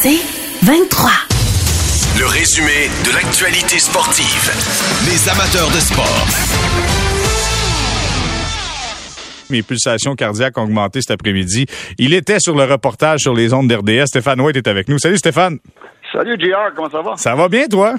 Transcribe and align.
C'est 0.00 0.20
23. 0.64 1.10
Le 2.20 2.26
résumé 2.26 2.86
de 3.04 3.12
l'actualité 3.14 3.80
sportive. 3.80 4.52
Les 5.10 5.28
amateurs 5.28 5.66
de 5.74 5.80
sport. 5.80 6.24
Mes 9.50 9.62
pulsations 9.62 10.14
cardiaques 10.14 10.56
ont 10.56 10.62
augmenté 10.62 11.00
cet 11.00 11.10
après-midi. 11.10 11.66
Il 11.98 12.14
était 12.14 12.38
sur 12.38 12.54
le 12.54 12.62
reportage 12.62 13.20
sur 13.22 13.34
les 13.34 13.52
ondes 13.52 13.66
d'RDS. 13.66 14.06
Stéphane 14.06 14.40
White 14.40 14.56
est 14.58 14.68
avec 14.68 14.88
nous. 14.88 14.98
Salut 14.98 15.18
Stéphane. 15.18 15.58
Salut 16.12 16.36
JR, 16.38 16.72
comment 16.76 16.90
ça 16.90 17.02
va? 17.02 17.16
Ça 17.16 17.34
va 17.34 17.48
bien 17.48 17.66
toi? 17.66 17.94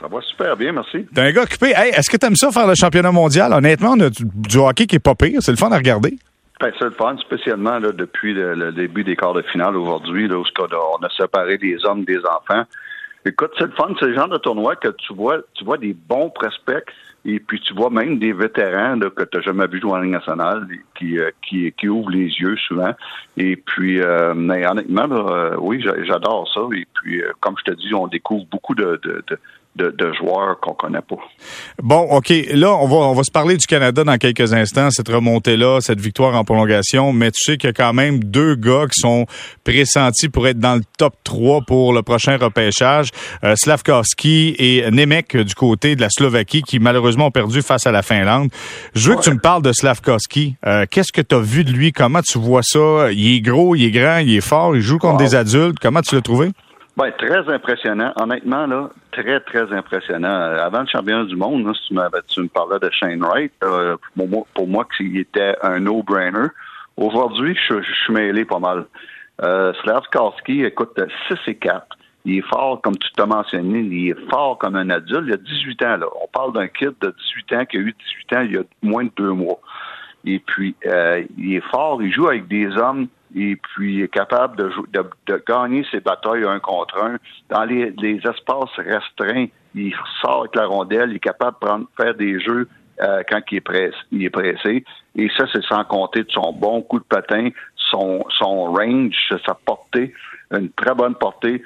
Ça 0.00 0.08
va 0.08 0.20
super 0.20 0.56
bien, 0.56 0.72
merci. 0.72 1.06
T'es 1.14 1.20
un 1.20 1.30
gars 1.30 1.42
occupé. 1.42 1.74
Hey, 1.76 1.92
est-ce 1.94 2.10
que 2.10 2.16
t'aimes 2.16 2.34
ça 2.34 2.50
faire 2.50 2.66
le 2.66 2.74
championnat 2.74 3.12
mondial? 3.12 3.52
Honnêtement, 3.52 3.92
on 3.96 4.00
a 4.00 4.10
du, 4.10 4.24
du 4.24 4.56
hockey 4.56 4.86
qui 4.86 4.96
est 4.96 5.00
pas 5.00 5.14
pire. 5.14 5.40
C'est 5.42 5.52
le 5.52 5.56
fun 5.58 5.70
à 5.70 5.76
regarder. 5.76 6.16
C'est 6.78 6.84
le 6.84 6.90
fun, 6.90 7.16
spécialement 7.18 7.80
depuis 7.80 8.32
le, 8.32 8.72
début 8.72 9.04
des 9.04 9.16
quarts 9.16 9.34
de 9.34 9.42
finale 9.42 9.76
aujourd'hui, 9.76 10.30
où 10.32 10.42
on 10.58 11.04
a, 11.04 11.10
séparé 11.10 11.58
les 11.58 11.84
hommes 11.84 12.04
des 12.04 12.18
enfants. 12.18 12.64
Écoute, 13.26 13.52
c'est 13.58 13.64
le 13.66 13.72
fun, 13.72 13.88
c'est 13.98 14.06
le 14.06 14.14
genre 14.14 14.28
de 14.28 14.36
tournoi 14.38 14.76
que 14.76 14.88
tu 14.88 15.14
vois, 15.14 15.38
tu 15.54 15.64
vois 15.64 15.78
des 15.78 15.94
bons 15.94 16.28
prospects 16.30 16.84
et 17.24 17.40
puis 17.40 17.58
tu 17.60 17.72
vois 17.72 17.88
même 17.88 18.18
des 18.18 18.34
vétérans 18.34 18.98
que 18.98 19.24
tu 19.24 19.38
n'as 19.38 19.42
jamais 19.42 19.66
vu 19.66 19.80
jouer 19.80 19.92
en 19.92 20.00
Ligue 20.00 20.12
nationale 20.12 20.66
qui, 20.94 21.18
euh, 21.18 21.30
ouvrent 21.88 22.10
les 22.10 22.26
yeux 22.26 22.56
souvent. 22.68 22.92
Et 23.38 23.56
puis, 23.56 24.00
euh, 24.00 24.34
honnêtement, 24.34 25.08
euh, 25.10 25.56
oui, 25.58 25.80
j'a- 25.82 26.04
j'adore 26.04 26.50
ça. 26.52 26.60
Et 26.76 26.86
puis, 26.92 27.22
comme 27.40 27.54
je 27.58 27.72
te 27.72 27.76
dis, 27.78 27.94
on 27.94 28.08
découvre 28.08 28.44
beaucoup 28.50 28.74
de, 28.74 29.00
de, 29.76 29.90
de 29.90 30.12
joueurs 30.14 30.58
qu'on 30.60 30.72
connaît 30.74 31.00
pas. 31.00 31.16
Bon, 31.82 32.00
OK. 32.10 32.32
Là, 32.52 32.74
on 32.74 32.86
va, 32.86 32.96
on 32.96 33.12
va 33.14 33.22
se 33.24 33.30
parler 33.30 33.56
du 33.56 33.66
Canada 33.66 34.04
dans 34.04 34.16
quelques 34.18 34.52
instants, 34.52 34.90
cette 34.90 35.08
remontée-là, 35.08 35.80
cette 35.80 36.00
victoire 36.00 36.34
en 36.36 36.44
prolongation. 36.44 37.12
Mais 37.12 37.30
tu 37.30 37.40
sais 37.42 37.56
qu'il 37.56 37.68
y 37.68 37.70
a 37.70 37.72
quand 37.72 37.92
même 37.92 38.22
deux 38.22 38.54
gars 38.54 38.86
qui 38.86 39.00
sont 39.00 39.26
pressentis 39.64 40.28
pour 40.28 40.46
être 40.46 40.58
dans 40.58 40.74
le 40.76 40.82
top 40.98 41.14
3 41.24 41.62
pour 41.66 41.92
le 41.92 42.02
prochain 42.02 42.36
repêchage. 42.36 43.08
Euh, 43.42 43.54
Slavkovski 43.56 44.54
et 44.58 44.90
Nemec 44.90 45.36
du 45.36 45.54
côté 45.54 45.96
de 45.96 46.00
la 46.00 46.08
Slovaquie 46.10 46.62
qui 46.62 46.78
malheureusement 46.78 47.26
ont 47.26 47.30
perdu 47.30 47.62
face 47.62 47.86
à 47.86 47.92
la 47.92 48.02
Finlande. 48.02 48.50
Je 48.94 49.10
veux 49.10 49.16
que 49.16 49.22
tu 49.22 49.30
me 49.30 49.38
parles 49.40 49.62
de 49.62 49.72
Slavkovski. 49.72 50.56
Euh, 50.66 50.86
Qu'est-ce 50.90 51.12
que 51.12 51.20
tu 51.20 51.34
as 51.34 51.40
vu 51.40 51.64
de 51.64 51.72
lui? 51.72 51.92
Comment 51.92 52.20
tu 52.22 52.38
vois 52.38 52.62
ça? 52.62 53.10
Il 53.12 53.36
est 53.36 53.40
gros, 53.40 53.74
il 53.74 53.84
est 53.84 53.90
grand, 53.90 54.18
il 54.18 54.34
est 54.36 54.40
fort, 54.40 54.76
il 54.76 54.82
joue 54.82 54.98
contre 54.98 55.14
Wow. 55.14 55.18
des 55.18 55.34
adultes. 55.34 55.78
Comment 55.80 56.00
tu 56.00 56.14
l'as 56.14 56.20
trouvé? 56.22 56.50
Ben, 56.96 57.10
très 57.18 57.48
impressionnant. 57.52 58.12
Honnêtement, 58.16 58.66
là, 58.66 58.88
très, 59.10 59.40
très 59.40 59.72
impressionnant. 59.72 60.28
Euh, 60.28 60.64
Avant 60.64 60.80
le 60.80 60.86
championnat 60.86 61.24
du 61.24 61.34
monde, 61.34 61.66
là, 61.66 61.72
si 61.74 61.88
tu, 61.88 61.96
tu 62.28 62.40
me 62.42 62.48
parlais 62.48 62.78
de 62.78 62.88
Shane 62.90 63.20
Wright, 63.20 63.52
euh, 63.64 63.96
pour 64.16 64.28
moi, 64.28 64.46
pour 64.54 64.68
moi 64.68 64.86
était 65.00 65.56
un 65.62 65.80
no-brainer. 65.80 66.48
Aujourd'hui, 66.96 67.58
je, 67.68 67.82
suis 67.82 68.12
mêlé 68.12 68.44
pas 68.44 68.60
mal. 68.60 68.86
Euh, 69.42 69.72
écoute, 70.46 71.00
6 71.28 71.36
et 71.48 71.56
4. 71.56 71.86
Il 72.26 72.38
est 72.38 72.48
fort, 72.48 72.80
comme 72.80 72.96
tu 72.96 73.08
t'as 73.16 73.26
mentionné, 73.26 73.80
il 73.80 74.10
est 74.10 74.30
fort 74.30 74.56
comme 74.58 74.76
un 74.76 74.88
adulte. 74.88 75.24
Il 75.26 75.32
a 75.34 75.36
18 75.36 75.82
ans, 75.82 75.96
là. 75.96 76.06
On 76.22 76.28
parle 76.28 76.52
d'un 76.52 76.68
kid 76.68 76.92
de 77.00 77.14
18 77.46 77.52
ans 77.54 77.64
qui 77.66 77.76
a 77.76 77.80
eu 77.80 77.94
18 78.28 78.36
ans 78.36 78.42
il 78.42 78.52
y 78.54 78.56
a 78.56 78.62
moins 78.82 79.04
de 79.04 79.10
deux 79.16 79.32
mois. 79.32 79.58
Et 80.24 80.38
puis, 80.38 80.74
euh, 80.86 81.22
il 81.36 81.56
est 81.56 81.70
fort, 81.70 82.02
il 82.02 82.12
joue 82.12 82.28
avec 82.28 82.48
des 82.48 82.68
hommes, 82.78 83.08
et 83.34 83.56
puis 83.56 84.02
est 84.02 84.08
capable 84.08 84.56
de, 84.56 84.70
de, 84.92 85.04
de 85.26 85.42
gagner 85.46 85.84
ses 85.90 86.00
batailles 86.00 86.44
un 86.44 86.60
contre 86.60 87.02
un. 87.02 87.16
Dans 87.50 87.64
les, 87.64 87.90
les 87.98 88.16
espaces 88.18 88.76
restreints, 88.76 89.46
il 89.74 89.94
sort 90.20 90.40
avec 90.40 90.54
la 90.54 90.66
rondelle, 90.66 91.10
il 91.10 91.16
est 91.16 91.20
capable 91.20 91.56
de 91.60 91.66
prendre, 91.66 91.86
faire 91.96 92.14
des 92.14 92.40
jeux 92.40 92.68
euh, 93.02 93.22
quand 93.28 93.40
il 93.50 93.56
est, 93.56 93.60
pressé, 93.60 93.96
il 94.12 94.24
est 94.24 94.30
pressé. 94.30 94.84
Et 95.16 95.28
ça, 95.36 95.46
c'est 95.52 95.64
sans 95.64 95.84
compter 95.84 96.22
de 96.22 96.30
son 96.30 96.52
bon 96.52 96.82
coup 96.82 97.00
de 97.00 97.04
patin, 97.04 97.48
son, 97.76 98.24
son 98.38 98.66
range, 98.66 99.16
sa 99.44 99.54
portée, 99.54 100.14
une 100.52 100.70
très 100.70 100.94
bonne 100.94 101.14
portée 101.14 101.62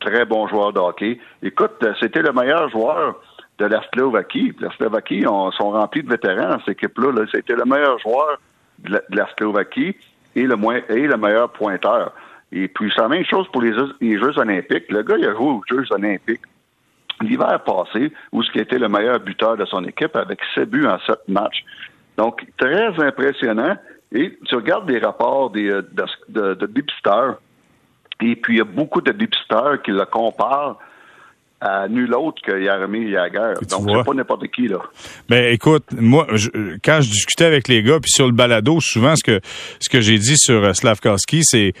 très 0.00 0.24
bon 0.26 0.46
joueur 0.48 0.72
de 0.72 0.80
hockey. 0.80 1.18
Écoute, 1.42 1.76
euh, 1.82 1.94
c'était 1.98 2.20
le 2.20 2.32
meilleur 2.32 2.68
joueur 2.68 3.16
de 3.58 3.64
la 3.64 3.82
Slovaquie. 3.92 4.52
La 4.60 4.70
Slovaquie 4.76 5.24
on, 5.26 5.50
sont 5.52 5.70
remplis 5.70 6.02
de 6.02 6.10
vétérans, 6.10 6.58
cette 6.60 6.76
équipe-là. 6.76 7.12
Là. 7.12 7.22
C'était 7.32 7.54
le 7.54 7.64
meilleur 7.64 7.98
joueur 8.00 8.38
de 8.78 9.02
de 9.10 9.16
la 9.16 9.28
Slovaquie 9.38 9.96
et 10.34 10.42
le, 10.44 10.56
moins, 10.56 10.80
et 10.88 11.06
le 11.06 11.16
meilleur 11.16 11.50
pointeur. 11.50 12.12
Et 12.52 12.68
puis, 12.68 12.92
c'est 12.94 13.02
la 13.02 13.08
même 13.08 13.24
chose 13.24 13.46
pour 13.52 13.62
les, 13.62 13.72
Jeux- 13.72 13.94
les 14.00 14.16
olympiques. 14.16 14.90
Le 14.90 15.02
gars, 15.02 15.16
il 15.18 15.26
a 15.26 15.32
joué 15.32 15.46
aux 15.46 15.62
Jeux 15.68 15.84
olympiques 15.90 16.42
l'hiver 17.20 17.60
passé, 17.64 18.12
où 18.32 18.42
ce 18.42 18.50
qui 18.50 18.58
était 18.58 18.78
le 18.78 18.88
meilleur 18.88 19.20
buteur 19.20 19.56
de 19.56 19.64
son 19.64 19.84
équipe 19.84 20.16
avec 20.16 20.40
7 20.54 20.68
buts 20.68 20.86
en 20.86 20.98
7 21.00 21.16
matchs. 21.28 21.64
Donc, 22.16 22.44
très 22.58 22.86
impressionnant. 23.02 23.76
Et 24.12 24.36
tu 24.44 24.54
regardes 24.54 24.86
des 24.86 24.98
rapports 24.98 25.50
des, 25.50 25.70
euh, 25.70 25.82
de, 25.92 26.04
de, 26.28 26.54
de 26.54 26.66
et 28.20 28.36
puis 28.36 28.54
il 28.54 28.58
y 28.58 28.60
a 28.60 28.64
beaucoup 28.64 29.00
de 29.00 29.10
dépisteurs 29.10 29.82
qui 29.82 29.90
le 29.90 30.04
comparent 30.04 30.78
à 31.64 31.88
nul 31.88 32.12
autre 32.14 32.42
que 32.42 32.62
Yaromir 32.62 33.10
Jagr. 33.10 33.58
Tu 33.58 33.66
Donc, 33.66 33.88
c'est 33.88 34.04
pas 34.04 34.14
n'importe 34.14 34.46
qui, 34.48 34.68
là. 34.68 34.78
Ben 35.28 35.52
écoute, 35.52 35.84
moi, 35.98 36.26
je- 36.34 36.50
quand 36.84 37.00
je 37.00 37.10
discutais 37.10 37.44
avec 37.46 37.68
les 37.68 37.82
gars, 37.82 37.98
puis 38.00 38.10
sur 38.14 38.26
le 38.26 38.32
balado, 38.32 38.78
souvent 38.80 39.16
ce 39.16 39.24
que 39.24 39.40
ce 39.80 39.88
que 39.88 40.00
j'ai 40.00 40.18
dit 40.18 40.36
sur 40.36 40.62
euh, 40.62 40.72
Slavkovski, 40.74 41.40
c'est 41.42 41.72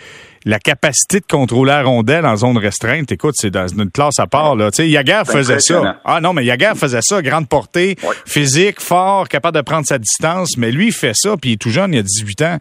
la 0.44 0.58
capacité 0.58 1.20
de 1.20 1.26
contrôler 1.26 1.70
la 1.72 1.82
rondelle 1.82 2.26
en 2.26 2.36
zone 2.36 2.58
restreinte. 2.58 3.10
Écoute, 3.12 3.34
c'est 3.38 3.50
dans 3.50 3.66
une 3.66 3.90
classe 3.90 4.18
à 4.18 4.26
part. 4.26 4.56
Là. 4.56 4.70
Tu 4.70 4.76
sais, 4.76 4.88
Yaguer 4.88 5.22
C'est 5.24 5.32
faisait 5.32 5.58
ça. 5.60 6.00
Ah 6.04 6.20
non, 6.20 6.32
mais 6.34 6.44
Yaguer 6.44 6.72
faisait 6.76 7.00
ça, 7.02 7.22
grande 7.22 7.48
portée, 7.48 7.96
Ouais. 8.02 8.14
physique, 8.26 8.80
fort, 8.80 9.28
capable 9.28 9.56
de 9.56 9.62
prendre 9.62 9.86
sa 9.86 9.98
distance. 9.98 10.56
Mais 10.58 10.70
lui, 10.70 10.88
il 10.88 10.92
fait 10.92 11.14
ça, 11.14 11.36
puis 11.40 11.50
il 11.50 11.52
est 11.54 11.56
tout 11.56 11.70
jeune, 11.70 11.94
il 11.94 11.98
a 11.98 12.02
18 12.02 12.42
ans. 12.42 12.58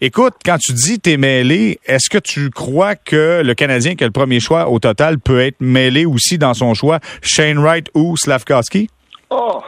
Écoute, 0.00 0.34
quand 0.44 0.56
tu 0.58 0.72
dis 0.72 0.98
t'es 0.98 1.16
mêlé, 1.18 1.78
est-ce 1.84 2.08
que 2.08 2.18
tu 2.18 2.48
crois 2.50 2.94
que 2.94 3.42
le 3.44 3.54
Canadien 3.54 3.94
qui 3.96 4.04
a 4.04 4.06
le 4.06 4.12
premier 4.12 4.40
choix 4.40 4.68
au 4.70 4.78
total 4.78 5.18
peut 5.18 5.40
être 5.40 5.60
mêlé 5.60 6.06
aussi 6.06 6.38
dans 6.38 6.54
son 6.54 6.72
choix, 6.74 7.00
Shane 7.22 7.58
Wright 7.58 7.88
ou 7.94 8.16
Slavkovski? 8.16 8.88
Oh! 9.30 9.62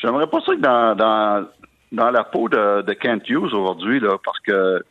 J'aimerais 0.00 0.28
pas 0.28 0.38
ça 0.46 0.54
que 0.54 0.60
dans, 0.60 0.94
dans, 0.96 1.44
dans 1.92 2.10
la 2.10 2.22
peau 2.24 2.48
de, 2.48 2.82
de 2.82 2.92
Kent 2.94 3.28
Hughes 3.28 3.52
aujourd'hui, 3.52 4.00
là, 4.00 4.16
parce 4.24 4.38
que 4.40 4.82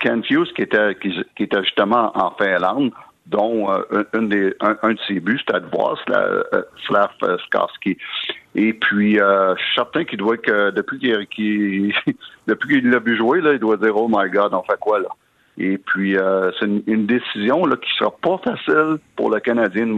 Kent 0.00 0.28
Hughes, 0.30 0.52
qui 0.54 0.62
était, 0.62 0.94
qui, 1.00 1.12
qui 1.36 1.42
était 1.44 1.62
justement 1.62 2.10
en 2.16 2.30
Finlande, 2.32 2.90
dont 3.26 3.70
euh, 3.70 3.82
des, 4.14 4.54
un, 4.60 4.76
un 4.82 4.92
de 4.94 4.98
ses 5.06 5.20
buts, 5.20 5.38
c'était 5.38 5.60
de 5.60 5.66
voir 5.66 5.96
euh, 6.10 6.42
Slavkovski. 6.86 7.96
Et 8.54 8.72
puis, 8.72 9.20
euh, 9.20 9.54
je 9.56 9.62
suis 9.62 9.74
certain 9.76 10.04
qu'il 10.04 10.18
doit 10.18 10.36
que 10.36 10.70
depuis 10.70 10.98
qu'il 10.98 11.26
qu'il- 11.28 11.94
depuis 12.48 12.80
qu'il 12.80 12.90
l'a 12.90 12.98
vu 12.98 13.16
jouer, 13.16 13.40
là, 13.40 13.52
il 13.52 13.58
doit 13.60 13.76
dire 13.76 13.96
Oh 13.96 14.08
my 14.08 14.28
God, 14.30 14.52
on 14.54 14.62
fait 14.64 14.78
quoi 14.80 14.98
là? 15.00 15.08
Et 15.58 15.78
puis, 15.78 16.16
euh, 16.16 16.50
c'est 16.58 16.66
une, 16.66 16.82
une 16.86 17.06
décision 17.06 17.64
là, 17.66 17.76
qui 17.76 17.90
sera 17.98 18.10
pas 18.10 18.38
facile 18.42 18.96
pour 19.14 19.30
le 19.30 19.40
Canadien. 19.40 19.94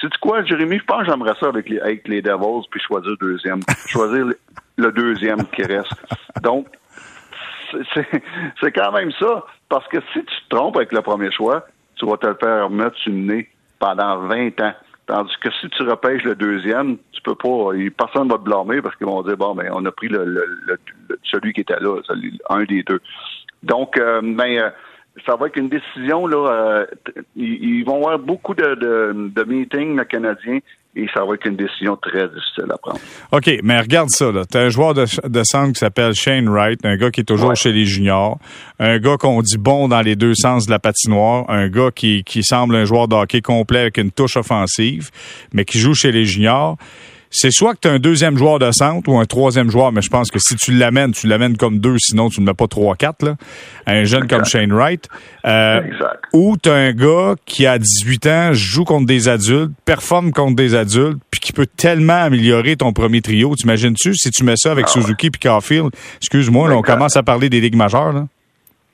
C'est 0.00 0.14
quoi, 0.18 0.44
Jérémy? 0.44 0.78
Je 0.78 0.84
pense 0.84 1.04
que 1.04 1.10
j'aimerais 1.10 1.34
ça 1.40 1.46
avec 1.46 1.68
les, 1.70 1.80
avec 1.80 2.06
les 2.06 2.20
Devils, 2.22 2.66
puis 2.70 2.80
choisir 2.80 3.16
deuxième. 3.18 3.60
choisir 3.88 4.26
le 4.76 4.92
deuxième 4.92 5.44
qui 5.46 5.62
reste. 5.62 5.90
Donc, 6.42 6.66
c'est- 7.94 8.72
quand 8.72 8.92
même 8.92 9.10
ça. 9.12 9.44
Parce 9.68 9.86
que 9.88 9.98
si 10.12 10.20
tu 10.20 10.34
te 10.48 10.56
trompes 10.56 10.76
avec 10.76 10.92
le 10.92 11.02
premier 11.02 11.30
choix, 11.30 11.66
tu 11.96 12.06
vas 12.06 12.16
te 12.16 12.26
le 12.26 12.36
faire 12.40 12.70
mettre 12.70 12.96
sur 12.98 13.12
le 13.12 13.18
nez 13.18 13.48
pendant 13.78 14.18
20 14.26 14.60
ans. 14.60 14.74
Tandis 15.06 15.34
que 15.40 15.50
si 15.60 15.68
tu 15.70 15.82
repêches 15.84 16.24
le 16.24 16.34
deuxième, 16.34 16.96
tu 17.12 17.22
peux 17.22 17.36
pas. 17.36 17.70
Personne 17.96 18.28
va 18.28 18.38
te 18.38 18.42
blâmer 18.42 18.82
parce 18.82 18.96
qu'ils 18.96 19.06
vont 19.06 19.22
dire 19.22 19.36
bon 19.36 19.54
ben 19.54 19.70
on 19.72 19.84
a 19.84 19.92
pris 19.92 20.08
le, 20.08 20.48
celui 21.22 21.52
qui 21.52 21.60
était 21.60 21.78
là, 21.78 22.00
un 22.50 22.64
des 22.64 22.82
deux. 22.82 23.00
Donc, 23.62 23.98
euh, 23.98 24.20
euh, 24.22 24.70
ça 25.26 25.36
va 25.36 25.46
être 25.46 25.56
une 25.56 25.68
décision 25.68 26.26
là. 26.26 26.50
euh, 26.50 26.86
ils, 27.36 27.84
vont 27.84 27.96
avoir 27.96 28.18
beaucoup 28.18 28.54
de, 28.54 28.74
de, 28.74 29.44
meetings 29.44 29.96
le 29.96 30.04
Canadien 30.04 30.58
et 30.96 31.06
ça 31.14 31.24
va 31.24 31.34
être 31.34 31.46
une 31.46 31.56
décision 31.56 31.96
très 31.96 32.26
difficile 32.28 32.64
à 32.72 32.78
prendre. 32.78 32.98
OK, 33.32 33.50
mais 33.62 33.78
regarde 33.78 34.08
ça, 34.10 34.32
là. 34.32 34.44
T'as 34.50 34.62
un 34.62 34.68
joueur 34.70 34.94
de, 34.94 35.04
de 35.28 35.42
centre 35.44 35.72
qui 35.74 35.78
s'appelle 35.78 36.14
Shane 36.14 36.48
Wright, 36.48 36.80
un 36.84 36.96
gars 36.96 37.10
qui 37.10 37.20
est 37.20 37.24
toujours 37.24 37.50
Ouais. 37.50 37.54
chez 37.56 37.72
les 37.72 37.84
juniors, 37.84 38.38
un 38.78 38.98
gars 38.98 39.16
qu'on 39.18 39.42
dit 39.42 39.58
bon 39.58 39.88
dans 39.88 40.00
les 40.00 40.16
deux 40.16 40.34
sens 40.34 40.66
de 40.66 40.70
la 40.70 40.78
patinoire, 40.78 41.44
un 41.48 41.68
gars 41.68 41.90
qui, 41.94 42.24
qui 42.24 42.42
semble 42.42 42.74
un 42.74 42.84
joueur 42.84 43.08
de 43.08 43.14
hockey 43.14 43.42
complet 43.42 43.80
avec 43.80 43.98
une 43.98 44.10
touche 44.10 44.36
offensive, 44.36 45.10
mais 45.52 45.64
qui 45.64 45.78
joue 45.78 45.94
chez 45.94 46.12
les 46.12 46.24
juniors. 46.24 46.76
C'est 47.30 47.50
soit 47.50 47.74
que 47.74 47.80
tu 47.82 47.88
as 47.88 47.92
un 47.92 47.98
deuxième 47.98 48.36
joueur 48.38 48.58
de 48.58 48.70
centre 48.72 49.08
ou 49.10 49.18
un 49.18 49.24
troisième 49.24 49.70
joueur, 49.70 49.92
mais 49.92 50.00
je 50.02 50.08
pense 50.08 50.30
que 50.30 50.38
si 50.38 50.54
tu 50.56 50.72
l'amènes, 50.72 51.12
tu 51.12 51.26
l'amènes 51.26 51.56
comme 51.56 51.78
deux, 51.78 51.96
sinon 51.98 52.28
tu 52.28 52.40
ne 52.40 52.46
mets 52.46 52.54
pas 52.54 52.66
trois, 52.68 52.94
quatre, 52.96 53.24
là. 53.24 53.36
Un 53.86 54.04
jeune 54.04 54.26
comme 54.26 54.44
Shane 54.44 54.72
Wright. 54.72 55.08
Euh, 55.46 55.80
ou 56.32 56.56
tu 56.56 56.68
as 56.68 56.74
un 56.74 56.92
gars 56.92 57.34
qui 57.44 57.66
a 57.66 57.78
18 57.78 58.26
ans, 58.26 58.50
joue 58.52 58.84
contre 58.84 59.06
des 59.06 59.28
adultes, 59.28 59.72
performe 59.84 60.32
contre 60.32 60.56
des 60.56 60.74
adultes, 60.74 61.18
puis 61.30 61.40
qui 61.40 61.52
peut 61.52 61.66
tellement 61.66 62.22
améliorer 62.22 62.76
ton 62.76 62.92
premier 62.92 63.20
trio. 63.22 63.54
T'imagines-tu 63.54 64.14
si 64.14 64.30
tu 64.30 64.44
mets 64.44 64.56
ça 64.56 64.70
avec 64.72 64.86
Ah. 64.88 64.92
Suzuki 64.92 65.30
puis 65.30 65.40
Caulfield? 65.40 65.90
Excuse-moi, 66.20 66.70
on 66.72 66.82
commence 66.82 67.16
à 67.16 67.22
parler 67.22 67.48
des 67.48 67.60
ligues 67.60 67.76
majeures. 67.76 68.12
Là. 68.12 68.26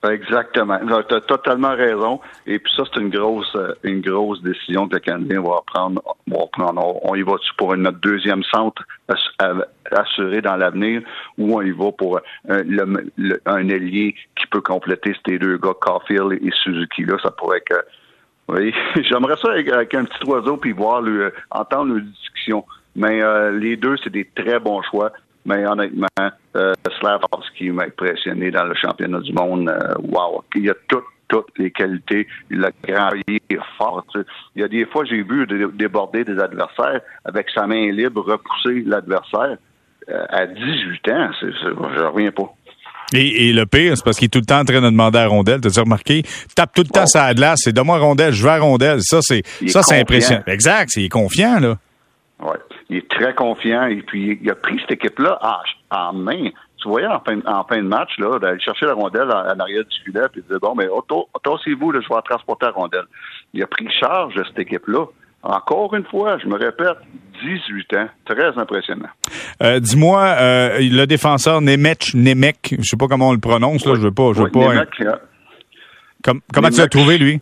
Exactement. 0.09 0.79
Tu 1.09 1.15
as 1.15 1.21
totalement 1.21 1.77
raison. 1.77 2.21
Et 2.47 2.59
puis 2.59 2.73
ça, 2.77 2.83
c'est 2.93 3.01
une 3.01 3.11
grosse 3.11 3.55
euh, 3.55 3.73
une 3.85 4.01
grosse 4.01 4.43
décision 4.43 4.89
que 4.89 4.95
le 4.95 5.01
Canadien 5.01 5.41
va 5.41 5.61
prendre. 5.67 6.03
Va 6.27 6.39
prendre. 6.53 7.01
On, 7.05 7.15
y 7.15 7.23
va 7.23 7.35
pour 7.57 7.77
notre 7.77 7.99
deuxième 8.01 8.43
centre 8.45 8.83
assuré 9.93 10.41
dans 10.41 10.57
l'avenir 10.57 11.03
ou 11.39 11.57
on 11.57 11.63
y 11.63 11.71
va 11.71 11.93
pour 11.93 12.19
un, 12.49 12.63
le- 12.65 13.11
le- 13.17 13.41
un 13.47 13.69
ailier 13.69 14.15
qui 14.37 14.47
peut 14.49 14.61
compléter 14.61 15.15
ces 15.27 15.39
deux 15.39 15.57
gars, 15.59 15.75
Caulfield 15.81 16.33
et 16.33 16.51
Suzuki. 16.63 17.05
Là, 17.05 17.17
ça 17.23 17.31
pourrait 17.31 17.59
être 17.59 17.85
Oui, 18.49 18.75
j'aimerais 19.09 19.37
ça 19.37 19.53
avec, 19.53 19.95
un 19.95 20.05
petit 20.05 20.29
oiseau 20.29 20.57
puis 20.57 20.73
voir, 20.73 21.01
lui, 21.03 21.23
entendre 21.51 21.97
une 21.97 22.11
discussion. 22.11 22.65
Mais 22.97 23.21
les 23.53 23.77
deux, 23.77 23.97
c'est 24.03 24.11
des 24.13 24.29
très 24.35 24.59
bons 24.59 24.83
choix. 24.83 25.13
Mais 25.45 25.67
honnêtement, 25.67 26.07
euh, 26.57 26.73
Slavovski 27.03 27.71
m'a 27.71 27.85
impressionné 27.85 28.51
dans 28.51 28.65
le 28.65 28.75
championnat 28.75 29.21
du 29.21 29.33
monde. 29.33 29.69
Euh, 29.69 29.95
wow! 30.03 30.45
Il 30.55 30.71
a 30.71 30.75
toutes, 30.89 31.05
toutes 31.29 31.59
les 31.59 31.71
qualités. 31.71 32.27
Il 32.51 32.65
a 32.65 32.71
grand, 32.87 33.11
il 33.27 33.37
est 33.51 33.59
fort. 33.77 34.07
Il 34.55 34.63
y 34.63 34.65
a 34.65 34.69
des 34.69 34.87
fois, 34.87 35.05
j'ai 35.05 35.23
vu 35.23 35.47
déborder 35.75 36.25
des 36.25 36.39
adversaires 36.39 37.01
avec 37.25 37.49
sa 37.55 37.67
main 37.67 37.91
libre, 37.91 38.23
repousser 38.23 38.83
l'adversaire. 38.87 39.57
Euh, 40.09 40.25
à 40.31 40.47
18 40.47 41.09
ans, 41.11 41.31
c'est, 41.41 41.53
je 41.53 42.03
reviens 42.05 42.33
pas. 42.33 42.53
Et, 43.15 43.53
le 43.53 43.67
pire, 43.67 43.97
c'est 43.97 44.05
parce 44.05 44.17
qu'il 44.17 44.27
est 44.27 44.31
tout 44.31 44.39
le 44.39 44.47
temps 44.47 44.61
en 44.61 44.65
train 44.65 44.81
de 44.81 44.89
demander 44.89 45.19
à 45.19 45.27
rondelle. 45.27 45.61
T'as 45.61 45.81
remarqué? 45.81 46.23
Tape 46.55 46.73
tout 46.75 46.83
le 46.83 46.89
temps 46.89 47.07
sa 47.07 47.35
glace. 47.35 47.61
C'est 47.65 47.73
donne-moi 47.73 47.99
rondelle, 47.99 48.33
je 48.33 48.43
vais 48.43 48.51
à 48.51 48.59
rondelle. 48.59 49.01
Ça, 49.03 49.21
c'est, 49.21 49.43
ça, 49.69 49.83
c'est 49.83 50.01
impressionnant. 50.01 50.43
Exact. 50.47 50.91
Il 50.97 51.05
est 51.05 51.09
confiant, 51.09 51.61
là. 51.61 51.77
Ouais. 52.41 52.59
Il 52.91 52.99
est 52.99 53.09
très 53.09 53.35
confiant 53.35 53.87
et 53.87 54.03
puis 54.03 54.39
il 54.43 54.51
a 54.51 54.55
pris 54.55 54.79
cette 54.81 54.93
équipe-là 54.93 55.39
en, 55.91 56.13
main. 56.13 56.51
Tu 56.83 56.89
voyais 56.89 57.07
en 57.07 57.21
fin, 57.21 57.39
en 57.47 57.65
fin 57.65 57.77
de 57.77 57.87
match, 57.87 58.11
là, 58.19 58.39
d'aller 58.41 58.61
chercher 58.61 58.87
la 58.87 58.95
rondelle 58.95 59.31
en, 59.31 59.61
arrière 59.61 59.85
du 59.85 59.99
filet 60.05 60.27
puis 60.33 60.41
il 60.41 60.43
disait 60.43 60.59
Bon, 60.61 60.75
mais 60.75 60.87
tassez-vous, 61.45 61.93
je 61.93 61.99
vais 61.99 62.23
transporter 62.25 62.67
la 62.67 62.73
rondelle. 62.73 63.05
Il 63.55 63.63
a 63.63 63.67
pris 63.67 63.89
charge 64.01 64.35
de 64.35 64.45
cette 64.45 64.59
équipe-là. 64.59 65.07
Encore 65.45 65.95
une 65.95 66.05
fois, 66.05 66.39
je 66.39 66.47
me 66.47 66.57
répète, 66.57 66.99
18 67.43 67.97
ans, 67.97 68.09
très 68.25 68.59
impressionnant. 68.59 69.09
Euh, 69.63 69.81
dis-moi, 69.81 70.21
euh, 70.23 70.79
le 70.81 71.05
défenseur 71.07 71.61
Nemec, 71.61 72.13
Nemec, 72.15 72.77
je 72.79 72.85
sais 72.85 72.97
pas 72.97 73.09
comment 73.09 73.31
on 73.31 73.33
le 73.33 73.41
prononce, 73.41 73.85
là, 73.85 73.95
je 73.95 74.01
veux 74.01 74.13
pas, 74.13 74.33
je 74.35 74.43
veux 74.43 74.51
pas. 74.51 74.75
Nemec, 74.75 74.89
comment 76.53 76.69
tu 76.71 76.79
l'as 76.79 76.89
trouvé, 76.89 77.19
lui? 77.19 77.41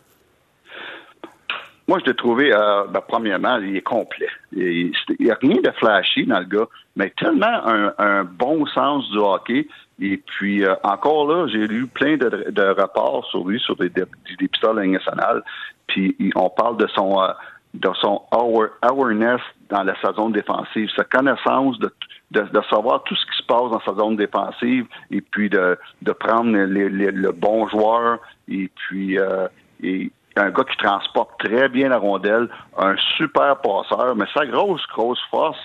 Moi, 1.90 1.98
je 1.98 2.10
l'ai 2.10 2.14
trouvé, 2.14 2.52
euh, 2.54 2.84
ben, 2.84 3.00
premièrement, 3.08 3.56
il 3.56 3.76
est 3.76 3.82
complet. 3.82 4.28
Il 4.52 4.92
n'y 5.18 5.28
a 5.28 5.36
rien 5.42 5.60
de 5.60 5.72
flashy 5.72 6.24
dans 6.24 6.38
le 6.38 6.44
gars, 6.44 6.68
mais 6.94 7.12
tellement 7.18 7.66
un, 7.98 8.22
bon 8.22 8.64
sens 8.66 9.10
du 9.10 9.18
hockey. 9.18 9.66
Et 10.00 10.16
puis, 10.18 10.64
euh, 10.64 10.76
encore 10.84 11.26
là, 11.26 11.48
j'ai 11.48 11.66
lu 11.66 11.88
plein 11.88 12.16
de, 12.16 12.48
de, 12.48 12.62
rapports 12.62 13.26
sur 13.32 13.44
lui, 13.44 13.58
sur 13.58 13.74
des, 13.74 13.88
des, 13.88 14.04
des 14.38 14.46
pistoles 14.46 14.80
nationales. 14.84 15.42
Puis, 15.88 16.16
on 16.36 16.48
parle 16.48 16.76
de 16.76 16.86
son, 16.94 17.20
euh, 17.20 17.32
de 17.74 17.90
son 18.00 18.22
awareness 18.30 19.40
dans 19.68 19.82
la 19.82 20.00
sa 20.00 20.12
zone 20.12 20.30
défensive, 20.30 20.88
sa 20.94 21.02
connaissance 21.02 21.76
de, 21.80 21.90
de, 22.30 22.60
savoir 22.70 23.02
tout 23.02 23.16
ce 23.16 23.26
qui 23.26 23.36
se 23.36 23.46
passe 23.46 23.68
dans 23.68 23.80
sa 23.80 23.94
zone 23.94 24.14
défensive 24.14 24.86
et 25.10 25.20
puis 25.20 25.50
de, 25.50 25.76
de 26.02 26.12
prendre 26.12 26.56
le 26.56 27.32
bon 27.32 27.66
joueur 27.68 28.20
et 28.48 28.70
puis 28.76 29.18
euh, 29.18 29.48
et 29.82 30.12
un 30.40 30.50
gars 30.50 30.64
qui 30.64 30.76
transporte 30.76 31.38
très 31.38 31.68
bien 31.68 31.88
la 31.88 31.98
rondelle, 31.98 32.48
un 32.78 32.96
super 33.16 33.58
passeur, 33.60 34.16
mais 34.16 34.26
sa 34.34 34.46
grosse, 34.46 34.82
grosse 34.92 35.20
force, 35.30 35.58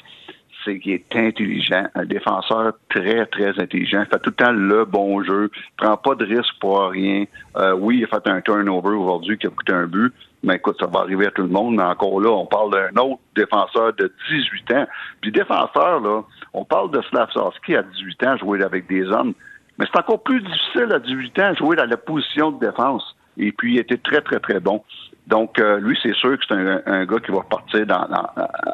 c'est 0.63 0.79
qu'il 0.79 0.93
est 0.93 1.15
intelligent, 1.15 1.85
un 1.93 2.05
défenseur 2.05 2.73
très, 2.89 3.25
très 3.27 3.59
intelligent, 3.59 4.01
il 4.01 4.07
fait 4.07 4.19
tout 4.19 4.31
le 4.31 4.45
temps 4.45 4.51
le 4.51 4.83
bon 4.83 5.23
jeu, 5.23 5.51
prend 5.77 5.95
pas 5.95 6.15
de 6.15 6.25
risque 6.25 6.53
pour 6.59 6.89
rien. 6.89 7.25
Euh, 7.57 7.73
oui, 7.73 7.99
il 7.99 8.03
a 8.03 8.07
fait 8.07 8.27
un 8.27 8.41
turnover 8.41 8.95
aujourd'hui 8.95 9.37
qui 9.37 9.47
a 9.47 9.49
coûté 9.51 9.73
un 9.73 9.85
but, 9.85 10.11
mais 10.43 10.55
écoute, 10.55 10.77
ça 10.79 10.87
va 10.87 11.01
arriver 11.01 11.27
à 11.27 11.31
tout 11.31 11.43
le 11.43 11.49
monde, 11.49 11.75
mais 11.75 11.83
encore 11.83 12.19
là, 12.19 12.31
on 12.31 12.45
parle 12.45 12.71
d'un 12.71 13.01
autre 13.01 13.21
défenseur 13.35 13.93
de 13.93 14.11
18 14.29 14.71
ans. 14.73 14.87
Puis 15.21 15.31
défenseur, 15.31 15.99
là, 16.01 16.23
on 16.53 16.65
parle 16.65 16.91
de 16.91 17.01
Slavsovski 17.09 17.75
à 17.75 17.83
18 17.83 18.23
ans, 18.23 18.37
jouer 18.37 18.63
avec 18.63 18.87
des 18.87 19.05
hommes, 19.07 19.33
mais 19.77 19.85
c'est 19.91 19.99
encore 19.99 20.23
plus 20.23 20.41
difficile 20.41 20.91
à 20.91 20.99
18 20.99 21.39
ans 21.39 21.53
jouer 21.55 21.75
dans 21.75 21.85
la 21.85 21.97
position 21.97 22.51
de 22.51 22.65
défense. 22.65 23.14
Et 23.37 23.51
puis, 23.51 23.75
il 23.75 23.79
était 23.79 23.97
très, 23.97 24.21
très, 24.21 24.39
très 24.39 24.59
bon. 24.59 24.83
Donc, 25.27 25.57
euh, 25.57 25.79
lui, 25.79 25.97
c'est 26.03 26.13
sûr 26.13 26.37
que 26.37 26.45
c'est 26.47 26.55
un, 26.55 27.05
gars 27.05 27.19
qui 27.19 27.31
va 27.31 27.41
partir 27.41 27.85
dans, 27.87 28.07
dans, 28.07 28.29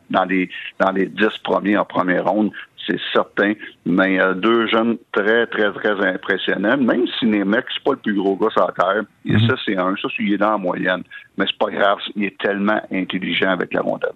dans, 0.10 0.26
les 0.26 0.50
dans 0.80 0.92
les 0.92 1.06
dix 1.06 1.38
premiers 1.44 1.78
en 1.78 1.86
première 1.86 2.26
ronde 2.26 2.52
c'est 2.88 3.00
certain. 3.14 3.54
Mais 3.86 4.20
euh, 4.20 4.34
deux 4.34 4.68
jeunes 4.68 4.98
très, 5.12 5.48
très, 5.48 5.72
très 5.74 6.08
impressionnants. 6.08 6.78
Même 6.78 7.06
si 7.18 7.26
Nemec, 7.26 7.66
c'est 7.74 7.84
pas 7.84 7.92
le 7.92 7.98
plus 7.98 8.16
gros 8.16 8.36
gars 8.36 8.50
sur 8.52 8.68
la 8.68 8.74
Terre. 8.74 9.04
Et 9.26 9.34
mhm. 9.34 9.48
ça, 9.48 9.56
c'est 9.66 9.78
un. 9.78 9.96
Ça, 10.02 10.08
il 10.20 10.34
est 10.34 10.38
dans 10.38 10.52
la 10.52 10.58
moyenne. 10.58 11.04
Mais 11.38 11.46
c'est 11.48 11.58
pas 11.58 11.72
grave. 11.72 11.98
Il 12.16 12.26
est 12.26 12.38
tellement 12.38 12.82
intelligent 12.92 13.50
avec 13.50 13.74
la 13.74 13.82
rondelle. 13.82 14.12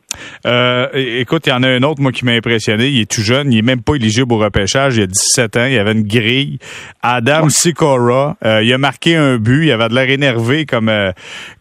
Euh, 0.46 0.88
écoute, 0.94 1.48
il 1.48 1.50
y 1.50 1.54
en 1.54 1.64
a 1.64 1.70
un 1.70 1.84
autre, 1.84 2.02
moi, 2.02 2.12
qui 2.12 2.26
m'a 2.26 2.34
impressionné. 2.34 2.88
Il 2.90 3.02
est 3.02 3.12
tout 3.12 3.22
jeune. 3.22 3.52
Il 3.52 3.60
est 3.60 3.64
même 3.64 3.82
pas 3.82 3.96
éligible 3.96 4.34
au 4.34 4.38
repêchage. 4.38 4.98
Il 4.98 5.04
a 5.04 5.08
17 5.08 5.58
ans. 5.58 5.66
Il 5.66 5.80
avait 5.80 5.94
une 5.94 6.08
grille. 6.08 6.60
Adam 7.02 7.50
Sikora. 7.50 8.38
Euh, 8.44 8.64
il 8.64 8.72
a 8.74 8.78
marqué 8.78 9.16
un 9.16 9.38
but. 9.38 9.66
Il 9.66 9.72
avait 9.72 9.90
de 9.90 9.96
l'air 9.96 10.10
énervé 10.10 10.66
comme, 10.66 10.90
euh, 10.90 11.12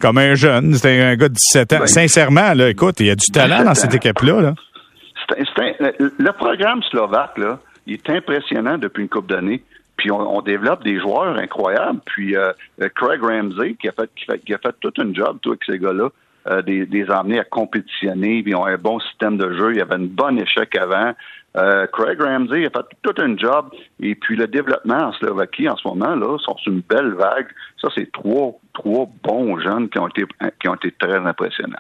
comme 0.01 0.19
un 0.19 0.35
jeune. 0.35 0.75
C'était 0.75 1.01
un 1.01 1.17
gars 1.17 1.29
de 1.29 1.35
17 1.35 1.73
ans. 1.73 1.79
Ben, 1.81 1.87
Sincèrement, 1.87 2.53
là, 2.55 2.69
écoute, 2.69 2.97
il 3.01 3.07
y 3.07 3.11
a 3.11 3.17
du 3.17 3.31
talent 3.33 3.65
dans 3.65 3.75
cette 3.75 3.95
équipe-là. 3.95 4.41
Là 4.41 4.55
le 5.31 6.31
programme 6.33 6.83
slovaque, 6.85 7.39
là, 7.39 7.59
il 7.87 7.95
est 7.95 8.11
impressionnant 8.11 8.79
depuis 8.79 9.03
une 9.03 9.09
couple 9.09 9.33
d'années. 9.33 9.63
Puis 9.97 10.11
on, 10.11 10.41
développe 10.43 10.83
des 10.83 10.99
joueurs 10.99 11.37
incroyables. 11.37 12.01
Puis 12.05 12.37
euh, 12.37 12.53
euh, 12.83 12.89
Craig 12.95 13.23
Ramsey, 13.23 13.75
qui 13.75 13.89
a 13.89 13.93
fait, 13.93 14.11
qui, 14.45 14.53
a 14.53 14.59
fait 14.59 14.75
tout 14.81 14.93
un 14.99 15.15
job, 15.15 15.39
toi, 15.41 15.53
avec 15.53 15.65
ces 15.65 15.79
gars-là, 15.79 16.09
euh, 16.49 16.63
des, 16.63 16.85
des 16.85 17.09
à 17.11 17.23
compétitionner. 17.49 18.43
Puis 18.43 18.53
ils 18.53 18.57
ont 18.57 18.67
un 18.67 18.77
bon 18.77 18.99
système 19.01 19.37
de 19.37 19.53
jeu. 19.57 19.73
Il 19.73 19.79
y 19.79 19.81
avait 19.81 19.97
une 19.97 20.09
bonne 20.09 20.39
échec 20.39 20.77
avant. 20.77 21.13
Craig 21.55 22.21
Ramsey 22.21 22.67
a 22.67 22.71
fait 22.71 22.87
tout 23.03 23.15
un 23.19 23.37
job. 23.37 23.71
Et 24.01 24.15
puis 24.15 24.37
le 24.37 24.47
développement 24.47 25.09
en 25.09 25.13
Slovaquie 25.13 25.69
en 25.69 25.77
ce 25.77 25.87
moment, 25.87 26.15
là, 26.15 26.37
sont 26.39 26.57
une 26.67 26.81
belle 26.81 27.15
vague. 27.15 27.47
Ça, 27.81 27.89
c'est 27.95 28.11
trois, 28.13 28.53
trois 28.73 29.07
bons 29.23 29.59
jeunes 29.61 29.89
qui 29.89 29.99
ont 29.99 30.09
été, 30.09 30.25
qui 30.61 30.69
ont 30.69 30.75
été 30.75 30.93
très 30.99 31.17
impressionnants. 31.17 31.79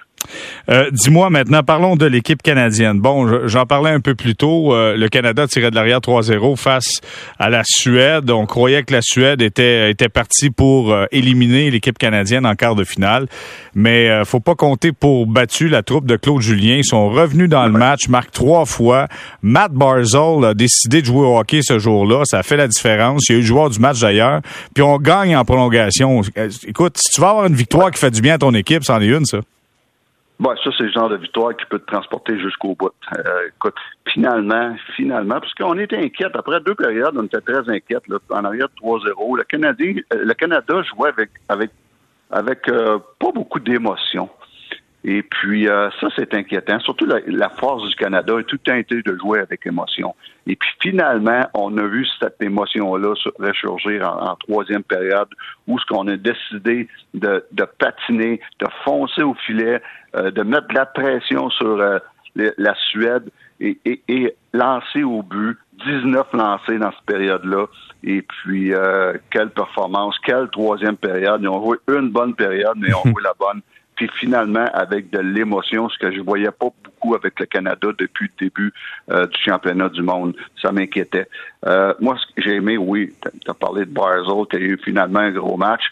Euh, 0.71 0.91
dis-moi 0.91 1.31
maintenant, 1.31 1.63
parlons 1.63 1.97
de 1.97 2.07
l'équipe 2.07 2.43
canadienne. 2.43 3.01
Bon, 3.01 3.47
j'en 3.47 3.67
parlais 3.67 3.91
un 3.91 4.01
peu 4.01 4.15
plus 4.15 4.35
tôt. 4.35 4.75
Euh, 4.75 4.97
le 4.97 5.09
Canada 5.09 5.47
tirait 5.47 5.71
de 5.71 5.75
l'arrière 5.75 6.01
3-0 6.01 6.57
face 6.57 7.01
à 7.39 7.51
la 7.51 7.63
Suède. 7.65 8.31
On 8.31 8.47
croyait 8.47 8.83
que 8.83 8.93
la 8.93 9.03
Suède 9.03 9.43
était 9.43 9.91
était 9.91 10.09
partie 10.09 10.51
pour 10.51 10.93
euh, 10.93 11.07
éliminer 11.13 11.71
l'équipe 11.71 11.99
canadienne 11.99 12.47
en 12.47 12.55
quart 12.55 12.75
de 12.75 12.85
finale, 12.85 13.27
mais 13.75 14.25
faut 14.25 14.41
pas 14.41 14.55
compter 14.55 14.93
pour 14.93 15.27
battu 15.27 15.69
la 15.69 15.83
troupe 15.83 16.07
de 16.07 16.17
Claude 16.17 16.41
Julien. 16.41 16.77
Ils 16.77 16.85
sont 16.85 17.11
revenus 17.11 17.49
dans 17.49 17.67
le 17.67 17.73
match, 17.73 18.09
marquent 18.09 18.33
trois 18.33 18.65
fois. 18.65 19.09
Matt 19.65 19.73
Barzell 19.73 20.45
a 20.45 20.53
décidé 20.53 21.01
de 21.01 21.07
jouer 21.07 21.27
au 21.27 21.39
hockey 21.39 21.61
ce 21.63 21.79
jour-là. 21.79 22.25
Ça 22.27 22.43
fait 22.43 22.59
la 22.59 22.69
différence. 22.69 23.31
Il 23.31 23.33
y 23.33 23.35
a 23.37 23.39
eu 23.39 23.41
le 23.41 23.47
joueur 23.47 23.71
du 23.71 23.81
match 23.81 23.99
d'ailleurs. 23.99 24.43
Puis 24.75 24.83
on 24.83 24.99
gagne 24.99 25.35
en 25.35 25.45
prolongation. 25.47 26.21
Écoute, 26.67 26.99
si 26.99 27.11
tu 27.13 27.21
vas 27.23 27.31
avoir 27.31 27.47
une 27.47 27.55
victoire 27.55 27.91
qui 27.91 27.99
fait 27.99 28.11
du 28.11 28.21
bien 28.21 28.35
à 28.35 28.39
ton 28.39 28.53
équipe, 28.53 28.85
c'en 28.85 29.01
est 29.01 29.07
une, 29.07 29.25
ça. 29.25 29.39
Bon, 30.39 30.51
ça, 30.63 30.71
c'est 30.77 30.85
le 30.85 30.93
genre 30.93 31.09
de 31.09 31.17
victoire 31.17 31.57
qui 31.57 31.65
peut 31.65 31.79
te 31.79 31.87
transporter 31.87 32.39
jusqu'au 32.39 32.75
bout. 32.75 32.91
Euh, 33.17 33.49
écoute, 33.57 33.77
finalement, 34.13 34.77
finalement, 34.97 35.41
parce 35.41 35.55
qu'on 35.55 35.79
était 35.79 35.97
inquiète. 35.97 36.33
Après 36.35 36.61
deux 36.61 36.75
périodes, 36.75 37.15
on 37.17 37.25
était 37.25 37.41
très 37.41 37.67
inquiète. 37.67 38.03
en 38.29 38.45
arrière 38.45 38.69
3-0. 38.83 39.39
Le 39.39 39.45
Canadien, 39.45 39.95
euh, 40.13 40.25
le 40.27 40.35
Canada 40.35 40.83
jouait 40.83 41.09
avec 41.09 41.31
avec 41.49 41.71
avec 42.31 42.69
euh, 42.69 42.99
pas 43.19 43.33
beaucoup 43.33 43.61
d'émotion. 43.61 44.29
Et 45.07 45.23
puis, 45.23 45.69
euh, 45.69 45.91
ça, 46.01 46.09
c'est 46.17 46.33
inquiétant. 46.33 46.81
Surtout 46.81 47.07
la, 47.07 47.49
force 47.51 47.87
du 47.87 47.95
Canada 47.95 48.39
a 48.39 48.43
tout 48.43 48.59
été 48.71 49.03
de 49.03 49.19
jouer 49.19 49.41
avec 49.41 49.67
émotion. 49.67 50.15
Et 50.47 50.57
puis, 50.57 50.71
finalement, 50.81 51.43
on 51.53 51.77
a 51.77 51.87
vu 51.87 52.07
cette 52.19 52.41
émotion-là 52.41 53.13
ressurgir 53.39 54.09
en, 54.09 54.35
troisième 54.37 54.83
période, 54.83 55.29
où 55.69 55.79
ce 55.79 55.85
qu'on 55.85 56.09
a 56.09 56.17
décidé 56.17 56.89
de, 57.13 57.45
patiner, 57.79 58.41
de 58.61 58.67
foncer 58.85 59.23
au 59.23 59.35
filet, 59.47 59.83
euh, 60.17 60.31
de 60.31 60.43
mettre 60.43 60.69
de 60.69 60.75
la 60.75 60.87
pression 60.87 61.51
sur 61.51 61.79
euh, 61.81 61.99
la 62.35 62.75
Suède 62.91 63.29
et, 63.61 63.79
et, 63.85 64.35
lancer 64.55 65.03
au 65.03 65.23
but. 65.23 65.59
19 65.85 66.33
lancés 66.35 66.79
dans 66.79 66.93
cette 66.93 67.05
période-là. 67.05 67.67
Et 68.05 68.23
puis, 68.23 68.73
quelle 69.31 69.51
performance, 69.51 70.17
quelle 70.25 70.49
troisième 70.49 70.97
période. 70.97 71.43
Ils 71.43 71.49
ont 71.49 71.65
joué 71.65 71.79
une 71.89 72.11
bonne 72.11 72.33
période, 72.35 72.77
mais 72.77 72.89
ils 72.89 72.95
ont 72.95 73.03
joué 73.05 73.23
la 73.23 73.35
bonne 73.39 73.61
puis 73.97 74.09
finalement 74.19 74.67
avec 74.73 75.11
de 75.11 75.19
l'émotion, 75.19 75.89
ce 75.89 75.99
que 75.99 76.13
je 76.13 76.21
voyais 76.21 76.51
pas 76.51 76.69
beaucoup 76.83 77.15
avec 77.15 77.39
le 77.41 77.47
Canada 77.47 77.89
depuis 77.99 78.31
le 78.39 78.47
début 78.47 78.73
euh, 79.11 79.27
du 79.27 79.39
championnat 79.41 79.89
du 79.89 80.03
monde. 80.03 80.35
Ça 80.61 80.73
m'inquiétait. 80.73 81.29
Euh, 81.67 81.95
moi, 82.01 82.17
ce 82.19 82.35
que 82.35 82.43
j'ai 82.43 82.57
aimé, 82.57 82.77
oui, 82.77 83.13
tu 83.23 83.51
as 83.51 83.55
parlé 83.55 83.85
de 83.85 83.91
Barzell, 83.91 84.47
qui 84.51 84.57
a 84.57 84.61
eu 84.61 84.79
finalement 84.83 85.21
un 85.21 85.33
gros 85.33 85.57
match, 85.57 85.83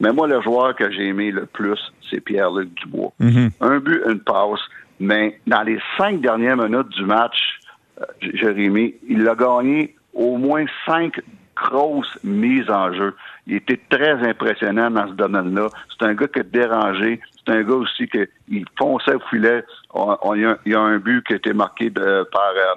mais 0.00 0.12
moi, 0.12 0.28
le 0.28 0.40
joueur 0.42 0.74
que 0.76 0.90
j'ai 0.90 1.08
aimé 1.08 1.30
le 1.30 1.46
plus, 1.46 1.80
c'est 2.08 2.20
Pierre-Luc 2.20 2.74
Dubois. 2.74 3.12
Mm-hmm. 3.20 3.50
Un 3.60 3.78
but, 3.78 4.00
une 4.06 4.20
passe, 4.20 4.60
mais 5.00 5.40
dans 5.46 5.62
les 5.62 5.78
cinq 5.96 6.20
dernières 6.20 6.56
minutes 6.56 6.88
du 6.90 7.04
match, 7.04 7.60
euh, 8.00 8.04
Jérémy, 8.20 8.94
il 9.08 9.28
a 9.28 9.34
gagné 9.34 9.96
au 10.14 10.36
moins 10.36 10.64
cinq 10.86 11.20
grosses 11.56 12.18
mises 12.22 12.70
en 12.70 12.92
jeu. 12.92 13.14
Il 13.46 13.56
était 13.56 13.80
très 13.88 14.14
impressionnant 14.28 14.90
dans 14.90 15.08
ce 15.08 15.14
domaine-là. 15.14 15.68
C'est 15.90 16.06
un 16.06 16.14
gars 16.14 16.28
qui 16.28 16.40
a 16.40 16.42
dérangé 16.44 17.20
c'est 17.48 17.54
un 17.54 17.62
gars 17.62 17.74
aussi 17.74 18.08
qui 18.08 18.64
fonçait 18.78 19.14
au 19.14 19.20
filet. 19.30 19.64
il, 19.94 20.56
y 20.66 20.74
a, 20.74 20.80
un 20.80 20.98
but 20.98 21.26
qui 21.26 21.32
a 21.32 21.36
été 21.36 21.52
marqué 21.52 21.90
de, 21.90 22.28
par 22.30 22.52
euh, 22.54 22.74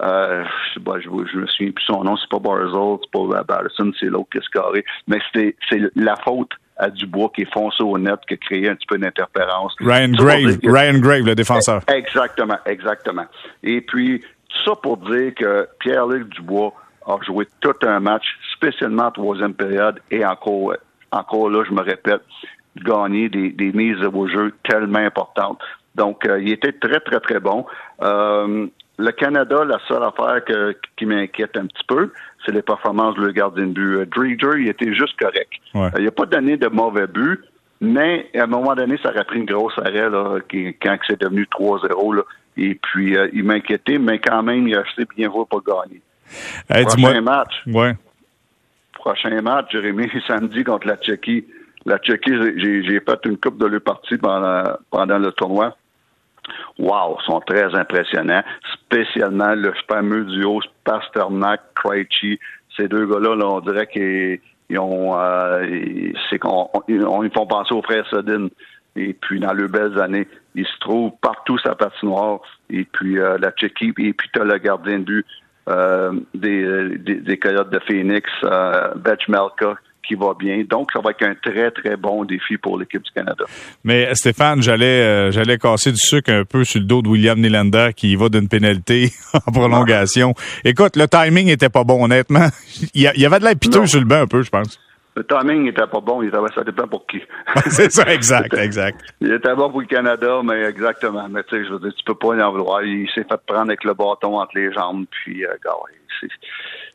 euh 0.00 0.44
je, 0.68 0.74
sais 0.74 0.84
pas, 0.84 1.00
je, 1.00 1.08
me 1.08 1.46
souviens 1.46 1.72
plus 1.72 1.84
son 1.84 2.04
nom, 2.04 2.16
c'est 2.16 2.30
pas 2.30 2.38
Barzell, 2.38 2.98
c'est 3.02 3.10
pas 3.10 3.42
Batterson, 3.42 3.92
c'est 3.98 4.06
l'autre 4.06 4.28
qui 4.32 4.38
est 4.38 4.50
carré. 4.52 4.84
Mais 5.08 5.18
c'est 5.32 5.54
la 5.96 6.16
faute 6.16 6.50
à 6.76 6.90
Dubois 6.90 7.30
qui 7.34 7.42
est 7.42 7.52
foncé 7.52 7.82
au 7.82 7.98
net, 7.98 8.18
qui 8.26 8.34
a 8.34 8.36
créé 8.36 8.68
un 8.68 8.74
petit 8.74 8.86
peu 8.86 8.98
d'interférence. 8.98 9.74
Ryan 9.80 10.12
Grave, 10.12 10.58
Ryan 10.62 10.98
Grave, 10.98 11.26
le 11.26 11.34
défenseur. 11.34 11.82
Exactement, 11.88 12.58
exactement. 12.66 13.26
Et 13.62 13.80
puis, 13.80 14.20
tout 14.20 14.70
ça 14.70 14.76
pour 14.76 14.96
dire 14.98 15.34
que 15.34 15.68
Pierre-Luc 15.80 16.28
Dubois 16.30 16.72
a 17.06 17.16
joué 17.26 17.46
tout 17.60 17.74
un 17.82 18.00
match, 18.00 18.24
spécialement 18.54 19.06
en 19.06 19.10
troisième 19.10 19.54
période, 19.54 20.00
et 20.10 20.24
encore, 20.24 20.74
encore 21.10 21.50
là, 21.50 21.64
je 21.68 21.72
me 21.72 21.82
répète, 21.82 22.22
gagner 22.76 23.28
des, 23.28 23.50
des 23.50 23.72
mises 23.72 24.02
au 24.12 24.26
jeu 24.28 24.52
tellement 24.64 24.98
importantes. 24.98 25.60
Donc, 25.94 26.26
euh, 26.26 26.40
il 26.40 26.52
était 26.52 26.72
très, 26.72 27.00
très, 27.00 27.20
très 27.20 27.40
bon. 27.40 27.66
Euh, 28.02 28.66
le 28.98 29.10
Canada, 29.12 29.64
la 29.64 29.78
seule 29.88 30.02
affaire 30.02 30.42
qui 30.96 31.06
m'inquiète 31.06 31.56
un 31.56 31.66
petit 31.66 31.84
peu, 31.86 32.12
c'est 32.44 32.52
les 32.52 32.62
performances 32.62 33.16
de 33.16 33.22
le 33.26 33.32
gardien 33.32 33.66
de 33.66 33.72
but. 33.72 33.96
Euh, 33.96 34.06
Dreger, 34.06 34.60
il 34.60 34.68
était 34.68 34.94
juste 34.94 35.18
correct. 35.18 35.50
il 35.74 36.04
n'a 36.04 36.10
pas 36.10 36.26
donné 36.26 36.56
de 36.56 36.68
mauvais 36.68 37.06
but, 37.06 37.40
mais 37.80 38.28
à 38.34 38.44
un 38.44 38.46
moment 38.46 38.74
donné, 38.74 38.98
ça 39.02 39.10
aurait 39.10 39.24
pris 39.24 39.38
une 39.38 39.46
grosse 39.46 39.76
arrêt 39.78 40.08
là, 40.08 40.38
quand 40.50 40.98
c'est 41.06 41.20
devenu 41.20 41.46
3-0. 41.50 42.22
Et 42.58 42.74
puis, 42.74 43.16
il 43.32 43.44
m'inquiétait, 43.44 43.98
mais 43.98 44.18
quand 44.18 44.42
même, 44.42 44.68
il 44.68 44.76
a 44.76 44.80
acheté 44.80 45.04
bien 45.16 45.28
voir 45.28 45.46
pour 45.46 45.62
gagner. 45.62 46.02
prochain 46.68 47.20
match. 47.22 47.62
Ouais. 47.66 47.94
Prochain 48.92 49.42
match, 49.42 49.72
Jérémy, 49.72 50.08
samedi 50.28 50.62
contre 50.62 50.86
la 50.86 50.96
Tchéquie. 50.96 51.44
La 51.84 51.98
Tchéquie, 51.98 52.32
j'ai 52.56 53.00
fait 53.00 53.20
une 53.24 53.38
coupe 53.38 53.58
de 53.58 53.66
le 53.66 53.80
partie 53.80 54.16
pendant, 54.16 54.64
pendant 54.90 55.18
le 55.18 55.32
tournoi. 55.32 55.76
Wow, 56.78 57.18
sont 57.26 57.40
très 57.40 57.74
impressionnants, 57.74 58.42
spécialement 58.72 59.54
le 59.54 59.72
fameux 59.88 60.24
duo 60.24 60.60
Pasternak, 60.84 61.60
Krejci. 61.74 62.38
Ces 62.76 62.88
deux 62.88 63.06
gars-là, 63.06 63.36
on 63.46 63.60
dirait 63.60 63.86
qu'ils 63.86 64.78
ont, 64.78 65.16
euh, 65.16 66.12
c'est 66.30 66.38
qu'on, 66.38 66.68
ils 66.88 67.30
font 67.34 67.46
penser 67.46 67.74
aux 67.74 67.82
frères 67.82 68.06
Sodin. 68.08 68.48
Et 68.96 69.14
puis, 69.14 69.40
dans 69.40 69.52
leurs 69.52 69.68
belles 69.68 69.98
années, 70.00 70.28
ils 70.54 70.66
se 70.66 70.78
trouvent 70.80 71.12
partout 71.20 71.58
sa 71.58 71.74
patinoire. 71.74 72.40
Et 72.70 72.84
puis, 72.84 73.18
euh, 73.18 73.38
la 73.38 73.50
Tchéquie, 73.52 73.92
et 73.98 74.12
puis 74.12 74.28
tu 74.32 74.40
le 74.44 74.58
gardien 74.58 74.98
de 74.98 75.04
but 75.04 75.26
euh, 75.68 76.12
des, 76.34 76.98
des, 76.98 77.14
des, 77.16 77.38
Coyotes 77.38 77.70
de 77.70 77.78
Phoenix, 77.80 78.28
euh, 78.44 78.94
Melka, 79.28 79.76
qui 80.06 80.14
va 80.14 80.34
bien. 80.38 80.62
Donc, 80.68 80.90
ça 80.92 81.00
va 81.00 81.10
être 81.10 81.22
un 81.22 81.34
très, 81.34 81.70
très 81.70 81.96
bon 81.96 82.24
défi 82.24 82.56
pour 82.56 82.78
l'équipe 82.78 83.02
du 83.02 83.10
Canada. 83.10 83.44
Mais 83.84 84.14
Stéphane, 84.14 84.62
j'allais 84.62 85.02
euh, 85.02 85.30
j'allais 85.30 85.58
casser 85.58 85.92
du 85.92 85.98
sucre 85.98 86.30
un 86.32 86.44
peu 86.44 86.64
sur 86.64 86.80
le 86.80 86.86
dos 86.86 87.02
de 87.02 87.08
William 87.08 87.40
Nylander 87.40 87.90
qui 87.94 88.14
va 88.16 88.28
d'une 88.28 88.48
pénalité 88.48 89.12
en 89.34 89.52
prolongation. 89.52 90.34
Écoute, 90.64 90.96
le 90.96 91.06
timing 91.06 91.48
était 91.48 91.68
pas 91.68 91.84
bon, 91.84 92.04
honnêtement. 92.04 92.48
Il 92.94 93.02
y 93.02 93.26
avait 93.26 93.38
de 93.38 93.44
la 93.44 93.54
piteux 93.54 93.86
sur 93.86 94.00
le 94.00 94.06
banc 94.06 94.22
un 94.22 94.26
peu, 94.26 94.42
je 94.42 94.50
pense. 94.50 94.78
Le 95.14 95.24
timing 95.24 95.64
n'était 95.64 95.86
pas 95.86 96.00
bon, 96.00 96.22
il 96.22 96.28
était, 96.28 96.38
ça 96.54 96.64
dépend 96.64 96.88
pour 96.88 97.06
qui. 97.06 97.20
c'est 97.66 97.92
ça, 97.92 98.04
exact, 98.12 98.54
exact. 98.54 98.98
Il 99.20 99.32
était 99.32 99.54
bon 99.54 99.70
pour 99.70 99.80
le 99.80 99.86
Canada, 99.86 100.40
mais 100.42 100.62
exactement. 100.62 101.28
Mais 101.28 101.42
tu 101.44 101.56
sais, 101.56 101.64
je 101.66 101.72
veux 101.72 101.80
dire, 101.80 101.94
tu 101.94 102.04
peux 102.04 102.14
pas 102.14 102.34
y 102.34 102.42
en 102.42 102.50
vouloir. 102.50 102.82
Il 102.82 103.08
s'est 103.10 103.24
fait 103.24 103.40
prendre 103.46 103.68
avec 103.70 103.84
le 103.84 103.92
bâton 103.92 104.40
entre 104.40 104.52
les 104.54 104.72
jambes, 104.72 105.04
puis, 105.10 105.44
euh, 105.44 105.54
c'est 106.20 106.28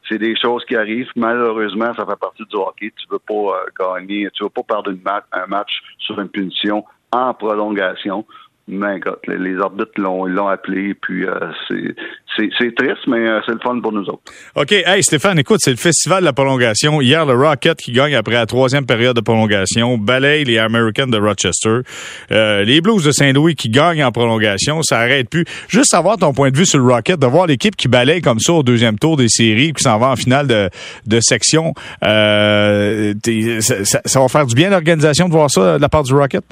c'est 0.09 0.17
des 0.17 0.35
choses 0.35 0.63
qui 0.65 0.75
arrivent. 0.75 1.09
Malheureusement, 1.15 1.93
ça 1.93 2.05
fait 2.05 2.19
partie 2.19 2.45
du 2.45 2.55
hockey. 2.55 2.93
Tu 2.97 3.07
veux 3.09 3.19
pas 3.19 3.33
euh, 3.33 3.65
gagner, 3.77 4.29
tu 4.33 4.43
veux 4.43 4.49
pas 4.49 4.63
perdre 4.63 4.93
un 5.33 5.47
match 5.47 5.81
sur 5.99 6.19
une 6.19 6.29
punition 6.29 6.85
en 7.11 7.33
prolongation. 7.33 8.25
Mais 8.69 8.99
les, 9.27 9.37
les 9.37 9.61
arbitres 9.61 9.91
l'ont 9.95 10.47
appelé, 10.47 10.93
puis 10.93 11.25
euh, 11.25 11.33
c'est 12.37 12.75
triste, 12.75 13.07
mais 13.07 13.25
euh, 13.25 13.39
c'est 13.45 13.53
le 13.53 13.59
fun 13.59 13.79
pour 13.79 13.93
nous 13.93 14.03
autres. 14.03 14.23
OK. 14.55 14.73
Hey, 14.73 15.01
Stéphane, 15.01 15.39
écoute, 15.39 15.59
c'est 15.61 15.71
le 15.71 15.77
festival 15.77 16.19
de 16.19 16.25
la 16.25 16.33
prolongation. 16.33 16.99
Hier, 17.01 17.25
le 17.25 17.33
Rocket 17.33 17.77
qui 17.77 17.93
gagne 17.93 18.13
après 18.13 18.33
la 18.33 18.45
troisième 18.45 18.85
période 18.85 19.15
de 19.15 19.21
prolongation, 19.21 19.97
balaye 19.97 20.43
les 20.43 20.57
Americans 20.57 21.09
de 21.09 21.17
Rochester. 21.17 21.79
Euh, 22.31 22.63
les 22.65 22.81
Blues 22.81 23.05
de 23.05 23.11
Saint-Louis 23.11 23.55
qui 23.55 23.69
gagnent 23.69 24.03
en 24.03 24.11
prolongation, 24.11 24.81
ça 24.83 24.99
arrête 24.99 25.29
plus. 25.29 25.45
Juste 25.69 25.91
savoir 25.91 26.17
ton 26.17 26.33
point 26.33 26.51
de 26.51 26.57
vue 26.57 26.65
sur 26.65 26.79
le 26.79 26.93
Rocket, 26.93 27.17
de 27.19 27.25
voir 27.25 27.47
l'équipe 27.47 27.77
qui 27.77 27.87
balaye 27.87 28.21
comme 28.21 28.39
ça 28.39 28.51
au 28.51 28.63
deuxième 28.63 28.99
tour 28.99 29.15
des 29.15 29.29
séries, 29.29 29.71
qui 29.71 29.83
s'en 29.83 29.97
va 29.97 30.09
en 30.09 30.17
finale 30.17 30.47
de, 30.47 30.69
de 31.05 31.19
section. 31.21 31.73
Euh, 32.03 33.13
ça, 33.61 34.01
ça 34.03 34.19
va 34.19 34.27
faire 34.27 34.45
du 34.45 34.55
bien 34.55 34.69
l'organisation 34.69 35.27
de 35.27 35.31
voir 35.31 35.49
ça 35.49 35.77
de 35.77 35.81
la 35.81 35.87
part 35.87 36.03
du 36.03 36.13
Rocket? 36.13 36.43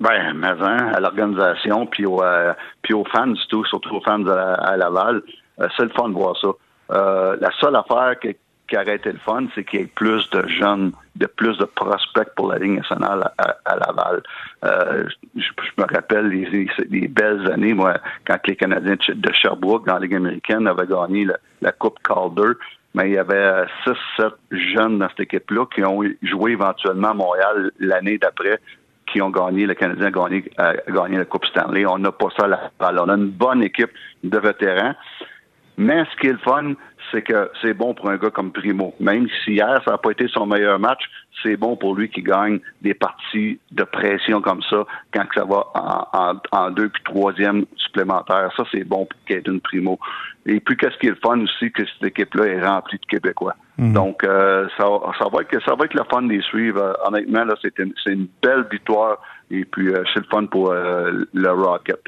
Ben, 0.00 0.32
mais 0.34 0.46
hein, 0.46 0.92
à 0.94 1.00
l'organisation, 1.00 1.86
puis, 1.86 2.06
aux, 2.06 2.22
euh, 2.22 2.52
puis 2.82 2.94
aux 2.94 3.04
fans, 3.04 3.34
surtout, 3.34 3.64
surtout 3.64 3.96
aux 3.96 4.00
fans 4.00 4.24
à, 4.26 4.76
Laval, 4.76 5.22
euh, 5.60 5.66
c'est 5.76 5.84
le 5.84 5.90
fun 5.90 6.08
de 6.08 6.14
voir 6.14 6.36
ça. 6.36 6.48
Euh, 6.92 7.36
la 7.40 7.50
seule 7.60 7.74
affaire 7.74 8.14
qui 8.20 8.76
aurait 8.76 8.96
été 8.96 9.10
le 9.10 9.18
fun, 9.18 9.46
c'est 9.54 9.64
qu'il 9.64 9.80
y 9.80 9.82
ait 9.82 9.86
plus 9.86 10.30
de 10.30 10.46
jeunes, 10.46 10.92
de 11.16 11.26
plus 11.26 11.56
de 11.58 11.64
prospects 11.64 12.28
pour 12.36 12.52
la 12.52 12.58
Ligue 12.58 12.76
nationale 12.76 13.28
à, 13.38 13.76
Laval. 13.76 14.22
Je, 15.34 15.50
me 15.78 15.92
rappelle 15.92 16.28
les, 16.28 17.08
belles 17.08 17.50
années, 17.50 17.74
moi, 17.74 17.94
quand 18.26 18.38
les 18.46 18.56
Canadiens 18.56 18.96
de 19.08 19.32
Sherbrooke, 19.32 19.86
dans 19.86 19.94
la 19.94 20.00
Ligue 20.00 20.14
américaine, 20.14 20.68
avaient 20.68 20.86
gagné 20.86 21.26
la, 21.60 21.72
Coupe 21.72 21.98
Calder 22.06 22.52
mais 22.94 23.10
il 23.10 23.14
y 23.14 23.18
avait 23.18 23.64
6-7 24.18 24.32
jeunes 24.50 24.98
dans 24.98 25.08
cette 25.10 25.20
équipe-là 25.20 25.66
qui 25.72 25.84
ont 25.84 26.02
joué 26.22 26.52
éventuellement 26.52 27.10
à 27.10 27.14
Montréal 27.14 27.70
l'année 27.78 28.18
d'après 28.18 28.58
qui 29.12 29.20
ont 29.22 29.30
gagné, 29.30 29.66
le 29.66 29.74
Canadien 29.74 30.06
a 30.06 30.10
gagné, 30.10 30.44
a 30.56 30.74
gagné 30.88 31.18
la 31.18 31.24
Coupe 31.24 31.46
Stanley. 31.46 31.86
On 31.86 31.98
n'a 31.98 32.12
pas 32.12 32.28
ça 32.38 32.46
là. 32.46 32.70
On 32.80 33.08
a 33.08 33.14
une 33.14 33.30
bonne 33.30 33.62
équipe 33.62 33.90
de 34.22 34.38
vétérans. 34.38 34.94
Mais 35.78 36.04
ce 36.10 36.20
qui 36.20 36.26
est 36.26 36.32
le 36.32 36.38
fun, 36.38 36.74
c'est 37.12 37.22
que 37.22 37.50
c'est 37.62 37.72
bon 37.72 37.94
pour 37.94 38.10
un 38.10 38.16
gars 38.16 38.30
comme 38.30 38.50
Primo. 38.50 38.94
Même 38.98 39.28
si 39.44 39.52
hier, 39.52 39.80
ça 39.84 39.92
n'a 39.92 39.98
pas 39.98 40.10
été 40.10 40.26
son 40.26 40.44
meilleur 40.44 40.80
match, 40.80 41.04
c'est 41.40 41.56
bon 41.56 41.76
pour 41.76 41.94
lui 41.94 42.10
qui 42.10 42.20
gagne 42.20 42.58
des 42.82 42.94
parties 42.94 43.60
de 43.70 43.84
pression 43.84 44.40
comme 44.40 44.60
ça 44.68 44.84
quand 45.14 45.24
ça 45.34 45.44
va 45.44 45.68
en, 45.74 46.34
en, 46.50 46.70
deux 46.72 46.88
puis 46.88 47.02
troisième 47.04 47.64
supplémentaire. 47.76 48.50
Ça, 48.56 48.64
c'est 48.72 48.82
bon 48.82 49.06
pour 49.06 49.20
Caden 49.26 49.60
Primo. 49.60 50.00
Et 50.46 50.58
puis, 50.58 50.76
qu'est-ce 50.76 50.98
qui 50.98 51.06
est 51.06 51.10
le 51.10 51.18
fun 51.22 51.40
aussi, 51.40 51.70
que 51.70 51.84
cette 51.86 52.08
équipe-là 52.08 52.46
est 52.46 52.66
remplie 52.66 52.98
de 52.98 53.06
Québécois. 53.06 53.54
Mhm. 53.78 53.92
Donc, 53.92 54.24
euh, 54.24 54.66
ça, 54.76 54.84
ça, 55.16 55.28
va 55.32 55.42
être, 55.42 55.62
ça 55.64 55.76
va 55.76 55.84
être 55.84 55.94
le 55.94 56.04
fun 56.10 56.22
de 56.22 56.32
les 56.32 56.42
suivre. 56.42 56.82
Euh, 56.82 56.92
honnêtement, 57.06 57.44
là, 57.44 57.54
c'est 57.62 57.78
une, 57.78 57.94
une, 58.06 58.26
belle 58.42 58.66
victoire. 58.68 59.18
Et 59.52 59.64
puis, 59.64 59.90
euh, 59.90 60.02
c'est 60.12 60.20
le 60.20 60.26
fun 60.28 60.46
pour 60.46 60.72
le 60.72 61.50
Rocket. 61.52 62.00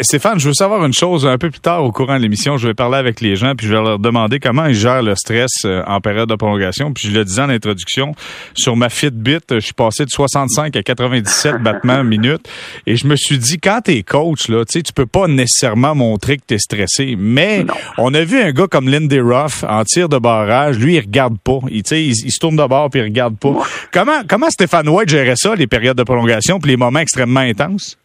Stéphane, 0.00 0.38
je 0.38 0.48
veux 0.48 0.54
savoir 0.54 0.84
une 0.84 0.94
chose 0.94 1.26
un 1.26 1.38
peu 1.38 1.50
plus 1.50 1.60
tard 1.60 1.84
au 1.84 1.92
courant 1.92 2.16
de 2.16 2.22
l'émission. 2.22 2.56
Je 2.56 2.68
vais 2.68 2.74
parler 2.74 2.96
avec 2.96 3.20
les 3.20 3.36
gens 3.36 3.54
puis 3.54 3.66
je 3.66 3.74
vais 3.74 3.82
leur 3.82 3.98
demander 3.98 4.40
comment 4.40 4.66
ils 4.66 4.74
gèrent 4.74 5.02
le 5.02 5.14
stress 5.14 5.50
euh, 5.64 5.82
en 5.86 6.00
période 6.00 6.28
de 6.28 6.34
prolongation. 6.34 6.92
Puis 6.92 7.08
je 7.08 7.12
le 7.12 7.24
disais 7.24 7.42
en 7.42 7.48
introduction, 7.48 8.14
sur 8.54 8.76
ma 8.76 8.88
Fitbit, 8.88 9.38
je 9.50 9.60
suis 9.60 9.74
passé 9.74 10.04
de 10.04 10.10
65 10.10 10.76
à 10.76 10.82
97 10.82 11.56
battements 11.56 12.04
minute 12.04 12.48
et 12.86 12.96
je 12.96 13.06
me 13.06 13.16
suis 13.16 13.38
dit 13.38 13.58
quand 13.58 13.80
t'es 13.84 14.02
coach 14.02 14.48
là, 14.48 14.64
tu 14.64 14.78
sais, 14.78 14.82
tu 14.82 14.92
peux 14.92 15.06
pas 15.06 15.26
nécessairement 15.26 15.94
montrer 15.94 16.36
que 16.36 16.42
t'es 16.46 16.58
stressé, 16.58 17.16
mais 17.18 17.66
on 17.98 18.14
a 18.14 18.24
vu 18.24 18.40
un 18.40 18.52
gars 18.52 18.66
comme 18.66 18.88
Lindy 18.88 19.20
Ruff 19.20 19.64
en 19.68 19.84
tir 19.84 20.08
de 20.08 20.18
barrage, 20.18 20.78
lui 20.78 20.94
il 20.94 21.00
regarde 21.00 21.38
pas, 21.38 21.58
il, 21.70 21.82
il, 21.90 22.10
il 22.10 22.32
se 22.32 22.38
tourne 22.38 22.56
de 22.56 22.66
bord 22.66 22.90
puis 22.90 23.00
il 23.00 23.04
regarde 23.04 23.36
pas. 23.36 23.54
Comment 23.92 24.22
comment 24.28 24.50
Stéphane 24.50 24.88
White 24.88 25.08
gérait 25.08 25.36
ça 25.36 25.54
les 25.54 25.66
périodes 25.66 25.96
de 25.96 26.04
prolongation 26.04 26.58
puis 26.58 26.70
les 26.70 26.76
moments 26.76 27.00
extrêmement 27.00 27.40
intenses? 27.40 27.98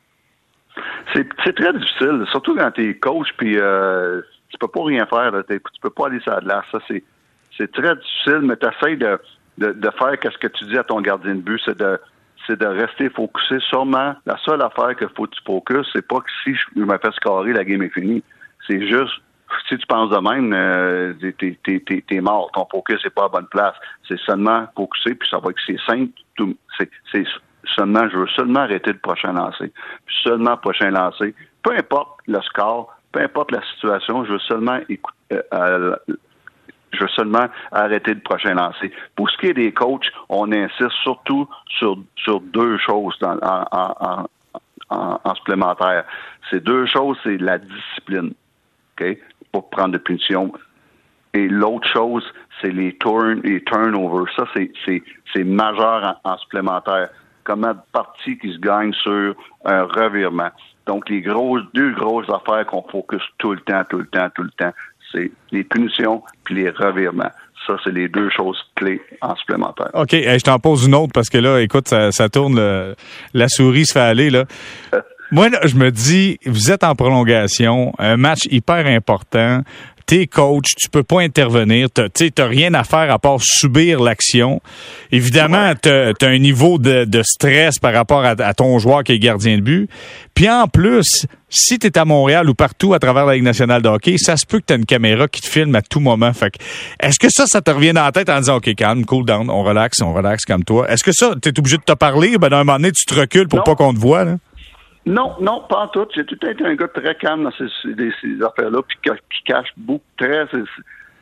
C'est 1.13 1.56
très 1.56 1.74
difficile, 1.74 2.25
surtout 2.32 2.56
quand 2.56 2.72
tu 2.72 2.89
es 2.89 2.94
coach, 2.96 3.27
puis 3.38 3.58
euh, 3.58 4.22
tu 4.50 4.58
peux 4.58 4.68
pas 4.68 4.84
rien 4.84 5.06
faire. 5.06 5.32
Là, 5.32 5.44
tu 5.44 5.60
peux 5.82 5.89
pas 5.89 6.08
aller 6.08 6.20
sur 6.22 6.32
la 6.32 6.39
glace. 6.39 6.65
Ça, 6.72 6.80
c'est, 6.88 7.72
très 7.72 7.96
difficile, 7.96 8.41
mais 8.44 8.56
tu 8.58 8.98
de, 8.98 9.20
de, 9.58 9.72
de 9.74 9.89
faire 9.91 10.18
qu'est-ce 10.20 10.38
que 10.38 10.48
tu 10.48 10.65
dis 10.65 10.77
à 10.77 10.84
ton 10.84 11.01
gardien 11.01 11.36
de 11.36 11.41
but, 11.41 11.62
c'est 11.65 11.77
de 11.77 12.00
c'est 12.48 12.60
de 12.60 12.65
rester 12.65 13.10
focusé. 13.10 13.60
Sûrement, 13.70 14.15
la 14.25 14.38
seule 14.46 14.62
affaire 14.62 14.96
qu'il 14.96 15.10
faut 15.15 15.25
que 15.25 15.36
tu 15.36 15.41
focuses, 15.46 15.88
c'est 15.94 16.08
pas 16.08 16.20
que 16.20 16.30
si 16.44 16.56
je 16.56 16.80
me 16.80 16.98
fais 16.98 17.12
scorer, 17.12 17.53
la 17.53 17.63
game 17.63 17.84
est 17.84 17.94
finie. 17.94 18.24
C'est 18.68 18.88
juste, 18.88 19.13
si 19.70 19.77
tu 19.77 19.86
penses 19.88 20.10
de 20.10 20.18
même, 20.18 20.53
euh, 20.53 21.13
t'es, 21.38 22.03
t'es, 22.08 22.22
mort. 22.22 22.51
Ton 22.53 22.65
focus 22.72 23.03
n'est 23.03 23.12
pas 23.12 23.25
à 23.25 23.30
bonne 23.30 23.48
place. 23.48 23.75
C'est 24.08 24.20
seulement 24.22 24.68
focusé, 24.75 25.15
puis 25.15 25.30
ça 25.30 25.39
va 25.39 25.51
être 25.51 25.60
c'est 25.65 25.80
simple. 25.88 26.12
c'est 26.77 27.25
seulement, 27.75 28.10
je 28.10 28.18
veux 28.18 28.27
seulement 28.27 28.62
arrêter 28.62 28.91
le 28.91 29.00
prochain 29.00 29.34
lancer. 29.34 29.72
Puis 30.06 30.15
seulement 30.24 30.51
le 30.51 30.58
prochain 30.58 30.89
lancer. 30.89 31.34
Peu 31.63 31.74
importe 31.75 32.20
le 32.27 32.41
score, 32.41 32.96
peu 33.12 33.22
importe 33.22 33.51
la 33.51 33.62
situation, 33.74 34.25
je 34.25 34.34
veux 34.34 34.39
seulement 34.39 34.80
écouter, 34.89 35.18
euh, 35.34 35.41
euh, 35.53 35.96
je 36.94 37.00
veux 37.00 37.10
seulement 37.10 37.48
arrêter 37.72 38.13
le 38.13 38.20
prochain 38.20 38.53
lancer. 38.53 38.91
Pour 39.15 39.30
ce 39.30 39.38
qui 39.38 39.48
est 39.48 39.53
des 39.53 39.72
coachs, 39.72 40.12
on 40.30 40.51
insiste 40.51 40.91
surtout 41.03 41.48
sur, 41.80 41.98
sur 42.15 42.41
deux 42.41 42.77
choses 42.77 43.18
en, 43.22 43.38
en, 43.41 44.25
en, 44.89 45.20
en, 45.24 45.36
supplémentaire. 45.36 46.03
Ces 46.50 46.60
deux 46.60 46.86
choses, 46.86 47.18
c'est 47.24 47.38
la 47.38 47.60
discipline, 47.60 48.34
OK, 49.00 49.18
pour 49.51 49.70
prendre 49.70 49.94
de 49.94 49.98
punitions. 49.98 50.51
Et 51.34 51.48
l'autre 51.48 51.88
chose, 51.88 52.25
c'est 52.62 52.72
les, 52.72 52.98
turn, 52.98 53.39
les 53.44 53.63
turnovers. 53.63 54.27
Ça, 54.36 54.46
c'est 54.53 55.44
majeur 55.44 56.20
en 56.25 56.38
supplémentaire 56.39 57.10
comme 57.44 57.64
un 57.66 57.76
parti 57.92 58.38
qui 58.38 58.54
se 58.54 58.60
gagne 58.60 58.94
sur 58.94 59.36
un 59.66 59.84
revirement. 59.84 60.50
Donc, 60.88 61.10
les 61.10 61.22
grosses, 61.22 61.64
deux 61.74 61.94
grosses 61.94 62.30
affaires 62.30 62.66
qu'on 62.66 62.84
focus 62.84 63.22
tout 63.38 63.54
le 63.54 63.60
temps, 63.60 63.84
tout 63.90 64.00
le 64.00 64.08
temps, 64.08 64.28
tout 64.34 64.44
le 64.44 64.52
temps, 64.52 64.72
c'est 65.12 65.32
les 65.52 65.64
punitions 65.64 66.24
puis 66.44 66.56
les 66.56 66.70
revirements. 66.70 67.32
Ça, 67.68 67.76
c'est 67.84 67.94
les 67.94 68.08
deux 68.08 68.30
choses 68.32 68.58
clés 68.76 69.02
en 69.22 69.36
supplémentaire. 69.36 69.90
OK, 69.94 70.10
je 70.12 70.44
t'en 70.44 70.58
pose 70.58 70.88
une 70.88 70.96
autre 70.96 71.12
parce 71.14 71.30
que 71.30 71.38
là, 71.38 71.60
écoute, 71.60 71.88
ça, 71.88 72.30
tourne, 72.30 72.60
la 73.34 73.48
souris 73.48 73.86
se 73.86 73.94
fait 73.94 74.00
aller. 74.00 74.32
là. 74.32 74.46
Moi, 75.32 75.50
là, 75.50 75.60
je 75.64 75.76
me 75.76 75.92
dis, 75.92 76.40
vous 76.46 76.72
êtes 76.72 76.84
en 76.84 76.96
prolongation, 76.96 77.94
un 78.00 78.18
match 78.18 78.48
hyper 78.50 78.86
important 78.88 79.62
t'es 80.12 80.27
coach, 80.27 80.75
tu 80.77 80.89
peux 80.89 81.03
pas 81.03 81.22
intervenir, 81.22 81.88
tu 81.89 82.01
n'as 82.38 82.46
rien 82.46 82.74
à 82.74 82.84
faire 82.84 83.10
à 83.10 83.18
part 83.18 83.39
subir 83.41 84.01
l'action. 84.01 84.62
Évidemment, 85.13 85.72
tu 85.82 85.88
as, 85.88 86.13
un 86.24 86.38
niveau 86.38 86.77
de, 86.77 87.22
stress 87.24 87.80
par 87.80 87.94
rapport 87.94 88.25
à, 88.25 88.53
ton 88.53 88.77
joueur 88.77 89.06
qui 89.06 89.13
est 89.13 89.20
gardien 89.20 89.56
de 89.56 89.62
but. 89.62 89.89
Puis 90.36 90.50
en 90.50 90.68
plus, 90.68 91.25
si 91.48 91.80
tu 91.80 91.88
es 91.88 91.98
à 91.98 92.03
Montréal 92.03 92.50
ou 92.50 92.53
partout 92.53 92.94
à 92.94 93.00
travers 93.00 93.25
la 93.25 93.36
Ligue 93.36 93.44
nationale 93.44 93.82
de 93.82 93.88
hockey, 93.88 94.18
ça 94.18 94.36
se 94.36 94.46
peut 94.46 94.60
que 94.60 94.65
tu 94.68 94.74
une 94.74 94.86
caméra 94.86 95.30
qui 95.30 95.39
te 95.39 95.48
filme 95.48 95.74
à 95.75 95.82
tout 95.82 96.01
moment. 96.01 96.34
Fait 96.34 96.53
est-ce 97.00 97.18
que 97.18 97.30
ça, 97.30 97.46
ça 97.48 97.62
te 97.62 97.72
revient 97.72 97.94
dans 97.94 98.03
la 98.03 98.12
tête 98.12 98.30
en 98.30 98.39
disant, 98.39 98.58
OK, 98.58 98.75
calme, 98.75 99.06
cool 99.06 99.25
down, 99.25 99.50
on 99.50 99.63
relaxe, 99.63 100.01
on 100.01 100.12
relaxe 100.12 100.44
comme 100.44 100.65
toi. 100.65 100.91
Est-ce 100.91 101.06
que 101.06 101.13
ça, 101.13 101.36
tu 101.41 101.48
es 101.48 101.58
obligé 101.58 101.77
de 101.77 101.84
te 101.84 101.94
parler? 101.94 102.38
Ben, 102.38 102.50
d'un 102.50 102.65
moment 102.65 102.75
donné, 102.75 102.91
tu 102.91 103.06
te 103.06 103.13
recules 103.13 103.48
pour 103.48 103.63
pas 103.63 103.75
qu'on 103.75 103.94
te 103.94 104.00
voit, 104.00 104.25
là? 104.25 104.36
Non, 105.05 105.36
non, 105.39 105.63
pas 105.67 105.79
en 105.79 105.88
tout. 105.88 106.08
J'ai 106.13 106.25
tout 106.25 106.46
été 106.46 106.63
un 106.63 106.75
gars 106.75 106.88
très 106.88 107.15
calme 107.15 107.43
dans 107.43 107.51
ces, 107.51 108.43
affaires-là, 108.43 108.81
puis 108.88 108.98
qui 109.03 109.43
cache 109.46 109.70
beaucoup, 109.75 110.05
très, 110.17 110.46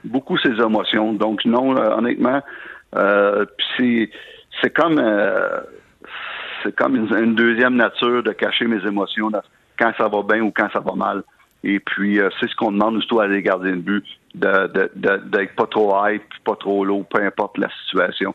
beaucoup 0.04 0.38
ses 0.38 0.52
émotions. 0.62 1.14
Donc, 1.14 1.46
non, 1.46 1.78
honnêtement, 1.78 2.42
euh, 2.96 3.46
puis 3.58 4.12
c'est 4.62 4.72
comme 4.72 5.00
euh, 5.00 5.62
c'est 6.64 6.76
comme 6.76 6.96
une, 6.96 7.36
deuxième 7.36 7.76
nature 7.76 8.24
de 8.24 8.32
cacher 8.32 8.66
mes 8.66 8.86
émotions 8.86 9.32
quand 9.80 9.94
ça 9.98 10.08
va 10.08 10.24
bien 10.24 10.42
ou 10.42 10.52
quand 10.52 10.70
ça 10.74 10.80
va 10.80 10.94
mal. 10.94 11.24
Et 11.64 11.80
puis, 11.80 12.20
euh, 12.20 12.30
c'est 12.40 12.50
ce 12.50 12.56
qu'on 12.56 12.72
demande 12.72 13.00
surtout 13.00 13.22
à 13.22 13.28
des 13.28 13.42
gardiens 13.42 13.78
de 13.78 13.82
but, 13.82 14.06
d'être 14.36 14.96
de, 14.96 15.18
de, 15.18 15.56
pas 15.56 15.66
trop 15.68 15.94
high, 16.06 16.22
pas 16.46 16.56
trop 16.56 16.86
low, 16.86 17.04
peu 17.04 17.22
importe 17.22 17.58
la 17.58 17.70
situation. 17.84 18.34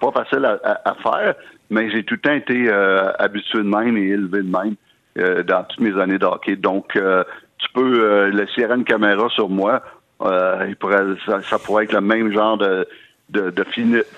Pas 0.00 0.12
facile 0.12 0.44
à, 0.44 0.94
faire, 1.02 1.34
mais 1.70 1.90
j'ai 1.90 2.04
tout 2.04 2.14
le 2.14 2.20
temps 2.20 2.34
été 2.34 2.68
euh, 2.68 3.12
habitué 3.18 3.58
de 3.58 3.64
même 3.64 3.96
et 3.96 4.08
élevé 4.08 4.42
de 4.42 4.50
même 4.50 4.74
euh, 5.18 5.42
dans 5.42 5.64
toutes 5.64 5.80
mes 5.80 5.98
années 6.00 6.18
de 6.18 6.26
hockey. 6.26 6.56
Donc, 6.56 6.92
tu 6.92 7.68
peux 7.74 8.28
laisser 8.28 8.64
une 8.64 8.84
caméra 8.84 9.28
sur 9.30 9.48
moi, 9.48 9.82
il 10.20 10.76
pourrait, 10.78 11.04
ça 11.26 11.58
pourrait 11.58 11.84
être 11.84 11.92
le 11.92 12.00
même 12.00 12.32
genre 12.32 12.58
de, 12.58 12.86
de, 13.28 13.50
de 13.50 13.64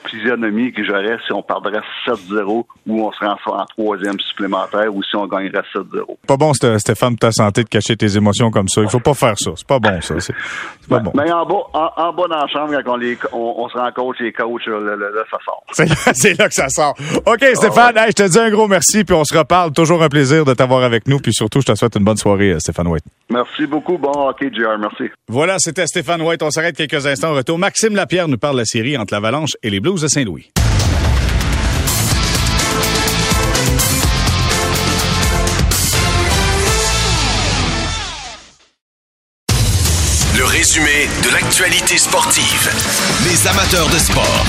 physionomie 0.09 0.73
que 0.73 0.85
j'aurais 0.85 1.19
si 1.27 1.33
on 1.33 1.43
perdrait 1.43 1.81
7-0 2.07 2.65
ou 2.87 3.07
on 3.07 3.13
serait 3.13 3.29
en, 3.29 3.67
troisième 3.67 4.19
supplémentaire 4.19 4.95
ou 4.95 5.03
si 5.03 5.15
on 5.15 5.27
gagnerait 5.27 5.63
7-0. 5.75 6.17
Pas 6.27 6.37
bon, 6.37 6.53
Stéphane, 6.53 7.17
ta 7.17 7.31
santé 7.31 7.63
de 7.63 7.69
cacher 7.69 7.97
tes 7.97 8.17
émotions 8.17 8.51
comme 8.51 8.69
ça. 8.69 8.83
Il 8.83 8.89
faut 8.89 9.01
pas 9.01 9.15
faire 9.15 9.39
ça. 9.39 9.53
C'est 9.57 9.67
pas 9.67 9.79
bon, 9.79 10.01
ça. 10.01 10.15
C'est 10.19 10.35
pas 10.89 10.99
bon. 10.99 11.13
Mais 11.15 11.31
en 11.31 11.47
bas, 11.47 11.55
en, 11.73 12.13
bas 12.13 12.25
dans 12.29 12.37
la 12.37 12.47
chambre, 12.49 12.75
quand 12.85 12.95
on, 12.95 12.97
les, 12.97 13.17
on, 13.33 13.69
se 13.69 13.79
rencontre 13.79 14.23
les 14.23 14.33
coachs, 14.33 14.67
là, 14.67 15.25
ça 15.31 15.39
sort. 15.45 15.65
C'est 16.15 16.39
là, 16.39 16.49
que 16.49 16.55
ça 16.55 16.69
sort. 16.69 16.95
OK, 17.27 17.45
Stéphane, 17.55 17.95
je 18.09 18.13
te 18.13 18.29
dis 18.29 18.39
un 18.39 18.51
gros 18.51 18.69
merci, 18.69 19.05
puis 19.05 19.15
on 19.15 19.25
se 19.25 19.37
reparle. 19.37 19.73
Toujours 19.73 20.03
un 20.03 20.09
plaisir 20.09 20.45
de 20.45 20.55
t'avoir 20.55 20.83
avec 20.83 21.07
nous, 21.07 21.19
puis 21.19 21.33
surtout, 21.33 21.61
je 21.61 21.67
te 21.67 21.75
souhaite 21.75 21.97
une 21.97 22.05
bonne 22.05 22.17
soirée, 22.17 22.53
euh, 22.53 22.59
Stéphane 22.59 22.89
White. 22.89 23.05
Merci 23.31 23.67
beaucoup. 23.67 23.97
Bon 23.97 24.13
hockey, 24.29 24.51
JR. 24.53 24.79
Merci. 24.79 25.05
Voilà, 25.29 25.57
c'était 25.59 25.87
Stéphane 25.87 26.23
White. 26.23 26.43
On 26.43 26.51
s'arrête 26.51 26.77
quelques 26.77 27.07
instants 27.07 27.33
au 27.33 27.37
retour. 27.37 27.59
Maxime 27.59 27.95
Lapierre 27.95 28.29
nous 28.29 28.39
parle 28.39 28.55
de 28.55 28.61
la 28.61 28.65
série 28.65 28.94
entre 28.97 29.15
l'Avalanche 29.15 29.57
et 29.63 29.71
les 29.71 29.81
Blues 29.81 30.01
de 30.01 30.09
Saint-Louis. 30.09 30.51
Le 40.37 40.45
résumé 40.45 41.07
de 41.23 41.33
l'actualité 41.33 41.97
sportive. 41.97 42.71
Les 43.25 43.47
amateurs 43.47 43.89
de 43.89 43.99
sport. 43.99 44.45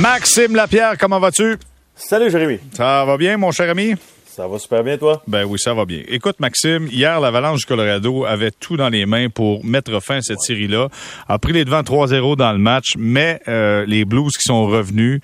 Maxime 0.00 0.56
Lapierre, 0.56 0.96
comment 0.98 1.20
vas-tu? 1.20 1.56
Salut 1.94 2.30
Jérémy. 2.30 2.58
Ça 2.74 3.04
va 3.04 3.16
bien, 3.16 3.36
mon 3.36 3.50
cher 3.50 3.68
ami? 3.68 3.94
Ça 4.40 4.48
va 4.48 4.58
super 4.58 4.82
bien, 4.82 4.96
toi? 4.96 5.22
Ben 5.26 5.44
oui, 5.44 5.58
ça 5.58 5.74
va 5.74 5.84
bien. 5.84 6.00
Écoute, 6.08 6.40
Maxime, 6.40 6.88
hier, 6.90 7.20
l'Avalanche 7.20 7.58
du 7.58 7.66
Colorado 7.66 8.24
avait 8.24 8.50
tout 8.50 8.78
dans 8.78 8.88
les 8.88 9.04
mains 9.04 9.28
pour 9.28 9.62
mettre 9.66 10.00
fin 10.00 10.16
à 10.16 10.22
cette 10.22 10.40
série-là. 10.40 10.88
A 11.28 11.38
pris 11.38 11.52
les 11.52 11.66
devants 11.66 11.82
3-0 11.82 12.36
dans 12.36 12.52
le 12.52 12.56
match, 12.58 12.92
mais 12.96 13.42
euh, 13.48 13.84
les 13.84 14.06
Blues 14.06 14.34
qui 14.34 14.44
sont 14.44 14.64
revenus 14.64 15.20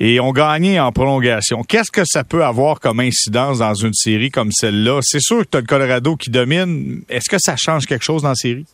et 0.00 0.18
ont 0.18 0.32
gagné 0.32 0.80
en 0.80 0.92
prolongation. 0.92 1.62
Qu'est-ce 1.62 1.90
que 1.90 2.04
ça 2.06 2.24
peut 2.24 2.42
avoir 2.42 2.80
comme 2.80 3.00
incidence 3.00 3.58
dans 3.58 3.74
une 3.74 3.92
série 3.92 4.30
comme 4.30 4.50
celle-là? 4.50 5.00
C'est 5.02 5.20
sûr 5.20 5.40
que 5.40 5.50
tu 5.50 5.56
as 5.58 5.60
le 5.60 5.66
Colorado 5.66 6.16
qui 6.16 6.30
domine. 6.30 7.02
Est-ce 7.10 7.28
que 7.28 7.36
ça 7.38 7.54
change 7.54 7.84
quelque 7.84 8.02
chose 8.02 8.22
dans 8.22 8.30
la 8.30 8.34
série? 8.34 8.64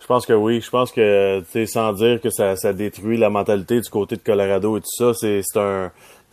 Je 0.00 0.06
pense 0.06 0.24
que 0.24 0.32
oui. 0.32 0.62
Je 0.62 0.70
pense 0.70 0.92
que, 0.92 1.40
tu 1.40 1.46
sais, 1.50 1.66
sans 1.66 1.92
dire 1.92 2.22
que 2.22 2.30
ça, 2.30 2.56
ça 2.56 2.72
détruit 2.72 3.18
la 3.18 3.28
mentalité 3.28 3.82
du 3.82 3.90
côté 3.90 4.16
de 4.16 4.22
Colorado 4.22 4.78
et 4.78 4.80
tout 4.80 5.12
ça, 5.12 5.12
c'est 5.12 5.42
un 5.56 5.90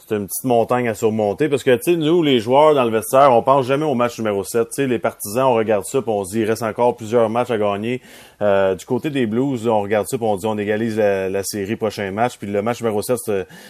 c'est 0.07 0.15
une 0.15 0.27
petite 0.27 0.45
montagne 0.45 0.87
à 0.87 0.93
surmonter 0.93 1.49
parce 1.49 1.63
que 1.63 1.75
tu 1.75 1.81
sais 1.83 1.97
nous 1.97 2.23
les 2.23 2.39
joueurs 2.39 2.73
dans 2.73 2.83
le 2.83 2.91
vestiaire 2.91 3.33
on 3.33 3.41
pense 3.41 3.65
jamais 3.65 3.85
au 3.85 3.93
match 3.93 4.17
numéro 4.17 4.43
7 4.43 4.69
tu 4.69 4.73
sais 4.75 4.87
les 4.87 4.99
partisans 4.99 5.47
on 5.47 5.53
regarde 5.53 5.83
ça 5.85 6.01
puis 6.01 6.11
on 6.11 6.23
se 6.23 6.31
dit 6.31 6.41
il 6.41 6.45
reste 6.45 6.63
encore 6.63 6.95
plusieurs 6.95 7.29
matchs 7.29 7.51
à 7.51 7.57
gagner. 7.57 8.01
Euh, 8.41 8.75
du 8.75 8.85
côté 8.85 9.09
des 9.09 9.25
Blues 9.25 9.67
on 9.67 9.81
regarde 9.81 10.07
ça 10.07 10.17
puis 10.17 10.25
on 10.25 10.37
dit 10.37 10.45
on 10.45 10.57
égalise 10.57 10.97
la, 10.97 11.43
série 11.43 11.75
prochain 11.75 12.11
match. 12.11 12.37
Puis 12.37 12.47
le 12.47 12.61
match 12.61 12.81
numéro 12.81 13.01
7 13.01 13.17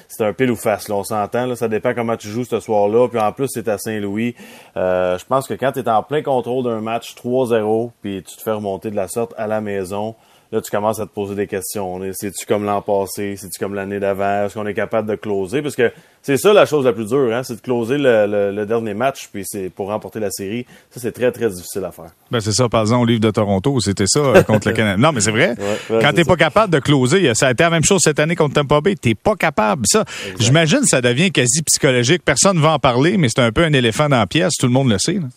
c'est 0.08 0.24
un 0.24 0.34
pile 0.34 0.52
ou 0.52 0.56
face 0.56 0.90
là 0.90 0.96
on 0.96 1.04
s'entend 1.04 1.46
là. 1.46 1.56
Ça 1.56 1.68
dépend 1.68 1.94
comment 1.94 2.18
tu 2.18 2.28
joues 2.28 2.46
ce 2.46 2.60
soir-là. 2.60 3.08
Puis 3.08 3.20
en 3.20 3.32
plus 3.32 3.48
c'est 3.50 3.68
à 3.68 3.78
Saint-Louis. 3.78 4.36
Euh, 4.76 5.18
je 5.18 5.26
pense 5.26 5.48
que 5.48 5.54
quand 5.54 5.72
tu 5.72 5.80
es 5.80 5.90
en 5.90 6.04
plein 6.04 6.22
contrôle 6.22 6.64
d'un 6.64 6.82
match 6.82 7.16
3-0 7.16 7.92
puis 8.02 8.24
tu 8.24 8.36
te 8.36 8.42
fais 8.42 8.52
remonter 8.52 8.92
de 8.92 8.96
la 8.96 9.08
sorte 9.08 9.34
à 9.38 9.48
la 9.48 9.62
maison 9.62 10.16
là, 10.52 10.62
tu 10.62 10.72
commences 10.72 11.00
à 11.00 11.06
te 11.06 11.14
poser 11.14 11.36
des 11.36 11.48
questions. 11.48 12.00
C'est-tu 12.14 12.46
comme 12.46 12.66
l'an 12.66 12.82
passé? 12.82 13.36
C'est-tu 13.38 13.60
comme 13.60 13.74
l'année 13.74 14.00
d'avant? 14.00 14.46
Est-ce 14.46 14.54
qu'on 14.54 14.66
est 14.66 14.74
capable 14.74 15.10
de 15.10 15.16
closer? 15.16 15.62
Parce 15.62 15.76
que 15.76 15.92
c'est 16.22 16.38
ça 16.38 16.54
la 16.54 16.66
chose 16.66 16.86
la 16.86 16.94
plus 16.94 17.08
dure, 17.08 17.34
hein? 17.34 17.44
c'est 17.44 17.56
de 17.56 17.62
closer 17.62 17.98
le, 17.98 18.66
dernier 18.66 18.94
match, 18.94 19.30
puis 19.32 19.44
c'est 19.46 19.70
pour 19.70 19.88
remporter 19.88 20.20
la 20.20 20.30
série. 20.30 20.66
Ça, 20.90 21.00
c'est 21.00 21.12
très, 21.12 21.32
très 21.32 21.50
difficile 21.50 21.86
à 21.86 21.92
faire. 21.92 22.12
Ben, 22.32 22.40
c'est 22.40 22.52
ça, 22.52 22.68
par 22.68 22.82
exemple, 22.82 23.04
au 23.04 23.06
livre 23.06 23.22
de 23.22 23.32
Toronto, 23.32 23.80
c'était 23.80 24.08
ça 24.08 24.20
euh, 24.20 24.44
contre 24.44 24.68
le 24.68 24.74
Canada. 24.76 24.98
Non, 24.98 25.12
mais 25.14 25.22
c'est 25.22 25.32
vrai. 25.32 25.56
Ouais, 25.90 26.00
Quand 26.02 26.12
t'es 26.14 26.26
pas 26.26 26.36
capable 26.36 26.74
de 26.74 26.80
closer, 26.80 27.34
ça 27.34 27.48
a 27.48 27.52
été 27.52 27.64
la 27.64 27.70
même 27.70 27.86
chose 27.86 28.02
cette 28.04 28.20
année 28.20 28.36
contre 28.36 28.56
Tampa 28.56 28.82
Bay. 28.82 28.96
T'es 28.96 29.16
pas 29.16 29.36
capable. 29.36 29.84
Ça, 29.88 30.04
j'imagine, 30.40 30.84
ça 30.84 31.02
devient 31.02 31.32
quasi 31.32 31.62
psychologique. 31.64 32.24
Personne 32.26 32.58
ne 32.58 32.62
va 32.62 32.74
en 32.74 32.80
parler, 32.80 33.18
mais 33.18 33.30
c'est 33.30 33.42
un 33.42 33.52
peu 33.52 33.64
un 33.64 33.74
éléphant 33.74 34.10
dans 34.10 34.20
la 34.20 34.28
pièce. 34.28 34.54
Tout 34.60 34.68
le 34.68 34.74
monde 34.74 34.90
le 34.90 35.00
sait. 35.00 35.14
Là. 35.14 35.28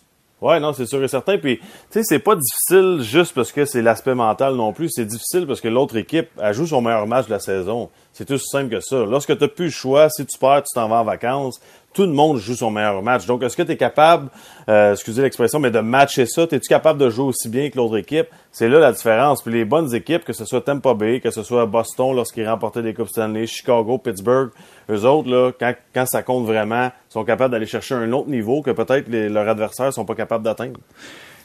Ouais, 0.41 0.59
non, 0.59 0.73
c'est 0.73 0.87
sûr 0.87 1.03
et 1.03 1.07
certain. 1.07 1.37
Puis, 1.37 1.59
tu 1.59 1.65
sais, 1.91 2.01
c'est 2.03 2.19
pas 2.19 2.35
difficile 2.35 3.01
juste 3.01 3.33
parce 3.35 3.51
que 3.51 3.63
c'est 3.65 3.83
l'aspect 3.83 4.15
mental 4.15 4.55
non 4.55 4.73
plus. 4.73 4.89
C'est 4.89 5.05
difficile 5.05 5.45
parce 5.45 5.61
que 5.61 5.67
l'autre 5.67 5.95
équipe, 5.97 6.29
a 6.39 6.51
joue 6.51 6.65
son 6.65 6.81
meilleur 6.81 7.05
match 7.05 7.27
de 7.27 7.31
la 7.31 7.39
saison. 7.39 7.89
C'est 8.11 8.25
tout 8.25 8.39
simple 8.39 8.69
que 8.69 8.79
ça. 8.79 9.05
Lorsque 9.05 9.37
tu 9.37 9.47
plus 9.47 9.65
le 9.65 9.71
choix, 9.71 10.09
si 10.09 10.25
tu 10.25 10.37
perds, 10.39 10.63
tu 10.63 10.73
t'en 10.73 10.87
vas 10.87 11.01
en 11.01 11.03
vacances 11.03 11.61
tout 11.93 12.03
le 12.03 12.11
monde 12.11 12.37
joue 12.37 12.55
son 12.55 12.71
meilleur 12.71 13.01
match. 13.01 13.25
Donc, 13.25 13.43
est-ce 13.43 13.57
que 13.57 13.63
tu 13.63 13.73
es 13.73 13.77
capable, 13.77 14.29
euh, 14.69 14.93
excusez 14.93 15.21
l'expression, 15.21 15.59
mais 15.59 15.71
de 15.71 15.79
matcher 15.79 16.25
ça? 16.25 16.43
Es-tu 16.43 16.67
capable 16.67 16.99
de 16.99 17.09
jouer 17.09 17.25
aussi 17.25 17.49
bien 17.49 17.69
que 17.69 17.77
l'autre 17.77 17.97
équipe? 17.97 18.27
C'est 18.51 18.69
là 18.69 18.79
la 18.79 18.91
différence. 18.91 19.41
Puis 19.41 19.53
les 19.53 19.65
bonnes 19.65 19.93
équipes, 19.93 20.23
que 20.23 20.33
ce 20.33 20.45
soit 20.45 20.61
Tampa 20.61 20.93
Bay, 20.93 21.19
que 21.19 21.31
ce 21.31 21.43
soit 21.43 21.65
Boston 21.65 22.15
lorsqu'ils 22.15 22.47
remportaient 22.47 22.81
des 22.81 22.93
Coupes 22.93 23.09
Stanley, 23.09 23.45
Chicago, 23.45 23.97
Pittsburgh, 23.97 24.51
eux 24.89 25.05
autres, 25.05 25.29
là, 25.29 25.51
quand, 25.59 25.73
quand 25.93 26.05
ça 26.05 26.23
compte 26.23 26.45
vraiment, 26.45 26.91
sont 27.09 27.23
capables 27.23 27.51
d'aller 27.51 27.65
chercher 27.65 27.95
un 27.95 28.11
autre 28.13 28.29
niveau 28.29 28.61
que 28.61 28.71
peut-être 28.71 29.09
leurs 29.09 29.47
adversaires 29.47 29.91
sont 29.93 30.05
pas 30.05 30.15
capables 30.15 30.43
d'atteindre. 30.43 30.79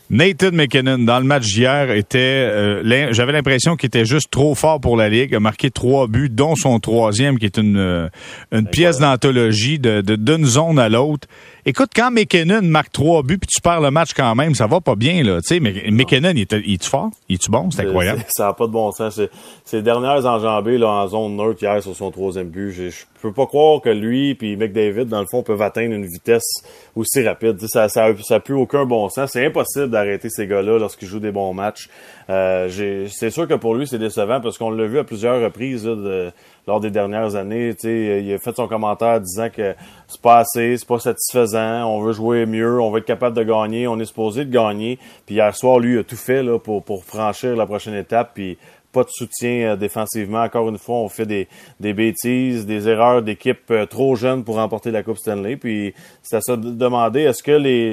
Nathan 0.08 0.52
McKinnon, 0.52 0.98
dans 0.98 1.18
le 1.18 1.24
match 1.24 1.46
d'hier, 1.46 1.90
était, 1.90 2.18
euh, 2.18 3.12
j'avais 3.12 3.32
l'impression 3.32 3.74
qu'il 3.74 3.88
était 3.88 4.04
juste 4.04 4.30
trop 4.30 4.54
fort 4.54 4.80
pour 4.80 4.96
la 4.96 5.08
Ligue. 5.08 5.34
A 5.34 5.40
marqué 5.40 5.70
trois 5.70 6.06
buts, 6.06 6.30
dont 6.30 6.54
son 6.54 6.78
troisième, 6.78 7.38
qui 7.38 7.46
est 7.46 7.58
une, 7.58 7.76
euh, 7.76 8.08
une 8.52 8.68
pièce 8.68 8.98
d'anthologie 8.98 9.80
de, 9.80 10.00
d'une 10.00 10.44
zone 10.44 10.78
à 10.78 10.88
l'autre. 10.88 11.26
Écoute, 11.68 11.90
quand 11.96 12.12
McKinnon 12.12 12.62
marque 12.62 12.92
trois 12.92 13.24
buts 13.24 13.38
puis 13.38 13.48
tu 13.52 13.60
perds 13.60 13.80
le 13.80 13.90
match 13.90 14.10
quand 14.14 14.36
même, 14.36 14.54
ça 14.54 14.68
va 14.68 14.80
pas 14.80 14.94
bien, 14.94 15.24
là. 15.24 15.40
Tu 15.40 15.48
sais, 15.48 15.60
mais 15.60 15.72
McKinnon, 15.90 16.30
il 16.30 16.42
est, 16.42 16.52
il 16.64 16.80
fort? 16.80 17.10
Il 17.28 17.34
est-tu 17.34 17.50
bon? 17.50 17.72
C'est 17.72 17.82
incroyable. 17.82 18.24
Ça 18.28 18.44
n'a 18.44 18.52
pas 18.52 18.68
de 18.68 18.72
bon 18.72 18.92
sens. 18.92 19.20
Ces 19.64 19.82
dernières 19.82 20.24
enjambées, 20.26 20.78
là, 20.78 20.88
en 20.88 21.08
zone 21.08 21.34
neutre 21.34 21.60
hier 21.60 21.82
sur 21.82 21.96
son 21.96 22.12
troisième 22.12 22.50
but, 22.50 22.70
je, 22.70 22.90
peux 23.20 23.32
pas 23.32 23.46
croire 23.46 23.80
que 23.80 23.88
lui 23.88 24.36
puis 24.36 24.56
McDavid, 24.56 25.06
dans 25.06 25.18
le 25.18 25.26
fond, 25.28 25.42
peuvent 25.42 25.60
atteindre 25.60 25.92
une 25.94 26.06
vitesse 26.06 26.62
aussi 26.94 27.26
rapide. 27.26 27.58
Ça, 27.66 27.88
ça, 27.88 28.10
ça 28.22 28.38
plus 28.38 28.54
aucun 28.54 28.84
bon 28.84 29.08
sens. 29.08 29.30
C'est 29.32 29.44
impossible 29.44 29.90
d'arrêter 29.90 30.28
ces 30.30 30.46
gars-là 30.46 30.78
lorsqu'ils 30.78 31.08
jouent 31.08 31.18
des 31.18 31.32
bons 31.32 31.52
matchs. 31.52 31.88
Euh, 32.30 32.68
c'est 33.10 33.30
sûr 33.30 33.48
que 33.48 33.54
pour 33.54 33.74
lui, 33.74 33.88
c'est 33.88 33.98
décevant 33.98 34.40
parce 34.40 34.56
qu'on 34.56 34.70
l'a 34.70 34.86
vu 34.86 35.00
à 35.00 35.04
plusieurs 35.04 35.42
reprises 35.42 35.82
de, 35.82 36.30
lors 36.66 36.80
des 36.80 36.90
dernières 36.90 37.36
années. 37.36 37.74
Il 37.84 38.32
a 38.32 38.38
fait 38.38 38.54
son 38.56 38.68
commentaire 38.68 39.20
disant 39.20 39.48
que 39.50 39.74
c'est 40.08 40.20
pas 40.20 40.38
assez, 40.38 40.76
c'est 40.76 40.88
pas 40.88 40.98
satisfaisant, 40.98 41.84
on 41.84 42.00
veut 42.00 42.12
jouer 42.12 42.46
mieux, 42.46 42.80
on 42.80 42.90
veut 42.90 42.98
être 42.98 43.06
capable 43.06 43.36
de 43.36 43.42
gagner, 43.42 43.86
on 43.86 43.98
est 43.98 44.04
supposé 44.04 44.44
de 44.44 44.50
gagner. 44.50 44.98
Puis 45.26 45.36
hier 45.36 45.54
soir, 45.54 45.78
lui, 45.78 45.98
a 45.98 46.04
tout 46.04 46.16
fait 46.16 46.42
là, 46.42 46.58
pour, 46.58 46.82
pour 46.82 47.04
franchir 47.04 47.56
la 47.56 47.66
prochaine 47.66 47.94
étape 47.94 48.32
puis 48.34 48.58
pas 48.96 49.04
de 49.04 49.10
soutien 49.10 49.72
euh, 49.72 49.76
défensivement. 49.76 50.42
Encore 50.42 50.70
une 50.70 50.78
fois, 50.78 50.96
on 50.96 51.10
fait 51.10 51.26
des, 51.26 51.48
des 51.80 51.92
bêtises, 51.92 52.64
des 52.64 52.88
erreurs 52.88 53.20
d'équipe 53.20 53.70
euh, 53.70 53.84
trop 53.84 54.16
jeunes 54.16 54.42
pour 54.42 54.56
remporter 54.56 54.90
la 54.90 55.02
Coupe 55.02 55.18
Stanley. 55.18 55.56
Puis 55.56 55.92
c'est 56.22 56.36
à 56.36 56.56
de 56.56 56.70
demander 56.70 57.20
est-ce 57.20 57.42
que 57.42 57.52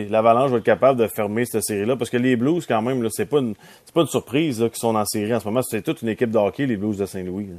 l'Avalanche 0.09 0.51
va 0.51 0.57
être 0.57 0.63
capable 0.63 0.97
de 0.97 1.07
fermer 1.07 1.43
cette 1.43 1.65
série-là? 1.65 1.97
Parce 1.97 2.09
que 2.09 2.15
les 2.15 2.37
Blues 2.37 2.65
quand 2.65 2.81
même 2.81 3.05
c'est 3.11 3.25
pas 3.25 3.39
une 3.39 3.53
c'est 3.83 3.93
pas 3.93 4.01
une 4.01 4.07
surprise 4.07 4.59
qu'ils 4.59 4.75
sont 4.75 4.95
en 4.95 5.03
série 5.03 5.35
en 5.35 5.41
ce 5.41 5.45
moment. 5.45 5.61
C'est 5.61 5.81
toute 5.81 6.01
une 6.03 6.09
équipe 6.09 6.31
de 6.31 6.37
hockey 6.37 6.65
les 6.65 6.77
Blues 6.77 6.97
de 6.97 7.05
Saint-Louis. 7.05 7.49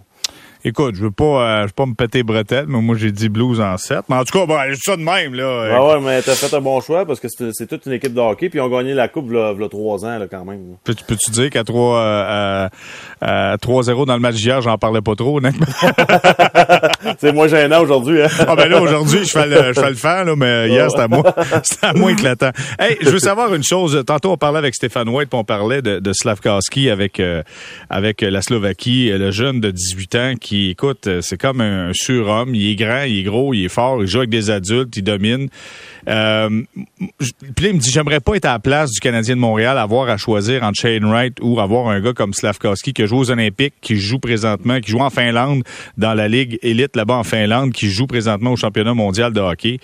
Écoute, 0.66 0.94
je 0.94 1.02
veux 1.02 1.10
pas, 1.10 1.24
euh, 1.24 1.60
je 1.62 1.66
veux 1.66 1.72
pas 1.72 1.84
me 1.84 1.92
péter 1.92 2.22
bretelle, 2.22 2.64
mais 2.68 2.80
moi 2.80 2.96
j'ai 2.96 3.12
dit 3.12 3.28
Blues 3.28 3.60
en 3.60 3.76
7. 3.76 3.98
Mais 4.08 4.16
en 4.16 4.24
tout 4.24 4.38
cas, 4.38 4.46
bon, 4.46 4.56
ça 4.82 4.96
de 4.96 5.02
même 5.02 5.34
là. 5.34 5.68
Ah 5.74 5.86
ouais, 5.86 6.00
mais 6.00 6.22
t'as 6.22 6.34
fait 6.34 6.56
un 6.56 6.62
bon 6.62 6.80
choix 6.80 7.04
parce 7.04 7.20
que 7.20 7.28
c'est 7.28 7.66
toute 7.66 7.84
une 7.84 7.92
équipe 7.92 8.14
de 8.14 8.20
hockey 8.20 8.48
puis 8.48 8.60
ils 8.60 8.62
ont 8.62 8.70
gagné 8.70 8.94
la 8.94 9.08
coupe 9.08 9.30
là, 9.30 9.52
là 9.52 9.68
trois 9.68 10.06
ans 10.06 10.18
là, 10.18 10.26
quand 10.26 10.46
même. 10.46 10.76
Peux-tu 10.82 11.04
peux 11.04 11.16
dire 11.32 11.50
qu'à 11.50 11.64
3 11.64 11.98
euh, 11.98 12.68
euh, 13.22 13.56
3-0 13.58 14.06
dans 14.06 14.14
le 14.14 14.20
match 14.20 14.36
d'hier, 14.36 14.62
j'en 14.62 14.78
parlais 14.78 15.02
pas 15.02 15.14
trop, 15.14 15.36
honnêtement? 15.36 15.66
c'est 17.18 17.32
moins 17.32 17.48
gênant 17.48 17.82
aujourd'hui. 17.82 18.22
Hein? 18.22 18.28
ah 18.48 18.56
ben 18.56 18.66
là 18.66 18.80
aujourd'hui, 18.80 19.22
je 19.22 19.30
fais 19.30 19.46
le, 19.46 19.74
je 19.74 19.78
fais 19.78 19.90
le 19.90 19.96
faire 19.96 20.24
là, 20.24 20.34
mais 20.34 20.70
hier 20.70 20.88
c'était 20.88 21.02
à 21.02 21.08
moi, 21.08 21.34
c'était 21.62 21.86
à 21.88 21.92
moi 21.92 22.10
éclatant. 22.12 22.52
Hey, 22.78 22.96
je 23.02 23.10
veux 23.10 23.18
savoir 23.18 23.54
une 23.54 23.64
chose. 23.64 24.02
Tantôt 24.06 24.32
on 24.32 24.38
parlait 24.38 24.60
avec 24.60 24.74
Stéphane 24.74 25.10
White, 25.10 25.28
puis 25.28 25.38
on 25.38 25.44
parlait 25.44 25.82
de, 25.82 25.98
de 25.98 26.12
Slavkowski 26.14 26.88
avec 26.88 27.20
euh, 27.20 27.42
avec 27.90 28.22
la 28.22 28.40
Slovaquie, 28.40 29.10
le 29.10 29.30
jeune 29.30 29.60
de 29.60 29.70
18 29.70 30.14
ans 30.14 30.32
qui 30.40 30.53
écoute, 30.54 31.06
euh, 31.06 31.20
c'est 31.20 31.38
comme 31.38 31.60
un 31.60 31.92
surhomme. 31.92 32.54
Il 32.54 32.70
est 32.70 32.74
grand, 32.74 33.02
il 33.02 33.20
est 33.20 33.22
gros, 33.22 33.54
il 33.54 33.64
est 33.64 33.68
fort, 33.68 34.02
il 34.02 34.08
joue 34.08 34.18
avec 34.18 34.30
des 34.30 34.50
adultes, 34.50 34.96
il 34.96 35.02
domine. 35.02 35.48
Euh, 36.08 36.62
puis 37.56 37.66
il 37.66 37.74
me 37.74 37.78
dit, 37.78 37.90
j'aimerais 37.90 38.20
pas 38.20 38.34
être 38.34 38.44
à 38.44 38.52
la 38.52 38.58
place 38.58 38.90
du 38.90 39.00
Canadien 39.00 39.36
de 39.36 39.40
Montréal, 39.40 39.78
avoir 39.78 40.08
à 40.08 40.16
choisir 40.16 40.62
entre 40.62 40.80
Shane 40.80 41.04
Wright 41.04 41.38
ou 41.40 41.60
avoir 41.60 41.88
un 41.88 42.00
gars 42.00 42.12
comme 42.12 42.32
Slavkowski 42.32 42.92
qui 42.92 43.06
joue 43.06 43.18
aux 43.18 43.30
Olympiques, 43.30 43.74
qui 43.80 43.96
joue 43.96 44.18
présentement, 44.18 44.80
qui 44.80 44.90
joue 44.90 45.00
en 45.00 45.10
Finlande, 45.10 45.62
dans 45.96 46.14
la 46.14 46.28
Ligue 46.28 46.58
élite 46.62 46.96
là-bas 46.96 47.14
en 47.14 47.24
Finlande, 47.24 47.72
qui 47.72 47.88
joue 47.88 48.06
présentement 48.06 48.52
au 48.52 48.56
championnat 48.56 48.94
mondial 48.94 49.32
de 49.32 49.40
hockey. 49.40 49.78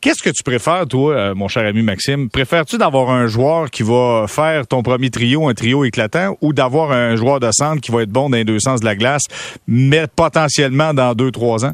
Qu'est-ce 0.00 0.22
que 0.22 0.30
tu 0.30 0.42
préfères, 0.42 0.86
toi, 0.86 1.14
euh, 1.14 1.34
mon 1.34 1.48
cher 1.48 1.64
ami 1.64 1.82
Maxime? 1.82 2.28
Préfères-tu 2.28 2.78
d'avoir 2.78 3.10
un 3.10 3.26
joueur 3.26 3.70
qui 3.70 3.82
va 3.82 4.26
faire 4.28 4.66
ton 4.66 4.82
premier 4.82 5.10
trio, 5.10 5.48
un 5.48 5.54
trio 5.54 5.84
éclatant, 5.84 6.36
ou 6.42 6.52
d'avoir 6.52 6.92
un 6.92 7.16
joueur 7.16 7.40
de 7.40 7.48
centre 7.50 7.80
qui 7.80 7.90
va 7.90 8.02
être 8.02 8.10
bon 8.10 8.28
dans 8.28 8.36
les 8.36 8.44
deux 8.44 8.60
sens 8.60 8.80
de 8.80 8.84
la 8.84 8.94
glace, 8.94 9.22
mais 9.66 10.06
potentiellement 10.06 10.92
dans 10.94 11.14
deux, 11.14 11.30
trois 11.30 11.64
ans? 11.64 11.72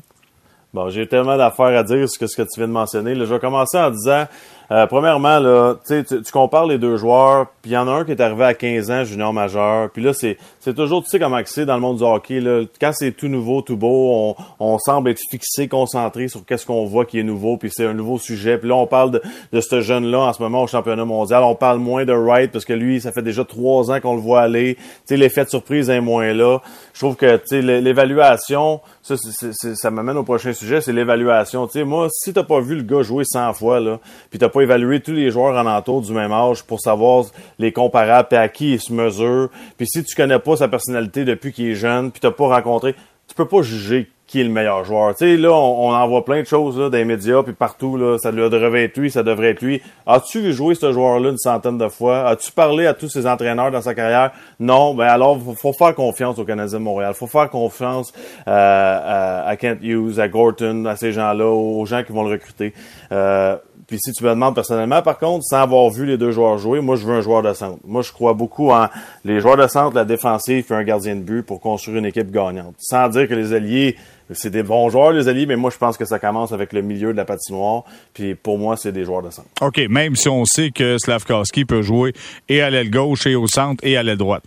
Bon, 0.72 0.88
j'ai 0.88 1.06
tellement 1.06 1.37
d'affaires 1.37 1.78
à 1.78 1.82
dire 1.82 2.08
sur 2.08 2.26
ce 2.26 2.37
que 2.37 2.42
tu 2.42 2.58
viens 2.58 2.68
de 2.68 2.72
mentionner. 2.72 3.14
je 3.14 3.24
vais 3.24 3.38
commencer 3.38 3.76
en 3.76 3.90
disant, 3.90 4.26
euh, 4.72 4.87
premièrement, 4.87 5.38
là, 5.38 5.74
tu, 5.87 6.02
tu 6.02 6.32
compares 6.32 6.64
les 6.64 6.78
deux 6.78 6.96
joueurs, 6.96 7.48
puis 7.61 7.72
il 7.72 7.74
y 7.74 7.76
en 7.76 7.87
a 7.88 7.90
un 7.90 8.04
qui 8.06 8.12
est 8.12 8.20
arrivé 8.22 8.44
à 8.44 8.54
15 8.54 8.90
ans, 8.90 9.04
junior 9.04 9.30
majeur. 9.30 9.90
Puis 9.90 10.02
là, 10.02 10.14
c'est, 10.14 10.38
c'est 10.61 10.72
toujours, 10.72 11.02
tu 11.04 11.11
sais 11.11 11.18
comment 11.18 11.38
c'est 11.44 11.66
dans 11.66 11.74
le 11.74 11.80
monde 11.82 11.98
du 11.98 12.04
hockey. 12.04 12.40
Là, 12.40 12.62
quand 12.80 12.92
c'est 12.94 13.12
tout 13.12 13.28
nouveau, 13.28 13.61
tout 13.61 13.76
beau, 13.76 14.35
on, 14.38 14.44
on 14.61 14.78
semble 14.78 15.11
être 15.11 15.20
fixé, 15.30 15.68
concentré 15.68 16.28
sur 16.28 16.42
qu'est-ce 16.46 16.64
qu'on 16.64 16.87
voit 16.87 17.04
qui 17.04 17.18
est 17.18 17.22
nouveau, 17.22 17.58
puis 17.58 17.70
c'est 17.70 17.85
un 17.85 17.92
nouveau 17.92 18.18
sujet. 18.18 18.56
Puis 18.56 18.68
là, 18.70 18.76
on 18.76 18.87
parle 18.87 19.11
de, 19.11 19.22
de 19.52 19.61
ce 19.61 19.82
jeune-là 19.82 20.20
en 20.20 20.32
ce 20.32 20.42
moment 20.42 20.62
au 20.62 20.66
championnat 20.66 21.04
mondial. 21.04 21.42
On 21.42 21.54
parle 21.54 21.78
moins 21.78 22.06
de 22.06 22.14
Wright 22.14 22.50
parce 22.50 22.64
que 22.64 22.72
lui, 22.72 22.98
ça 23.02 23.12
fait 23.12 23.20
déjà 23.20 23.44
trois 23.44 23.90
ans 23.90 24.00
qu'on 24.00 24.14
le 24.14 24.22
voit 24.22 24.40
aller. 24.40 24.76
Tu 24.76 24.82
sais, 25.04 25.16
l'effet 25.18 25.44
de 25.44 25.50
surprise 25.50 25.90
est 25.90 26.00
moins 26.00 26.32
là. 26.32 26.61
Je 26.92 26.98
trouve 26.98 27.16
que, 27.16 27.40
l'évaluation, 27.61 28.81
ça, 29.02 29.14
ça 29.16 29.90
m'amène 29.90 30.16
au 30.16 30.24
prochain 30.24 30.52
sujet, 30.52 30.81
c'est 30.81 30.92
l'évaluation. 30.92 31.68
Moi, 31.87 32.09
si 32.11 32.33
t'as 32.33 32.42
pas 32.42 32.61
vu 32.61 32.76
le 32.76 32.83
gars 32.83 33.02
jouer 33.02 33.24
100 33.24 33.55
fois, 33.55 33.81
là, 33.81 33.98
puis 34.31 34.38
t'as 34.38 34.48
pas 34.48 34.61
évaluer 34.61 35.00
tous 35.00 35.12
les 35.12 35.31
joueurs 35.31 35.57
en 35.57 35.66
entour 35.66 36.02
du 36.02 36.12
même 36.12 36.33
âge 36.33 36.62
pour 36.64 36.81
savoir 36.81 37.24
les 37.59 37.72
comparables 37.72 38.28
et 38.33 38.37
à 38.37 38.48
qui 38.48 38.74
il 38.74 38.81
se 38.81 38.92
mesure. 38.92 39.48
Puis 39.76 39.87
si 39.87 40.05
tu 40.05 40.14
connais 40.14 40.38
pas 40.38 40.57
sa 40.57 40.68
personnalité 40.68 41.24
depuis 41.24 41.52
qu'il 41.52 41.70
est 41.70 41.74
jeune, 41.74 42.11
puis 42.11 42.20
t'as 42.20 42.31
pas 42.31 42.48
rencontré, 42.48 42.94
tu 43.26 43.35
peux 43.35 43.48
pas 43.48 43.62
juger 43.62 44.11
qui 44.33 44.40
est 44.40 44.45
le 44.45 44.51
meilleur 44.51 44.83
joueur. 44.83 45.14
Tu 45.14 45.27
sais, 45.27 45.37
là, 45.37 45.53
on, 45.53 45.92
en 45.92 46.09
voit 46.09 46.25
plein 46.25 46.40
de 46.40 46.47
choses 46.47 46.79
là, 46.79 46.88
dans 46.88 46.97
les 46.97 47.05
médias, 47.05 47.42
puis 47.42 47.53
partout, 47.53 47.99
là, 47.99 48.16
ça 48.16 48.33
devrait 48.33 48.85
être 48.85 48.97
lui, 48.97 49.11
ça 49.11 49.23
devrait 49.23 49.51
être 49.51 49.61
lui. 49.61 49.83
As-tu 50.07 50.55
joué 50.55 50.75
ce 50.75 50.90
joueur-là 50.90 51.29
une 51.29 51.37
centaine 51.37 51.77
de 51.77 51.87
fois? 51.88 52.27
As-tu 52.27 52.51
parlé 52.51 52.87
à 52.87 52.95
tous 52.95 53.11
ses 53.11 53.27
entraîneurs 53.27 53.71
dans 53.71 53.83
sa 53.83 53.95
carrière? 53.95 54.31
Non, 54.59 54.95
ben 54.95 55.05
alors, 55.05 55.38
faut, 55.38 55.55
faut 55.55 55.73
faire 55.75 55.95
confiance 55.95 56.38
au 56.38 56.47
Canadien 56.47 56.79
de 56.79 56.83
Montréal. 56.83 57.12
faut 57.12 57.27
faire 57.27 57.51
confiance 57.51 58.14
euh, 58.49 59.42
à, 59.47 59.55
Kent 59.57 59.81
Hughes, 59.83 60.18
à 60.18 60.29
Gorton, 60.29 60.87
à 60.87 60.97
ces 60.97 61.12
gens-là, 61.12 61.49
aux 61.49 61.85
gens 61.85 62.03
qui 62.03 62.12
vont 62.12 62.23
le 62.23 62.31
recruter. 62.31 62.73
Euh, 63.12 63.57
puis 63.92 63.99
si 64.03 64.12
tu 64.12 64.25
me 64.25 64.31
demandes 64.31 64.55
personnellement, 64.55 65.03
par 65.03 65.18
contre, 65.18 65.45
sans 65.45 65.59
avoir 65.59 65.90
vu 65.90 66.07
les 66.07 66.16
deux 66.16 66.31
joueurs 66.31 66.57
jouer, 66.57 66.81
moi 66.81 66.97
je 66.97 67.05
veux 67.05 67.14
un 67.14 67.21
joueur 67.21 67.42
de 67.42 67.53
centre. 67.53 67.79
Moi 67.85 68.01
je 68.01 68.11
crois 68.11 68.33
beaucoup 68.33 68.71
en 68.71 68.87
les 69.23 69.40
joueurs 69.40 69.59
de 69.59 69.66
centre, 69.66 69.95
la 69.95 70.07
défensive 70.07 70.64
et 70.71 70.75
un 70.75 70.83
gardien 70.83 71.14
de 71.14 71.21
but 71.21 71.42
pour 71.42 71.61
construire 71.61 71.99
une 71.99 72.07
équipe 72.07 72.31
gagnante. 72.31 72.75
Sans 72.79 73.11
dire 73.11 73.29
que 73.29 73.35
les 73.35 73.53
alliés, 73.53 73.97
c'est 74.35 74.51
des 74.51 74.62
bons 74.62 74.88
joueurs 74.90 75.12
les 75.12 75.29
alliés, 75.29 75.47
mais 75.47 75.57
moi 75.57 75.71
je 75.71 75.79
pense 75.79 75.97
que 75.97 76.05
ça 76.05 76.18
commence 76.18 76.53
avec 76.53 76.73
le 76.73 76.83
milieu 76.83 77.12
de 77.12 77.16
la 77.16 77.25
patinoire. 77.25 77.85
Puis 78.14 78.35
pour 78.35 78.59
moi, 78.59 78.77
c'est 78.77 78.92
des 78.92 79.05
joueurs 79.05 79.23
de 79.23 79.31
centre. 79.31 79.49
OK, 79.61 79.79
même 79.88 80.16
si 80.16 80.29
on 80.29 80.45
sait 80.45 80.71
que 80.71 80.97
Slavkowski 80.99 81.64
peut 81.64 81.83
jouer 81.83 82.12
et 82.49 82.62
à 82.62 82.71
l'aile 82.71 82.90
gauche 82.90 83.27
et 83.27 83.35
au 83.35 83.47
centre 83.47 83.85
et 83.85 83.97
à 83.97 84.03
l'aile 84.03 84.18
droite. 84.18 84.45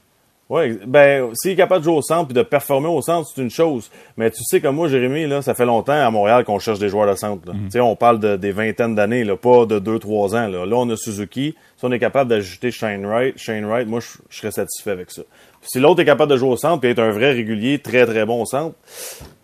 Oui, 0.47 0.77
ben 0.85 1.31
s'il 1.33 1.51
est 1.51 1.55
capable 1.55 1.79
de 1.79 1.85
jouer 1.85 1.97
au 1.97 2.01
centre 2.03 2.29
et 2.29 2.33
de 2.35 2.43
performer 2.43 2.87
au 2.87 3.01
centre, 3.01 3.27
c'est 3.33 3.41
une 3.41 3.49
chose. 3.49 3.89
Mais 4.15 4.29
tu 4.29 4.43
sais 4.43 4.61
comme 4.61 4.75
moi, 4.75 4.87
Jérémy, 4.87 5.25
là, 5.25 5.41
ça 5.41 5.55
fait 5.55 5.65
longtemps 5.65 5.93
à 5.93 6.11
Montréal 6.11 6.45
qu'on 6.45 6.59
cherche 6.59 6.77
des 6.77 6.87
joueurs 6.87 7.09
de 7.09 7.17
centre. 7.17 7.51
Mhm. 7.51 7.63
Tu 7.65 7.71
sais, 7.71 7.79
on 7.79 7.95
parle 7.95 8.19
de, 8.19 8.35
des 8.35 8.51
vingtaines 8.51 8.93
d'années, 8.93 9.23
là, 9.23 9.35
pas 9.37 9.65
de 9.65 9.79
deux, 9.79 9.97
trois 9.97 10.35
ans. 10.35 10.47
Là. 10.47 10.67
là, 10.67 10.75
on 10.75 10.87
a 10.91 10.95
Suzuki. 10.95 11.55
Si 11.77 11.85
on 11.85 11.91
est 11.91 11.99
capable 11.99 12.29
d'ajouter 12.29 12.69
Shane 12.69 13.07
Wright, 13.07 13.35
Shane 13.37 13.65
Wright, 13.65 13.87
moi, 13.87 14.01
je, 14.01 14.37
serais 14.37 14.51
satisfait 14.51 14.91
avec 14.91 15.09
ça. 15.09 15.23
Si 15.65 15.79
l'autre 15.79 16.01
est 16.01 16.05
capable 16.05 16.31
de 16.31 16.37
jouer 16.37 16.49
au 16.49 16.57
centre 16.57 16.85
et 16.85 16.91
être 16.91 16.99
un 16.99 17.11
vrai 17.11 17.33
régulier, 17.33 17.79
très 17.79 18.05
très 18.05 18.25
bon 18.25 18.41
au 18.41 18.45
centre, 18.45 18.75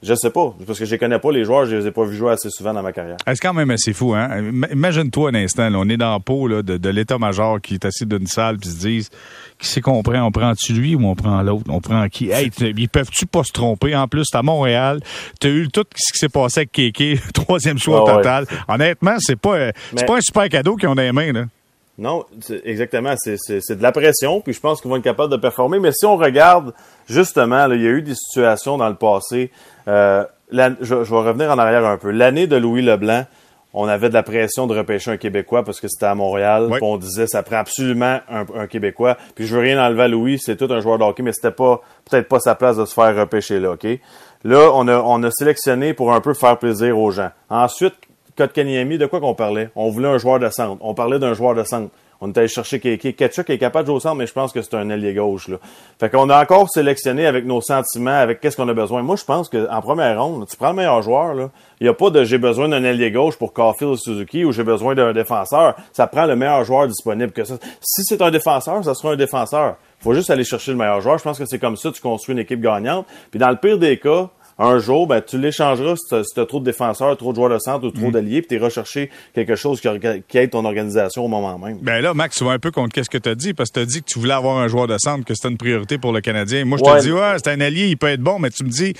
je 0.04 0.14
sais 0.16 0.30
pas, 0.30 0.56
parce 0.66 0.80
que 0.80 0.86
je 0.86 0.96
connais 0.96 1.20
pas 1.20 1.32
les 1.32 1.44
joueurs, 1.44 1.66
je 1.66 1.76
les 1.76 1.88
ai 1.88 1.92
pas 1.92 2.06
vus 2.06 2.18
jouer 2.18 2.32
assez 2.32 2.50
souvent 2.50 2.74
dans 2.74 2.82
ma 2.82 2.92
carrière. 2.92 3.18
C'est 3.26 3.38
quand 3.38 3.54
même 3.54 3.70
assez 3.72 3.94
fou, 3.94 4.14
hein? 4.14 4.30
Imagine-toi 4.72 5.30
un 5.30 5.36
instant, 5.36 5.70
on 5.76 5.90
est 5.90 5.98
dans 5.98 6.14
le 6.14 6.20
pot 6.20 6.48
là, 6.48 6.62
de, 6.62 6.90
l'état-major 6.90 7.62
qui 7.62 7.76
est 7.76 7.86
assis 7.86 8.06
d'une 8.06 8.28
salle 8.28 8.58
puis 8.58 8.70
se 8.70 8.80
disent 8.80 9.10
qui 9.60 9.68
c'est 9.68 9.82
qu'on 9.82 10.02
prend? 10.02 10.22
On 10.24 10.32
prend-tu 10.32 10.74
lui 10.74 10.96
ou 10.96 11.06
on 11.06 11.16
prend 11.16 11.42
l'autre? 11.42 11.66
On 11.70 11.82
prend 11.82 12.08
qui? 12.10 12.30
Hey, 12.32 12.52
ils 12.60 12.90
peuvent-tu 12.90 13.26
pas 13.26 13.44
se 13.44 13.52
tromper? 13.52 13.96
En 13.96 14.08
plus, 14.08 14.28
à 14.34 14.42
Montréal, 14.42 15.00
t'as 15.40 15.50
eu 15.50 15.68
tout 15.70 15.86
ce 15.96 16.14
qui 16.14 16.20
s'est 16.20 16.30
passé 16.30 16.62
avec 16.62 16.72
Kéké, 16.72 17.20
troisième 17.34 17.78
choix 17.78 18.06
ah 18.08 18.16
total. 18.16 18.46
Honnêtement, 18.68 19.16
c'est 19.20 19.40
pas, 19.40 19.72
c'est 19.96 20.06
pas 20.06 20.18
un 20.18 20.22
super 20.22 20.50
cadeau 20.50 20.76
qu'ils 20.76 20.90
ont 20.90 20.96
dans 20.96 21.02
les 21.02 21.12
mains, 21.12 21.32
là. 21.32 21.46
Non, 21.98 22.26
exactement. 22.64 23.14
C'est 23.18 23.76
de 23.76 23.84
la 23.84 23.92
pression, 23.92 24.42
puis 24.42 24.54
je 24.54 24.60
pense 24.60 24.82
qu'ils 24.82 24.90
vont 24.90 24.98
être 24.98 25.04
capables 25.04 25.32
de 25.32 25.38
performer. 25.38 25.80
Mais 25.80 25.92
si 25.92 26.06
on 26.06 26.18
regarde, 26.18 26.74
justement, 27.08 27.66
il 27.72 27.82
y 27.82 27.88
a 27.88 27.92
eu 27.92 28.02
des 28.02 28.16
situations 28.16 28.78
dans 28.78 28.90
le 28.90 28.96
passé. 28.96 29.52
Euh, 29.88 30.24
je, 30.52 30.96
vais 30.96 31.16
revenir 31.16 31.52
en 31.52 31.58
arrière 31.58 31.86
un 31.86 31.98
peu. 31.98 32.12
L'année 32.12 32.48
de 32.48 32.56
Louis 32.56 32.82
Leblanc, 32.82 33.26
on 33.74 33.88
avait 33.88 34.10
de 34.10 34.14
la 34.14 34.24
pression 34.24 34.68
de 34.68 34.76
repêcher 34.76 35.12
un 35.12 35.18
Québécois 35.18 35.64
parce 35.64 35.80
que 35.80 35.88
c'était 35.88 36.08
à 36.08 36.16
Montréal. 36.16 36.70
On 36.82 36.98
disait 36.98 37.28
ça 37.28 37.42
prend 37.44 37.58
absolument 37.58 38.20
un, 38.30 38.68
Québécois. 38.68 39.18
Puis 39.36 39.48
je 39.48 39.56
veux 39.56 39.62
rien 39.62 39.84
enlever 39.84 40.04
à 40.04 40.08
Louis, 40.08 40.40
c'est 40.40 40.58
tout 40.58 40.72
un 40.72 40.82
joueur 40.82 40.98
de 40.98 41.04
hockey, 41.04 41.24
mais 41.24 41.32
c'était 41.32 41.52
pas 41.52 41.82
peut-être 42.10 42.28
pas 42.28 42.40
sa 42.40 42.56
place 42.56 42.78
de 42.78 42.86
se 42.86 42.94
faire 42.94 43.16
repêcher 43.16 43.60
là, 43.60 43.72
OK? 43.72 43.88
Là, 44.44 44.72
on 44.74 44.88
a, 44.88 44.98
on 44.98 45.22
a 45.24 45.32
sélectionné 45.32 45.94
pour 45.94 46.14
un 46.14 46.20
peu 46.20 46.34
faire 46.34 46.58
plaisir 46.58 46.98
aux 46.98 47.12
gens. 47.12 47.30
Ensuite, 47.50 47.94
Kotkaniemi, 48.38 48.98
de 48.98 49.06
quoi 49.06 49.20
qu'on 49.20 49.36
parlait? 49.36 49.70
On 49.76 49.89
voulait 49.89 50.08
un 50.08 50.17
joueur 50.17 50.39
de 50.39 50.50
centre. 50.50 50.78
On 50.82 50.94
parlait 50.94 51.20
d'un 51.20 51.34
joueur 51.34 51.56
de 51.56 51.63
centre. 51.63 51.89
On 52.24 52.30
était 52.30 52.41
allé 52.41 52.48
chercher 52.48 52.80
Keke. 52.80 53.15
Ketchuk 53.15 53.50
est 53.50 53.58
capable 53.58 53.86
de 53.86 53.88
jouer 53.88 53.96
au 53.96 54.00
centre, 54.00 54.15
mais 54.15 54.28
je 54.28 54.34
pense 54.34 54.52
que 54.54 54.62
c'est 54.62 54.76
un 54.76 54.88
ailier 54.91 55.15
gauche. 55.15 55.48
Là. 55.48 55.58
Fait 56.00 56.08
qu'on 56.12 56.30
a 56.30 56.39
encore 56.39 56.70
sélectionné 56.70 57.26
avec 57.26 57.46
nos 57.46 57.62
sentiments, 57.62 58.12
avec 58.12 58.39
qu'est-ce 58.39 58.56
qu'on 58.56 58.70
a 58.70 58.76
besoin. 58.76 59.02
Moi, 59.02 59.15
je 59.15 59.26
pense 59.26 59.50
qu'en 59.50 59.82
première 59.82 60.24
ronde, 60.24 60.46
tu 60.48 60.56
prends 60.56 60.70
le 60.70 60.76
meilleur 60.76 61.02
joueur. 61.02 61.50
Il 61.80 61.84
n'y 61.84 61.89
a 61.89 61.96
pas 61.96 62.12
de 62.12 62.24
j'ai 62.24 62.38
besoin 62.38 62.70
d'un 62.70 62.84
ailier 62.84 63.10
gauche 63.10 63.38
pour 63.38 63.54
Caulfield 63.54 63.98
Suzuki 63.98 64.46
ou 64.46 64.52
j'ai 64.52 64.63
besoin 64.63 64.94
d'un 64.94 65.13
défenseur. 65.13 65.76
Ça 65.94 66.06
prend 66.06 66.28
le 66.28 66.36
meilleur 66.36 66.63
joueur 66.63 66.88
disponible. 66.88 67.32
Que 67.32 67.44
ça. 67.44 67.56
Si 67.82 68.04
c'est 68.04 68.22
un 68.22 68.30
défenseur, 68.30 68.86
ça 68.86 68.94
sera 68.94 69.13
un 69.13 69.15
défenseur. 69.15 69.78
faut 70.00 70.13
juste 70.13 70.30
aller 70.30 70.44
chercher 70.44 70.74
le 70.74 70.78
meilleur 70.78 71.02
joueur. 71.02 71.17
Je 71.17 71.24
pense 71.24 71.39
que 71.39 71.46
c'est 71.48 71.60
comme 71.60 71.76
ça 71.76 71.89
que 71.89 71.96
tu 71.96 72.02
construis 72.02 72.34
une 72.34 72.39
équipe 72.39 72.62
gagnante. 72.62 73.08
Puis 73.32 73.39
dans 73.39 73.50
le 73.50 73.58
pire 73.58 73.80
des 73.80 73.98
cas, 73.98 74.30
un 74.60 74.80
jour, 74.80 75.08
ben, 75.08 75.22
tu 75.22 75.38
l'échangeras 75.38 75.96
si 75.96 76.34
tu 76.34 76.40
as, 76.40 76.46
trop 76.46 76.60
de 76.60 76.66
défenseurs, 76.66 77.16
trop 77.18 77.32
de 77.32 77.36
joueurs 77.36 77.50
de 77.50 77.60
centre 77.60 77.86
ou 77.86 77.92
trop 77.92 78.08
mm. 78.08 78.12
d'alliés, 78.12 78.42
puis 78.42 78.58
tu 78.58 78.64
recherché 78.64 79.10
quelque 79.34 79.56
chose 79.56 79.82
qui, 79.82 79.88
qui 80.28 80.38
aide 80.38 80.52
ton 80.52 80.66
organisation 80.66 81.26
au 81.26 81.28
moment 81.28 81.58
même. 81.58 81.80
Ben 81.82 82.02
là, 82.02 82.14
Max, 82.14 82.38
tu 82.38 82.44
vas 82.44 82.52
un 82.52 82.60
peu 82.60 82.72
contre 82.72 82.94
qu'est-ce 82.94 83.10
que 83.10 83.18
tu 83.18 83.30
as 83.30 83.36
dit, 83.36 83.54
parce 83.54 83.70
que 83.70 83.76
tu 83.76 83.80
as 83.82 83.86
dit 83.86 84.02
que 84.02 84.06
tu 84.06 84.20
voulais 84.20 84.34
avoir 84.34 84.58
un 84.58 84.68
joueur 84.68 84.88
de 84.88 84.98
centre, 84.98 85.26
que 85.26 85.34
c'était 85.34 85.50
une 85.50 85.58
priorité 85.58 85.98
pour 85.98 86.12
le 86.12 86.22
Canadien. 86.22 86.66
Moi, 86.66 86.78
je 86.78 86.84
te 86.84 87.02
dis, 87.02 87.12
ouais, 87.12 87.36
c'est 87.38 87.52
un 87.52 87.62
allié, 87.62 87.88
il 87.88 87.98
peut 87.98 88.08
être 88.08 88.22
bon, 88.22 88.40
mais 88.40 88.50
tu 88.50 88.64
me 88.64 88.70
dis, 88.70 88.94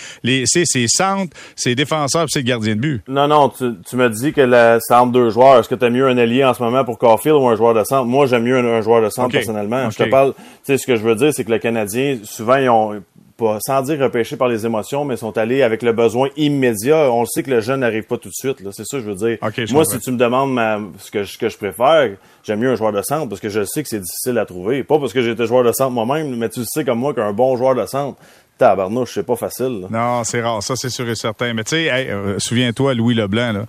c'est 0.46 0.66
ses 0.66 0.88
centres, 0.88 1.36
ses 1.56 1.76
défenseurs, 1.76 2.26
c'est 2.30 2.44
gardien 2.44 2.76
de 2.76 2.82
but. 2.82 3.04
Non, 3.08 3.28
non, 3.28 3.50
tu, 3.50 3.66
tu 3.88 3.96
me 3.96 4.10
dis 4.10 4.34
que 4.34 4.42
c'est 4.82 4.94
entre 4.94 5.12
deux 5.12 5.30
joueurs. 5.30 5.60
Est-ce 5.60 5.70
que 5.70 5.76
tu 5.76 5.86
as 5.86 5.90
mieux 5.90 6.08
un 6.08 6.18
allié 6.18 6.44
en 6.44 6.54
ce 6.54 6.64
moment 6.64 6.84
pour 6.84 6.98
Caulfield 6.98 7.38
ou 7.38 7.48
un 7.48 7.56
joueur 7.56 7.74
de 7.74 7.84
centre? 7.84 8.06
Moi, 8.06 8.26
j'aime 8.26 8.44
mieux 8.44 8.58
un, 8.58 8.82
joueur 8.82 9.02
de 9.02 9.10
centre 9.10 9.32
personnellement. 9.32 9.90
Je 9.90 9.98
te 9.98 10.10
parle, 10.10 10.34
tu 10.34 10.44
sais, 10.64 10.78
ce 10.78 10.88
que 10.88 10.96
je 10.96 11.02
veux 11.02 11.16
dire, 11.16 11.34
c'est 11.34 11.44
que 11.44 11.52
le 11.52 11.60
Canadien, 11.60 12.18
souvent, 12.24 12.56
ils 12.56 12.70
ont 12.70 13.02
pas, 13.42 13.58
sans 13.66 13.82
dire 13.82 14.00
repêchés 14.00 14.38
par 14.38 14.48
les 14.48 14.66
émotions, 14.66 15.04
mais 15.04 15.18
sont 15.18 15.38
allés 15.38 15.64
avec 15.64 15.82
le 15.82 15.94
besoin 15.94 16.30
immédiat. 16.38 17.12
On 17.12 17.22
le 17.22 17.26
sait 17.26 17.44
que 17.44 17.50
le 17.50 17.60
jeune 17.60 17.80
n'arrive 17.80 18.04
pas 18.04 18.18
tout 18.18 18.30
de 18.30 18.34
suite. 18.34 18.58
C'est 18.72 18.86
ça, 18.86 19.00
je 19.00 19.10
veux 19.10 19.16
dire. 19.16 19.38
Moi, 19.72 19.86
si 19.86 20.00
tu 20.00 20.12
me 20.12 20.18
demandes 20.18 20.58
ce, 21.00 21.12
que, 21.12 21.24
ce 21.24 21.38
que 21.38 21.50
je 21.50 21.58
préfère, 21.58 22.12
j'aime 22.44 22.60
mieux 22.60 22.70
un 22.70 22.76
joueur 22.76 22.92
de 22.92 23.02
centre 23.02 23.28
parce 23.28 23.42
que 23.42 23.50
je 23.50 23.64
sais 23.64 23.82
que 23.84 23.90
c'est 23.90 24.00
difficile 24.00 24.38
à 24.38 24.46
trouver. 24.46 24.84
Pas 24.84 25.00
parce 25.00 25.14
que 25.14 25.22
j'étais 25.22 25.46
joueur 25.48 25.64
de 25.64 25.72
centre 25.72 25.92
moi-même, 25.92 26.36
mais 26.36 26.50
tu 26.50 26.64
sais 26.66 26.86
comme 26.86 27.00
moi 27.00 27.14
qu'un 27.14 27.34
bon 27.34 27.58
joueur 27.58 27.76
de 27.76 27.86
centre, 27.86 28.18
tabarnouche, 28.58 29.16
c'est 29.16 29.26
pas 29.26 29.36
facile. 29.36 29.88
Non, 29.90 30.24
c'est 30.24 30.42
rare. 30.42 30.62
Ça, 30.62 30.76
c'est 30.76 30.90
sûr 30.90 31.10
et 31.10 31.16
certain. 31.16 31.54
Mais 31.54 31.64
tu 31.64 31.72
sais, 31.72 31.90
euh, 31.92 32.38
souviens-toi, 32.38 32.94
Louis 32.94 33.16
Leblanc, 33.16 33.54
là 33.54 33.66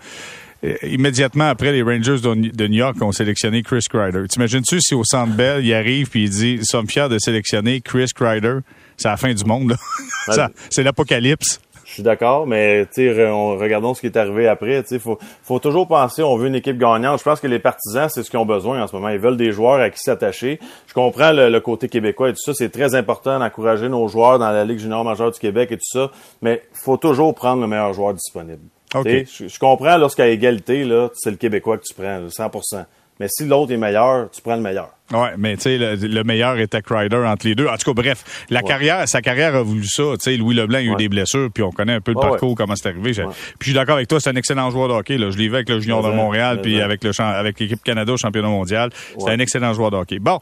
immédiatement 0.83 1.49
après, 1.49 1.73
les 1.73 1.83
Rangers 1.83 2.21
de 2.21 2.67
New 2.67 2.79
York 2.79 2.97
ont 3.01 3.13
sélectionné 3.13 3.63
Chris 3.63 3.85
Kreider. 3.91 4.27
T'imagines-tu 4.29 4.81
si 4.81 4.95
au 4.95 5.05
Centre 5.05 5.33
Bell, 5.35 5.65
il 5.65 5.75
arrive 5.75 6.09
puis 6.09 6.25
il 6.25 6.31
dit 6.31 6.57
«Nous 6.59 6.65
sommes 6.65 6.89
fiers 6.89 7.09
de 7.09 7.19
sélectionner 7.19 7.81
Chris 7.81 8.11
Kreider.» 8.15 8.59
C'est 8.97 9.09
la 9.09 9.17
fin 9.17 9.33
du 9.33 9.45
monde. 9.45 9.77
c'est 10.71 10.83
l'apocalypse. 10.83 11.61
Je 11.93 11.97
suis 11.97 12.03
d'accord, 12.03 12.47
mais 12.47 12.87
regardons 12.97 13.93
ce 13.93 14.01
qui 14.01 14.07
est 14.07 14.17
arrivé 14.17 14.49
après. 14.49 14.83
Il 14.91 14.99
faut, 14.99 15.19
faut 15.43 15.59
toujours 15.59 15.87
penser, 15.87 16.23
on 16.23 16.37
veut 16.37 16.47
une 16.47 16.55
équipe 16.55 16.79
gagnante. 16.79 17.19
Je 17.19 17.25
pense 17.25 17.39
que 17.39 17.47
les 17.47 17.59
partisans, 17.59 18.09
c'est 18.09 18.23
ce 18.23 18.31
qu'ils 18.31 18.39
ont 18.39 18.47
besoin 18.47 18.83
en 18.83 18.87
ce 18.87 18.97
moment. 18.97 19.11
Ils 19.11 19.19
veulent 19.19 19.37
des 19.37 19.53
joueurs 19.53 19.79
à 19.79 19.91
qui 19.91 19.99
s'attacher. 19.99 20.59
Je 20.87 20.95
comprends 20.95 21.33
le, 21.33 21.59
côté 21.61 21.89
québécois 21.89 22.31
et 22.31 22.33
tout 22.33 22.41
ça. 22.43 22.55
C'est 22.55 22.71
très 22.71 22.95
important 22.95 23.39
d'encourager 23.39 23.91
nos 23.91 24.09
joueurs 24.09 24.39
dans 24.39 24.51
la 24.51 24.65
Ligue 24.65 24.79
junior 24.79 25.05
majeure 25.05 25.33
du 25.33 25.39
Québec 25.39 25.71
et 25.73 25.77
tout 25.77 25.85
ça. 25.85 26.11
Mais 26.41 26.63
faut 26.73 26.97
toujours 26.97 27.35
prendre 27.35 27.61
le 27.61 27.67
meilleur 27.67 27.93
joueur 27.93 28.15
disponible. 28.15 28.63
Je, 28.95 29.49
je, 29.49 29.59
comprends 29.59 29.97
lorsqu'à 29.97 30.29
égalité, 30.29 30.85
là, 30.85 31.09
c'est 31.15 31.31
le 31.31 31.37
Québécois 31.37 31.79
que 31.79 31.85
tu 31.85 31.95
prends, 31.95 32.27
100% 32.27 32.85
Mais 33.19 33.27
si 33.29 33.47
l'autre 33.47 33.73
est 33.73 33.77
meilleur, 33.77 34.31
tu 34.31 34.43
prends 34.43 34.57
le 34.57 34.63
meilleur. 34.63 34.91
Ouais, 35.11 35.33
mais 35.37 35.57
tu 35.57 35.63
sais, 35.63 35.79
le, 35.79 36.25
meilleur 36.25 36.59
était 36.59 36.81
Crider 36.81 37.17
entre 37.17 37.47
les 37.47 37.55
deux. 37.55 37.67
En 37.67 37.77
tout 37.77 37.93
cas, 37.93 38.03
bref, 38.03 38.47
la 38.49 38.63
carrière, 38.63 39.07
sa 39.07 39.21
carrière 39.21 39.55
a 39.55 39.63
voulu 39.63 39.85
ça. 39.85 40.03
Tu 40.15 40.19
sais, 40.21 40.37
Louis 40.37 40.55
Leblanc 40.55 40.79
a 40.79 40.83
eu 40.83 40.97
des 40.97 41.09
blessures, 41.09 41.51
puis 41.53 41.63
on 41.63 41.71
connaît 41.71 41.95
un 41.95 42.01
peu 42.01 42.13
le 42.13 42.21
parcours, 42.21 42.55
comment 42.55 42.75
c'est 42.77 42.89
arrivé. 42.89 43.13
Puis 43.13 43.23
je 43.61 43.65
suis 43.65 43.75
d'accord 43.75 43.97
avec 43.97 44.09
toi, 44.09 44.21
c'est 44.21 44.31
un 44.31 44.37
excellent 44.37 44.71
joueur 44.71 44.89
de 44.89 44.95
hockey. 44.95 45.19
Là. 45.19 45.31
Je 45.31 45.37
l'ai 45.37 45.49
vu 45.49 45.55
avec 45.55 45.69
le 45.69 45.81
Junior 45.81 46.03
de 46.03 46.15
Montréal, 46.15 46.61
puis 46.63 46.81
avec 46.81 47.05
le 47.05 47.13
avec 47.21 47.61
l'équipe 47.61 47.83
Canada 47.83 48.13
au 48.13 48.17
championnat 48.17 48.49
mondial. 48.49 48.91
C'est 49.19 49.31
un 49.31 49.39
excellent 49.39 49.75
joueur 49.75 49.91
de 49.91 49.97
hockey. 49.97 50.19
Bon, 50.19 50.39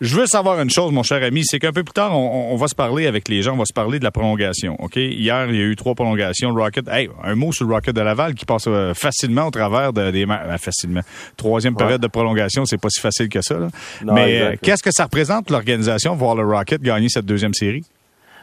je 0.00 0.16
veux 0.16 0.26
savoir 0.26 0.60
une 0.60 0.70
chose, 0.70 0.92
mon 0.92 1.02
cher 1.02 1.22
ami, 1.22 1.42
c'est 1.44 1.58
qu'un 1.58 1.72
peu 1.72 1.84
plus 1.84 1.92
tard, 1.92 2.16
on, 2.18 2.56
va 2.56 2.66
se 2.66 2.74
parler 2.74 3.06
avec 3.06 3.28
les 3.28 3.42
gens, 3.42 3.54
on 3.54 3.58
va 3.58 3.64
se 3.64 3.72
parler 3.72 3.98
de 3.98 4.04
la 4.04 4.10
prolongation. 4.10 4.76
Ok, 4.80 4.96
hier, 4.96 5.46
il 5.48 5.56
y 5.56 5.60
a 5.60 5.64
eu 5.64 5.76
trois 5.76 5.94
prolongations. 5.94 6.52
Rocket, 6.52 6.88
hey, 6.88 7.08
un 7.22 7.34
mot 7.34 7.52
sur 7.52 7.66
le 7.66 7.74
Rocket 7.74 7.94
de 7.94 8.00
Laval 8.00 8.34
qui 8.34 8.44
passe 8.44 8.64
euh, 8.66 8.94
facilement 8.94 9.46
au 9.46 9.50
travers 9.50 9.92
de, 9.92 10.10
des 10.10 10.26
ben, 10.26 10.58
facilement. 10.58 11.02
Troisième 11.36 11.76
période 11.76 12.00
de 12.00 12.06
prolongation, 12.08 12.64
c'est 12.64 12.80
pas 12.80 12.88
si 12.90 13.00
facile 13.00 13.28
que 13.28 13.40
ça. 13.40 13.58
Là. 13.58 13.67
Mais 14.04 14.58
qu'est-ce 14.62 14.82
que 14.82 14.92
ça 14.92 15.04
représente 15.04 15.50
l'organisation 15.50 16.14
voir 16.14 16.34
le 16.34 16.44
Rocket 16.44 16.80
gagner 16.82 17.08
cette 17.08 17.26
deuxième 17.26 17.54
série? 17.54 17.84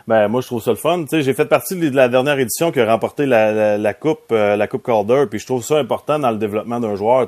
Ben 0.08 0.28
moi 0.28 0.42
je 0.42 0.46
trouve 0.46 0.62
ça 0.62 0.70
le 0.70 0.78
fun. 0.78 1.04
j'ai 1.12 1.34
fait 1.34 1.46
partie 1.46 1.76
de 1.76 1.96
la 1.96 2.08
dernière 2.08 2.38
édition 2.38 2.72
qui 2.72 2.80
a 2.80 2.86
remporté 2.86 3.26
la, 3.26 3.94
coupe 3.96 4.32
euh, 4.32 4.56
la 4.56 4.68
coupe 4.68 4.84
Calder, 4.84 5.24
puis 5.28 5.40
je 5.40 5.48
trouve 5.48 5.64
ça 5.64 5.80
important 5.80 6.20
dans 6.20 6.30
le 6.30 6.38
développement 6.38 6.80
d'un 6.80 6.96
joueur. 6.96 7.28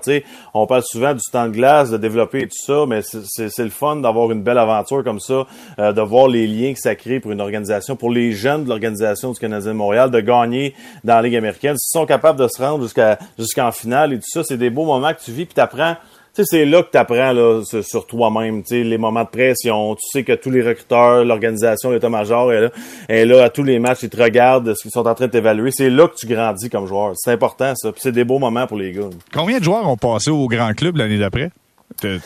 on 0.53 0.67
parle 0.67 0.83
souvent 0.83 1.15
du 1.15 1.23
temps 1.31 1.47
de 1.47 1.53
glace, 1.53 1.89
de 1.89 1.97
développer 1.97 2.41
et 2.41 2.47
tout 2.47 2.63
ça, 2.63 2.85
mais 2.87 3.01
c'est 3.01 3.63
le 3.63 3.71
fun 3.71 3.95
d'avoir 3.95 4.31
une 4.31 4.43
belle 4.43 4.59
aventure 4.59 5.03
comme 5.03 5.19
ça, 5.19 5.47
euh, 5.79 5.91
de 5.91 6.01
voir 6.01 6.27
les 6.27 6.45
liens 6.45 6.73
que 6.73 6.79
ça 6.79 6.93
crée 6.93 7.19
pour 7.19 7.31
une 7.31 7.41
organisation, 7.41 7.95
pour 7.95 8.11
les 8.11 8.31
jeunes 8.33 8.65
de 8.65 8.69
l'organisation 8.69 9.31
du 9.31 9.39
Canadien 9.39 9.71
de 9.71 9.77
Montréal, 9.77 10.11
de 10.11 10.19
gagner 10.19 10.75
dans 11.03 11.15
la 11.15 11.23
Ligue 11.23 11.35
américaine. 11.35 11.77
S'ils 11.79 11.99
sont 11.99 12.05
capables 12.05 12.39
de 12.39 12.47
se 12.47 12.61
rendre 12.61 12.83
jusqu'à 12.83 13.17
jusqu'en 13.39 13.71
finale 13.71 14.13
et 14.13 14.17
tout 14.17 14.29
ça, 14.29 14.43
c'est 14.43 14.57
des 14.57 14.69
beaux 14.69 14.85
moments 14.85 15.13
que 15.15 15.21
tu 15.21 15.31
vis, 15.31 15.45
puis 15.45 15.55
t'apprends 15.55 15.95
c'est 16.45 16.65
là 16.65 16.83
que 16.83 16.91
tu 16.91 16.97
apprends 16.97 17.31
là, 17.31 17.61
sur 17.81 18.05
toi-même, 18.05 18.63
les 18.69 18.97
moments 18.97 19.23
de 19.23 19.29
pression. 19.29 19.95
Tu 19.95 20.07
sais 20.11 20.23
que 20.23 20.33
tous 20.33 20.49
les 20.49 20.61
recruteurs, 20.61 21.25
l'organisation, 21.25 21.91
l'état-major 21.91 22.53
est 22.53 22.61
là, 22.61 22.69
est 23.09 23.25
là 23.25 23.43
à 23.43 23.49
tous 23.49 23.63
les 23.63 23.79
matchs, 23.79 24.03
ils 24.03 24.09
te 24.09 24.21
regardent 24.21 24.73
ce 24.75 24.81
qu'ils 24.81 24.91
sont 24.91 25.07
en 25.07 25.15
train 25.15 25.27
de 25.27 25.31
t'évaluer. 25.31 25.71
C'est 25.71 25.89
là 25.89 26.07
que 26.07 26.15
tu 26.15 26.27
grandis 26.27 26.69
comme 26.69 26.87
joueur. 26.87 27.13
C'est 27.15 27.31
important, 27.31 27.73
ça. 27.75 27.91
c'est 27.97 28.11
des 28.11 28.23
beaux 28.23 28.39
moments 28.39 28.67
pour 28.67 28.77
les 28.77 28.91
gars. 28.91 29.09
Combien 29.33 29.59
de 29.59 29.63
joueurs 29.63 29.87
ont 29.89 29.97
passé 29.97 30.31
au 30.31 30.47
grand 30.47 30.73
club 30.73 30.97
l'année 30.97 31.17
d'après? 31.17 31.51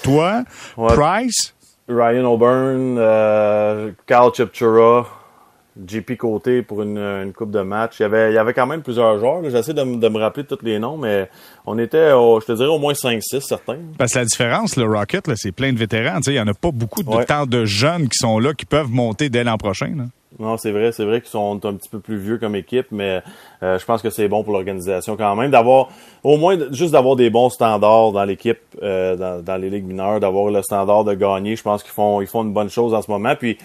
Toi, 0.03 0.43
Price? 0.75 1.53
Ryan 1.87 2.25
O'Byrne, 2.25 2.97
euh, 2.97 3.91
Carl 4.05 4.33
Chipchura, 4.33 5.07
JP 5.87 6.17
Côté 6.17 6.61
pour 6.61 6.81
une, 6.81 6.97
une 6.97 7.33
coupe 7.33 7.51
de 7.51 7.61
match. 7.61 7.99
Il 7.99 8.03
y 8.03 8.05
avait, 8.05 8.31
il 8.31 8.35
y 8.35 8.37
avait 8.37 8.53
quand 8.53 8.67
même 8.67 8.81
plusieurs 8.81 9.17
joueurs. 9.19 9.41
J'essaie 9.49 9.73
de, 9.73 9.83
de, 9.83 10.09
me 10.09 10.19
rappeler 10.19 10.43
tous 10.43 10.59
les 10.63 10.79
noms, 10.79 10.97
mais 10.97 11.29
on 11.65 11.77
était, 11.77 12.09
je 12.09 12.45
te 12.45 12.51
dirais, 12.51 12.69
au 12.69 12.79
moins 12.79 12.93
5-6 12.93 13.41
certains. 13.41 13.77
Parce 13.97 14.13
que 14.13 14.19
la 14.19 14.25
différence, 14.25 14.75
le 14.75 14.85
Rocket, 14.85 15.29
c'est 15.35 15.51
plein 15.51 15.71
de 15.71 15.77
vétérans. 15.77 16.19
Il 16.27 16.33
n'y 16.33 16.39
en 16.39 16.47
a 16.47 16.53
pas 16.53 16.71
beaucoup 16.71 17.03
de 17.03 17.23
temps 17.23 17.45
de 17.45 17.65
jeunes 17.65 18.09
qui 18.09 18.17
sont 18.17 18.39
là, 18.39 18.53
qui 18.53 18.65
peuvent 18.65 18.89
monter 18.91 19.29
dès 19.29 19.43
l'an 19.43 19.57
prochain. 19.57 19.93
Non, 20.39 20.57
c'est 20.57 20.71
vrai, 20.71 20.91
c'est 20.91 21.03
vrai 21.03 21.19
qu'ils 21.19 21.29
sont 21.29 21.59
un 21.65 21.73
petit 21.73 21.89
peu 21.89 21.99
plus 21.99 22.17
vieux 22.17 22.37
comme 22.37 22.55
équipe, 22.55 22.87
mais 22.91 23.21
euh, 23.63 23.77
je 23.77 23.85
pense 23.85 24.01
que 24.01 24.09
c'est 24.09 24.29
bon 24.29 24.43
pour 24.43 24.53
l'organisation 24.53 25.17
quand 25.17 25.35
même 25.35 25.51
d'avoir 25.51 25.89
au 26.23 26.37
moins 26.37 26.57
juste 26.71 26.93
d'avoir 26.93 27.17
des 27.17 27.29
bons 27.29 27.49
standards 27.49 28.13
dans 28.13 28.23
l'équipe, 28.23 28.59
euh, 28.81 29.15
dans, 29.17 29.43
dans, 29.43 29.57
les 29.57 29.69
ligues 29.69 29.85
mineures, 29.85 30.19
d'avoir 30.21 30.49
le 30.49 30.61
standard 30.61 31.03
de 31.03 31.13
gagner. 31.13 31.55
Je 31.57 31.61
pense 31.61 31.83
qu'ils 31.83 31.91
font 31.91 32.21
ils 32.21 32.27
font 32.27 32.43
une 32.43 32.53
bonne 32.53 32.69
chose 32.69 32.93
en 32.93 33.01
ce 33.01 33.11
moment. 33.11 33.35
Puis 33.35 33.57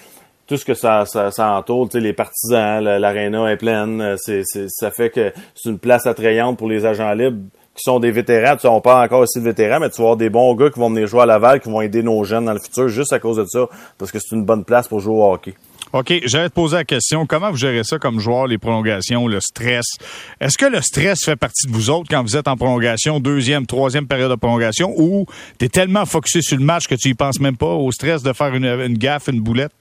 tout 0.47 0.57
ce 0.57 0.65
que 0.65 0.75
ça, 0.75 1.05
ça, 1.07 1.31
ça 1.31 1.53
entoure, 1.53 1.89
les 1.95 2.13
partisans, 2.13 2.81
l'aréna 2.83 3.51
est 3.51 3.57
pleine, 3.57 4.01
euh, 4.01 4.17
c'est, 4.19 4.43
ça 4.69 4.91
fait 4.91 5.11
que 5.11 5.33
c'est 5.55 5.69
une 5.69 5.79
place 5.79 6.07
attrayante 6.07 6.59
pour 6.59 6.69
les 6.69 6.87
agents 6.87 7.13
libres 7.13 7.43
qui 7.75 7.83
sont 7.83 8.01
des 8.01 8.11
vétérans. 8.11 8.55
Tu 8.55 8.63
sais, 8.63 8.69
on 8.69 8.81
parle 8.81 9.05
encore 9.05 9.21
aussi 9.21 9.39
de 9.39 9.45
vétérans, 9.45 9.81
mais 9.81 9.91
tu 9.91 9.97
vas 9.97 10.05
avoir 10.05 10.17
des 10.17 10.31
bons 10.31 10.55
gars 10.55 10.71
qui 10.71 10.79
vont 10.79 10.89
venir 10.89 11.07
jouer 11.07 11.23
à 11.23 11.27
Laval, 11.27 11.61
qui 11.61 11.69
vont 11.69 11.81
aider 11.81 12.03
nos 12.03 12.25
jeunes 12.25 12.47
dans 12.47 12.55
le 12.55 12.59
futur 12.59 12.89
juste 12.89 13.13
à 13.13 13.19
cause 13.19 13.37
de 13.37 13.45
ça, 13.45 13.67
parce 13.99 14.11
que 14.11 14.19
c'est 14.19 14.35
une 14.35 14.45
bonne 14.45 14.65
place 14.65 14.89
pour 14.89 15.01
jouer 15.01 15.15
au 15.15 15.33
hockey. 15.33 15.55
OK, 15.93 16.13
j'allais 16.25 16.49
te 16.49 16.55
poser 16.55 16.77
la 16.77 16.85
question, 16.85 17.27
comment 17.27 17.51
vous 17.51 17.57
gérez 17.57 17.85
ça 17.85 17.99
comme 17.99 18.19
joueur, 18.19 18.49
les 18.49 18.59
prolongations, 18.59 19.29
le 19.29 19.41
stress? 19.41 19.87
Est-ce 20.41 20.59
que 20.59 20.67
le 20.67 20.81
stress 20.81 21.25
fait 21.25 21.37
partie 21.37 21.67
de 21.69 21.73
vous 21.73 21.91
autres 21.91 22.07
quand 22.11 22.23
vous 22.23 22.37
êtes 22.37 22.49
en 22.49 22.57
prolongation, 22.57 23.21
deuxième, 23.21 23.67
troisième 23.67 24.07
période 24.07 24.31
de 24.31 24.37
prolongation, 24.37 24.93
ou 24.97 25.27
t'es 25.59 25.69
tellement 25.69 26.05
focusé 26.05 26.43
sur 26.43 26.59
le 26.59 26.65
match 26.65 26.89
que 26.89 26.97
tu 26.97 27.11
y 27.11 27.15
penses 27.15 27.41
même 27.41 27.57
pas 27.57 27.73
au 27.73 27.91
stress 27.93 28.23
de 28.23 28.33
faire 28.33 28.55
une, 28.55 28.65
une 28.65 28.99
gaffe, 28.99 29.29
une 29.29 29.41
boulette? 29.41 29.73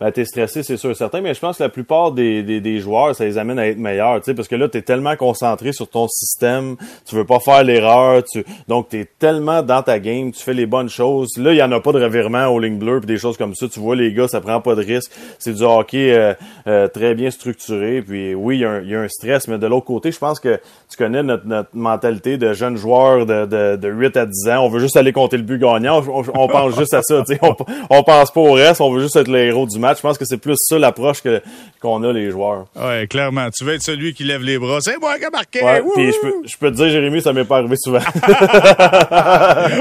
Ben, 0.00 0.10
t'es 0.12 0.24
stressé, 0.24 0.62
c'est 0.62 0.76
sûr 0.76 0.94
certain, 0.96 1.20
mais 1.20 1.34
je 1.34 1.40
pense 1.40 1.58
que 1.58 1.62
la 1.62 1.68
plupart 1.68 2.12
des, 2.12 2.42
des, 2.42 2.60
des 2.60 2.78
joueurs, 2.78 3.14
ça 3.14 3.24
les 3.24 3.38
amène 3.38 3.58
à 3.58 3.66
être 3.66 3.78
meilleurs, 3.78 4.16
tu 4.18 4.24
sais, 4.24 4.34
parce 4.34 4.48
que 4.48 4.56
là, 4.56 4.68
t'es 4.68 4.82
tellement 4.82 5.16
concentré 5.16 5.72
sur 5.72 5.88
ton 5.88 6.08
système, 6.08 6.76
tu 7.06 7.16
veux 7.16 7.24
pas 7.24 7.40
faire 7.40 7.64
l'erreur, 7.64 8.22
tu, 8.24 8.44
donc 8.68 8.88
t'es 8.88 9.06
tellement 9.18 9.62
dans 9.62 9.82
ta 9.82 9.98
game, 9.98 10.32
tu 10.32 10.42
fais 10.42 10.54
les 10.54 10.66
bonnes 10.66 10.88
choses. 10.88 11.36
Là, 11.36 11.52
il 11.52 11.56
y 11.56 11.62
en 11.62 11.72
a 11.72 11.80
pas 11.80 11.92
de 11.92 12.02
revirement 12.02 12.46
aux 12.46 12.60
lignes 12.60 12.78
bleues 12.78 13.00
puis 13.00 13.06
des 13.06 13.18
choses 13.18 13.36
comme 13.36 13.54
ça. 13.54 13.68
Tu 13.68 13.80
vois, 13.80 13.96
les 13.96 14.12
gars, 14.12 14.28
ça 14.28 14.40
prend 14.40 14.60
pas 14.60 14.74
de 14.74 14.84
risque. 14.84 15.10
C'est 15.38 15.54
du 15.54 15.62
hockey 15.62 16.12
euh, 16.14 16.34
euh, 16.66 16.88
très 16.88 17.14
bien 17.14 17.30
structuré, 17.30 18.02
puis 18.02 18.34
oui, 18.34 18.58
il 18.58 18.60
y, 18.60 18.64
a 18.64 18.70
un, 18.70 18.82
y 18.82 18.94
a 18.94 19.00
un 19.00 19.08
stress, 19.08 19.48
mais 19.48 19.58
de 19.58 19.66
l'autre 19.66 19.86
côté, 19.86 20.12
je 20.12 20.18
pense 20.18 20.40
que 20.40 20.60
tu 20.90 20.96
connais 20.96 21.22
notre, 21.22 21.46
notre 21.46 21.70
mentalité 21.74 22.36
de 22.36 22.52
jeunes 22.52 22.76
joueurs 22.76 23.26
de, 23.26 23.46
de, 23.46 23.76
de 23.76 23.88
8 23.88 24.16
à 24.16 24.26
10 24.26 24.48
ans. 24.48 24.64
On 24.64 24.68
veut 24.68 24.80
juste 24.80 24.96
aller 24.96 25.12
compter 25.12 25.36
le 25.36 25.42
but 25.42 25.58
gagnant. 25.58 26.02
On, 26.08 26.48
pense 26.48 26.76
juste 26.76 26.94
à 26.94 27.02
ça, 27.02 27.22
tu. 27.26 27.36
On, 27.42 27.56
on 27.90 28.02
pense 28.02 28.30
pas 28.30 28.40
au 28.40 28.52
reste, 28.52 28.80
on 28.80 28.92
veut 28.92 29.02
juste 29.02 29.16
être 29.16 29.28
le 29.28 29.38
héros 29.38 29.66
du 29.66 29.78
match. 29.78 29.87
Je 29.96 30.02
pense 30.02 30.18
que 30.18 30.24
c'est 30.24 30.38
plus 30.38 30.56
ça 30.58 30.78
l'approche 30.78 31.22
que 31.22 31.40
qu'on 31.80 32.02
a 32.02 32.12
les 32.12 32.30
joueurs. 32.30 32.66
Ouais, 32.76 33.06
clairement. 33.08 33.48
Tu 33.50 33.64
veux 33.64 33.74
être 33.74 33.82
celui 33.82 34.14
qui 34.14 34.24
lève 34.24 34.42
les 34.42 34.58
bras. 34.58 34.78
C'est 34.80 34.98
moi 34.98 35.16
qui 35.18 35.24
ai 35.24 35.30
marqué. 35.30 35.62
Ouais, 35.62 35.82
puis 35.94 36.12
je 36.12 36.20
peux, 36.20 36.34
je 36.44 36.56
peux 36.56 36.70
te 36.70 36.76
dire, 36.76 36.88
Jérémy, 36.90 37.22
ça 37.22 37.32
m'est 37.32 37.44
pas 37.44 37.58
arrivé 37.58 37.76
souvent. 37.78 37.98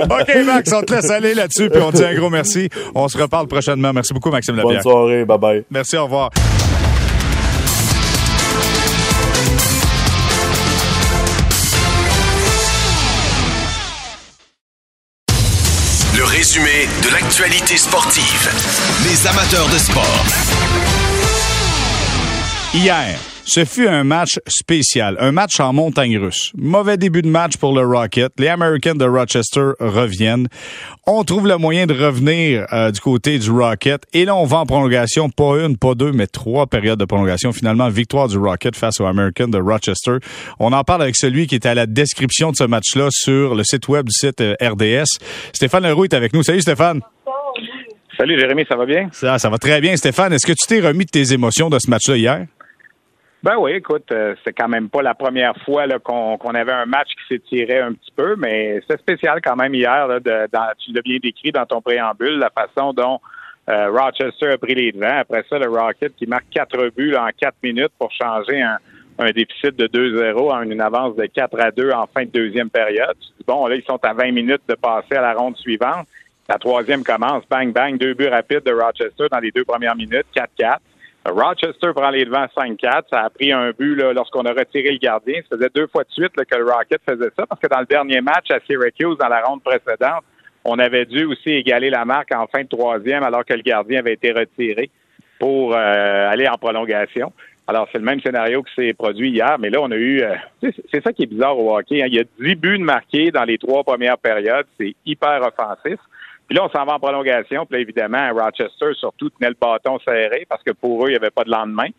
OK, 0.04 0.36
Max, 0.46 0.72
on 0.74 0.82
te 0.82 0.94
laisse 0.94 1.10
aller 1.10 1.34
là-dessus, 1.34 1.70
puis 1.70 1.82
on 1.82 1.92
te 1.92 1.98
dit 1.98 2.06
un 2.06 2.14
gros 2.16 2.30
merci. 2.30 2.70
On 2.96 3.08
se 3.08 3.18
reparle 3.18 3.48
prochainement. 3.48 3.94
Merci 3.94 4.14
beaucoup, 4.14 4.30
Maxime 4.30 4.56
Lapierre. 4.56 4.84
Bonne 4.84 4.92
soirée. 4.92 5.26
Bye 5.26 5.38
bye. 5.38 5.64
Merci, 5.70 5.98
au 5.98 6.04
revoir. 6.04 6.32
L'actualité 17.38 17.78
sportive. 17.78 18.50
Les 19.04 19.28
amateurs 19.28 19.68
de 19.70 19.78
sport. 19.78 20.26
Hier, 22.74 23.20
ce 23.46 23.64
fut 23.64 23.88
un 23.88 24.04
match 24.04 24.40
spécial, 24.48 25.18
un 25.20 25.32
match 25.32 25.60
en 25.60 25.72
montagne 25.72 26.18
russe. 26.18 26.52
Mauvais 26.58 26.98
début 26.98 27.22
de 27.22 27.28
match 27.28 27.58
pour 27.58 27.76
le 27.76 27.86
Rocket. 27.86 28.32
Les 28.40 28.48
Americans 28.48 28.98
de 28.98 29.06
Rochester 29.06 29.74
reviennent. 29.80 30.48
On 31.06 31.24
trouve 31.24 31.48
le 31.48 31.58
moyen 31.58 31.86
de 31.86 31.94
revenir 31.94 32.66
euh, 32.74 32.90
du 32.90 33.00
côté 33.00 33.38
du 33.38 33.52
Rocket. 33.52 34.02
Et 34.14 34.26
là, 34.26 34.36
on 34.36 34.46
va 34.46 34.58
en 34.58 34.66
prolongation, 34.66 35.30
pas 35.30 35.60
une, 35.60 35.78
pas 35.78 35.94
deux, 35.94 36.14
mais 36.14 36.26
trois 36.26 36.66
périodes 36.66 37.00
de 37.00 37.06
prolongation. 37.06 37.54
Finalement, 37.54 37.88
victoire 37.90 38.30
du 38.30 38.40
Rocket 38.40 38.76
face 38.76 39.00
aux 39.00 39.06
Americans 39.06 39.52
de 39.52 39.60
Rochester. 39.60 40.18
On 40.58 40.74
en 40.74 40.84
parle 40.84 41.04
avec 41.04 41.16
celui 41.16 41.46
qui 41.46 41.54
est 41.54 41.68
à 41.68 41.76
la 41.76 41.86
description 41.86 42.50
de 42.50 42.56
ce 42.56 42.64
match-là 42.64 43.10
sur 43.12 43.54
le 43.54 43.64
site 43.64 43.88
web 43.90 44.08
du 44.08 44.14
site 44.14 44.42
euh, 44.42 44.56
RDS. 44.60 45.20
Stéphane 45.54 45.84
Leroux 45.84 46.06
est 46.06 46.16
avec 46.16 46.34
nous. 46.34 46.42
Salut 46.42 46.62
Stéphane. 46.62 47.02
Salut 48.18 48.40
Jérémy, 48.40 48.66
ça 48.68 48.76
va 48.76 48.86
bien? 48.86 49.10
Ça, 49.12 49.38
ça 49.38 49.50
va 49.50 49.58
très 49.58 49.80
bien, 49.80 49.96
Stéphane. 49.96 50.34
Est-ce 50.34 50.46
que 50.48 50.54
tu 50.54 50.66
t'es 50.68 50.86
remis 50.86 51.06
de 51.06 51.12
tes 51.12 51.34
émotions 51.34 51.70
de 51.70 51.78
ce 51.78 51.90
match-là 51.90 52.18
hier? 52.18 52.46
Ben 53.44 53.56
oui, 53.60 53.74
écoute, 53.74 54.12
euh, 54.12 54.34
c'est 54.44 54.54
quand 54.54 54.68
même 54.68 54.90
pas 54.90 55.04
la 55.04 55.14
première 55.14 55.54
fois 55.64 55.86
qu'on 56.00 56.56
avait 56.56 56.74
un 56.74 56.88
match 56.88 57.10
qui 57.10 57.36
s'étirait 57.36 57.82
un 57.82 57.94
petit 57.94 58.12
peu, 58.16 58.36
mais 58.36 58.82
c'est 58.90 59.00
spécial 59.00 59.40
quand 59.44 59.56
même 59.56 59.74
hier. 59.76 60.08
Là, 60.08 60.20
de, 60.20 60.48
dans, 60.52 60.68
tu 60.80 60.92
l'as 60.92 61.02
bien 61.02 61.18
décrit 61.22 61.52
dans 61.52 61.66
ton 61.66 61.80
préambule, 61.82 62.40
la 62.40 62.50
façon 62.50 62.94
dont 62.94 63.20
Euh, 63.70 63.92
Rochester 63.92 64.54
a 64.54 64.58
pris 64.58 64.76
les 64.76 64.94
devants. 64.94 65.20
Après 65.20 65.44
ça, 65.50 65.60
le 65.60 65.68
Rocket 65.70 66.16
qui 66.16 66.26
marque 66.26 66.50
quatre 66.50 66.90
buts 66.96 67.16
en 67.16 67.28
quatre 67.38 67.58
minutes 67.62 67.92
pour 68.00 68.10
changer 68.14 68.62
un, 68.62 68.78
déficit 69.32 69.76
de 69.76 69.88
2-0 69.88 70.54
en 70.54 70.62
une 70.62 70.80
avance 70.80 71.16
de 71.18 71.26
4 71.26 71.60
à 71.60 71.72
2 71.72 71.92
en 71.92 72.08
fin 72.08 72.24
de 72.24 72.30
deuxième 72.30 72.70
période. 72.70 73.18
Bon, 73.46 73.68
là, 73.68 73.76
ils 73.76 73.84
sont 73.84 74.00
à 74.04 74.14
20 74.14 74.32
minutes 74.32 74.62
de 74.70 74.76
passer 74.76 75.16
à 75.16 75.22
la 75.22 75.34
ronde 75.34 75.58
suivante. 75.58 76.08
La 76.50 76.58
troisième 76.58 77.04
commence. 77.04 77.44
Bang, 77.50 77.74
bang. 77.74 77.98
Deux 77.98 78.14
buts 78.14 78.28
rapides 78.28 78.64
de 78.64 78.72
Rochester 78.72 79.26
dans 79.32 79.40
les 79.40 79.52
deux 79.52 79.66
premières 79.66 79.96
minutes. 79.96 80.26
4-4. 80.36 80.78
Rochester 81.26 81.92
prend 81.94 82.10
les 82.10 82.24
devants 82.24 82.48
5-4. 82.56 83.04
Ça 83.10 83.22
a 83.24 83.30
pris 83.30 83.52
un 83.52 83.72
but 83.72 83.96
lorsqu'on 83.96 84.46
a 84.46 84.54
retiré 84.54 84.92
le 84.92 84.98
gardien. 84.98 85.42
Ça 85.50 85.58
faisait 85.58 85.70
deux 85.76 85.88
fois 85.88 86.04
de 86.04 86.12
suite 86.12 86.32
que 86.34 86.56
le 86.56 86.64
Rocket 86.64 87.02
faisait 87.08 87.32
ça 87.36 87.46
parce 87.46 87.60
que 87.60 87.68
dans 87.68 87.80
le 87.80 87.86
dernier 87.86 88.22
match 88.22 88.50
à 88.50 88.60
Syracuse, 88.66 89.18
dans 89.20 89.28
la 89.28 89.42
ronde 89.42 89.62
précédente, 89.62 90.24
on 90.64 90.80
avait 90.80 91.06
dû 91.06 91.26
aussi 91.26 91.50
égaler 91.50 91.90
la 91.90 92.06
marque 92.06 92.34
en 92.34 92.48
fin 92.48 92.64
de 92.64 92.68
troisième 92.68 93.24
alors 93.24 93.44
que 93.44 93.54
le 93.54 93.62
gardien 93.62 94.00
avait 94.00 94.14
été 94.14 94.32
retiré 94.32 94.90
pour 95.40 95.76
euh, 95.76 96.30
aller 96.30 96.48
en 96.48 96.58
prolongation. 96.58 97.34
Alors, 97.70 97.90
c'est 97.92 97.98
le 97.98 98.06
même 98.06 98.22
scénario 98.22 98.64
que 98.64 98.70
s'est 98.74 98.94
produit 98.94 99.30
hier, 99.30 99.58
mais 99.60 99.70
là, 99.70 99.80
on 99.82 99.92
a 99.92 99.96
eu... 99.96 100.22
Euh, 100.22 100.36
c'est 100.92 101.04
ça 101.04 101.12
qui 101.12 101.24
est 101.24 101.28
bizarre 101.28 101.60
au 101.60 101.78
hockey. 101.78 102.02
Hein. 102.02 102.08
Il 102.08 102.16
y 102.16 102.20
a 102.20 102.24
10 102.40 102.56
buts 102.56 102.78
marqués 102.78 103.30
dans 103.30 103.44
les 103.44 103.58
trois 103.58 103.84
premières 103.84 104.18
périodes. 104.18 104.66
C'est 104.80 104.96
hyper 105.06 105.42
offensif. 105.42 106.00
Puis 106.48 106.56
là, 106.56 106.66
on 106.66 106.70
s'en 106.70 106.86
va 106.86 106.94
en 106.94 107.00
prolongation. 107.00 107.66
Puis 107.66 107.76
là, 107.76 107.82
évidemment, 107.82 108.30
Rochester, 108.34 108.94
surtout, 108.94 109.30
tenait 109.30 109.50
le 109.50 109.58
bâton 109.60 110.00
serré 110.00 110.46
parce 110.50 110.64
que 110.64 110.72
pour 110.72 111.06
eux, 111.06 111.10
il 111.10 111.12
n'y 111.12 111.18
avait 111.18 111.30
pas 111.30 111.44
de 111.44 111.52
lendemain. 111.52 111.90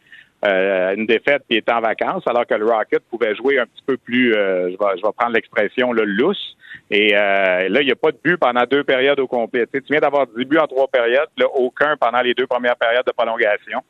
Euh, 0.44 0.94
une 0.94 1.06
défaite 1.06 1.42
qui 1.50 1.56
était 1.56 1.72
en 1.72 1.80
vacances, 1.80 2.22
alors 2.26 2.46
que 2.46 2.54
le 2.54 2.64
Rocket 2.64 3.02
pouvait 3.10 3.34
jouer 3.34 3.58
un 3.58 3.66
petit 3.66 3.82
peu 3.84 3.96
plus, 3.96 4.34
euh, 4.34 4.70
je, 4.70 4.76
vais, 4.76 4.96
je 4.96 5.02
vais 5.02 5.12
prendre 5.16 5.32
l'expression, 5.34 5.92
le 5.92 6.04
lousse. 6.04 6.56
Et 6.90 7.16
euh, 7.16 7.68
là, 7.68 7.80
il 7.80 7.86
n'y 7.86 7.92
a 7.92 7.96
pas 7.96 8.12
de 8.12 8.18
but 8.22 8.36
pendant 8.36 8.62
deux 8.64 8.84
périodes 8.84 9.18
au 9.18 9.26
complet. 9.26 9.66
Tu, 9.72 9.82
viens 9.90 9.98
d'avoir 9.98 10.28
10 10.28 10.44
buts 10.44 10.58
en 10.58 10.68
trois 10.68 10.86
périodes, 10.86 11.28
là, 11.36 11.46
aucun 11.54 11.96
pendant 11.96 12.20
les 12.20 12.34
deux 12.34 12.46
premières 12.46 12.76
périodes 12.76 13.04
de 13.04 13.12
prolongation. 13.12 13.80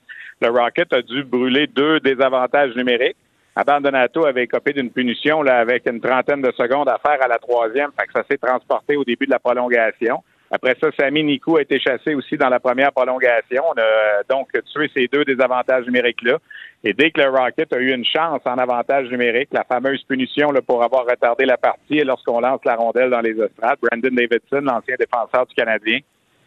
Le 0.40 0.48
Rocket 0.48 0.90
a 0.94 1.02
dû 1.02 1.22
brûler 1.22 1.66
deux 1.66 2.00
désavantages 2.00 2.74
numériques. 2.74 3.16
Abandonato 3.54 4.24
avait 4.24 4.46
copé 4.46 4.72
d'une 4.72 4.90
punition 4.90 5.42
là, 5.42 5.58
avec 5.58 5.86
une 5.86 6.00
trentaine 6.00 6.40
de 6.40 6.52
secondes 6.52 6.88
à 6.88 6.98
faire 7.04 7.20
à 7.20 7.28
la 7.28 7.38
troisième, 7.38 7.90
fait 7.98 8.06
que 8.06 8.12
ça 8.14 8.24
s'est 8.30 8.38
transporté 8.38 8.96
au 8.96 9.04
début 9.04 9.26
de 9.26 9.32
la 9.32 9.40
prolongation. 9.40 10.22
Après 10.50 10.76
ça, 10.80 10.88
Sami 10.98 11.24
Nikou 11.24 11.58
a 11.58 11.62
été 11.62 11.78
chassé 11.78 12.14
aussi 12.14 12.36
dans 12.36 12.48
la 12.48 12.58
première 12.58 12.92
prolongation. 12.92 13.64
On 13.68 13.78
a 13.78 14.22
donc 14.30 14.48
tué 14.72 14.90
ces 14.96 15.06
deux 15.06 15.24
désavantages 15.24 15.84
numériques-là. 15.84 16.38
Et 16.84 16.94
dès 16.94 17.10
que 17.10 17.20
le 17.20 17.28
Rocket 17.28 17.72
a 17.72 17.78
eu 17.78 17.92
une 17.92 18.04
chance 18.04 18.40
en 18.46 18.56
avantage 18.56 19.10
numérique, 19.10 19.48
la 19.52 19.64
fameuse 19.64 20.02
punition 20.04 20.50
là, 20.50 20.62
pour 20.62 20.82
avoir 20.82 21.04
retardé 21.04 21.44
la 21.44 21.58
partie 21.58 21.98
lorsqu'on 22.02 22.40
lance 22.40 22.60
la 22.64 22.76
rondelle 22.76 23.10
dans 23.10 23.20
les 23.20 23.38
estrades, 23.38 23.78
Brandon 23.82 24.14
Davidson, 24.14 24.62
l'ancien 24.62 24.96
défenseur 24.98 25.46
du 25.46 25.54
Canadien, 25.54 25.98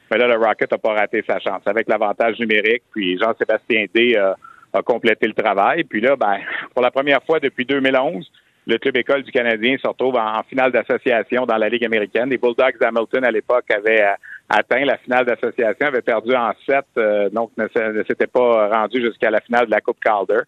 mais 0.10 0.18
là, 0.18 0.28
le 0.28 0.44
Rocket 0.44 0.72
n'a 0.72 0.78
pas 0.78 0.94
raté 0.94 1.24
sa 1.26 1.40
chance 1.40 1.62
avec 1.66 1.88
l'avantage 1.88 2.38
numérique. 2.40 2.84
Puis 2.92 3.18
Jean-Sébastien 3.18 3.86
D 3.94 4.18
a, 4.18 4.36
a 4.74 4.82
complété 4.82 5.28
le 5.28 5.34
travail. 5.34 5.84
Puis 5.86 6.02
là, 6.02 6.16
ben, 6.18 6.38
pour 6.74 6.82
la 6.84 6.92
première 6.92 7.24
fois 7.24 7.40
depuis 7.40 7.66
2011, 7.66 8.30
le 8.68 8.78
club 8.78 8.96
école 8.98 9.24
du 9.24 9.32
Canadien 9.32 9.76
se 9.82 9.88
retrouve 9.88 10.16
en, 10.16 10.44
finale 10.44 10.72
d'association 10.72 11.46
dans 11.46 11.58
la 11.58 11.70
Ligue 11.70 11.86
américaine. 11.86 12.30
Les 12.30 12.38
Bulldogs 12.38 12.78
d'Hamilton, 12.80 13.24
à 13.24 13.32
l'époque, 13.32 13.66
avaient 13.72 14.02
euh, 14.02 14.14
atteint 14.50 14.86
la 14.86 14.98
finale 14.98 15.26
d'association, 15.26 15.88
avaient 15.88 16.02
perdu 16.02 16.36
en 16.36 16.52
sept, 16.66 16.86
euh, 16.98 17.30
donc 17.30 17.52
ne, 17.58 17.68
s'étaient 18.08 18.28
pas 18.28 18.68
rendus 18.70 19.02
jusqu'à 19.02 19.32
la 19.32 19.42
finale 19.42 19.66
de 19.66 19.72
la 19.72 19.82
Coupe 19.82 20.00
Calder. 20.00 20.42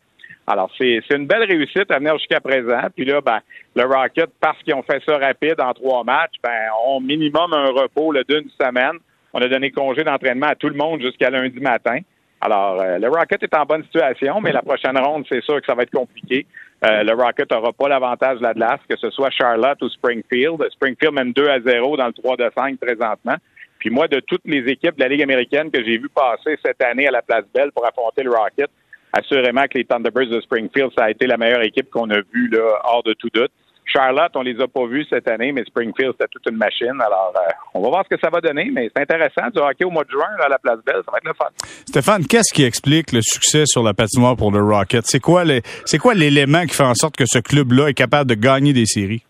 Alors, 0.45 0.69
c'est 0.77 1.01
une 1.11 1.25
belle 1.25 1.43
réussite 1.43 1.89
à 1.89 1.99
venir 1.99 2.17
jusqu'à 2.17 2.41
présent. 2.41 2.81
Puis 2.93 3.05
là, 3.05 3.21
ben, 3.21 3.39
le 3.75 3.83
Rocket, 3.83 4.29
parce 4.41 4.61
qu'ils 4.61 4.73
ont 4.73 4.83
fait 4.83 5.01
ça 5.05 5.17
rapide 5.17 5.59
en 5.59 5.73
trois 5.73 6.03
matchs, 6.03 6.35
ben, 6.43 6.67
ont 6.85 6.99
minimum 6.99 7.53
un 7.53 7.69
repos 7.69 8.13
d'une 8.27 8.49
semaine. 8.61 8.99
On 9.31 9.41
a 9.41 9.47
donné 9.47 9.71
congé 9.71 10.03
d'entraînement 10.03 10.47
à 10.47 10.55
tout 10.55 10.67
le 10.67 10.75
monde 10.75 11.01
jusqu'à 11.01 11.29
lundi 11.29 11.59
matin. 11.59 11.99
Alors, 12.45 12.81
euh, 12.81 12.97
le 12.97 13.07
Rocket 13.07 13.41
est 13.41 13.55
en 13.55 13.63
bonne 13.63 13.85
situation, 13.85 14.41
mais 14.41 14.51
la 14.51 14.61
prochaine 14.61 14.97
ronde, 14.97 15.25
c'est 15.29 15.41
sûr 15.45 15.61
que 15.61 15.65
ça 15.65 15.75
va 15.75 15.83
être 15.83 15.95
compliqué. 15.95 16.45
Euh, 16.83 17.01
le 17.03 17.13
Rocket 17.13 17.49
n'aura 17.49 17.71
pas 17.71 17.87
l'avantage 17.87 18.39
de 18.39 18.43
l'Atlas, 18.43 18.81
que 18.89 18.97
ce 18.97 19.09
soit 19.11 19.29
Charlotte 19.29 19.81
ou 19.81 19.87
Springfield. 19.87 20.61
Springfield 20.71 21.13
mène 21.13 21.31
2 21.31 21.47
à 21.47 21.61
0 21.61 21.95
dans 21.95 22.07
le 22.07 22.11
3 22.11 22.35
de 22.35 22.51
5 22.53 22.77
présentement. 22.81 23.35
Puis 23.79 23.89
moi, 23.89 24.09
de 24.09 24.19
toutes 24.19 24.41
les 24.43 24.69
équipes 24.69 24.97
de 24.97 25.03
la 25.03 25.07
Ligue 25.07 25.23
américaine 25.23 25.71
que 25.71 25.81
j'ai 25.85 25.97
vu 25.97 26.09
passer 26.09 26.59
cette 26.65 26.83
année 26.83 27.07
à 27.07 27.11
la 27.11 27.21
Place 27.21 27.45
Belle 27.55 27.71
pour 27.71 27.85
affronter 27.85 28.23
le 28.23 28.31
Rocket, 28.31 28.69
assurément 29.13 29.63
que 29.63 29.77
les 29.77 29.85
Thunderbirds 29.85 30.29
de 30.29 30.41
Springfield, 30.41 30.91
ça 30.97 31.05
a 31.05 31.11
été 31.11 31.25
la 31.27 31.37
meilleure 31.37 31.63
équipe 31.63 31.89
qu'on 31.91 32.09
a 32.09 32.19
vue 32.33 32.49
là, 32.49 32.81
hors 32.83 33.03
de 33.03 33.13
tout 33.13 33.29
doute. 33.33 33.51
Charlotte, 33.85 34.31
on 34.35 34.41
les 34.41 34.59
a 34.59 34.67
pas 34.67 34.85
vus 34.85 35.05
cette 35.09 35.27
année, 35.27 35.51
mais 35.51 35.63
Springfield, 35.65 36.13
c'était 36.13 36.29
toute 36.31 36.47
une 36.49 36.57
machine. 36.57 36.99
Alors, 36.99 37.33
euh, 37.35 37.51
on 37.73 37.81
va 37.81 37.89
voir 37.89 38.03
ce 38.09 38.15
que 38.15 38.21
ça 38.21 38.29
va 38.29 38.41
donner, 38.41 38.69
mais 38.71 38.89
c'est 38.95 39.01
intéressant. 39.01 39.49
Du 39.53 39.59
hockey 39.59 39.85
au 39.85 39.91
mois 39.91 40.03
de 40.03 40.09
juin, 40.09 40.27
à 40.43 40.49
la 40.49 40.57
Place 40.57 40.79
Belle, 40.85 41.01
ça 41.05 41.11
va 41.11 41.17
être 41.17 41.25
le 41.25 41.33
fun. 41.33 41.49
Stéphane, 41.87 42.25
qu'est-ce 42.25 42.53
qui 42.53 42.63
explique 42.63 43.11
le 43.11 43.21
succès 43.21 43.65
sur 43.65 43.83
la 43.83 43.93
patinoire 43.93 44.35
pour 44.35 44.51
le 44.51 44.63
Rocket? 44.63 45.05
C'est 45.05 45.19
quoi, 45.19 45.43
c'est 45.85 45.97
quoi 45.97 46.13
l'élément 46.13 46.63
qui 46.63 46.75
fait 46.75 46.83
en 46.83 46.95
sorte 46.95 47.15
que 47.15 47.25
ce 47.25 47.39
club-là 47.39 47.89
est 47.89 47.93
capable 47.93 48.29
de 48.29 48.35
gagner 48.35 48.73
des 48.73 48.85
séries? 48.85 49.23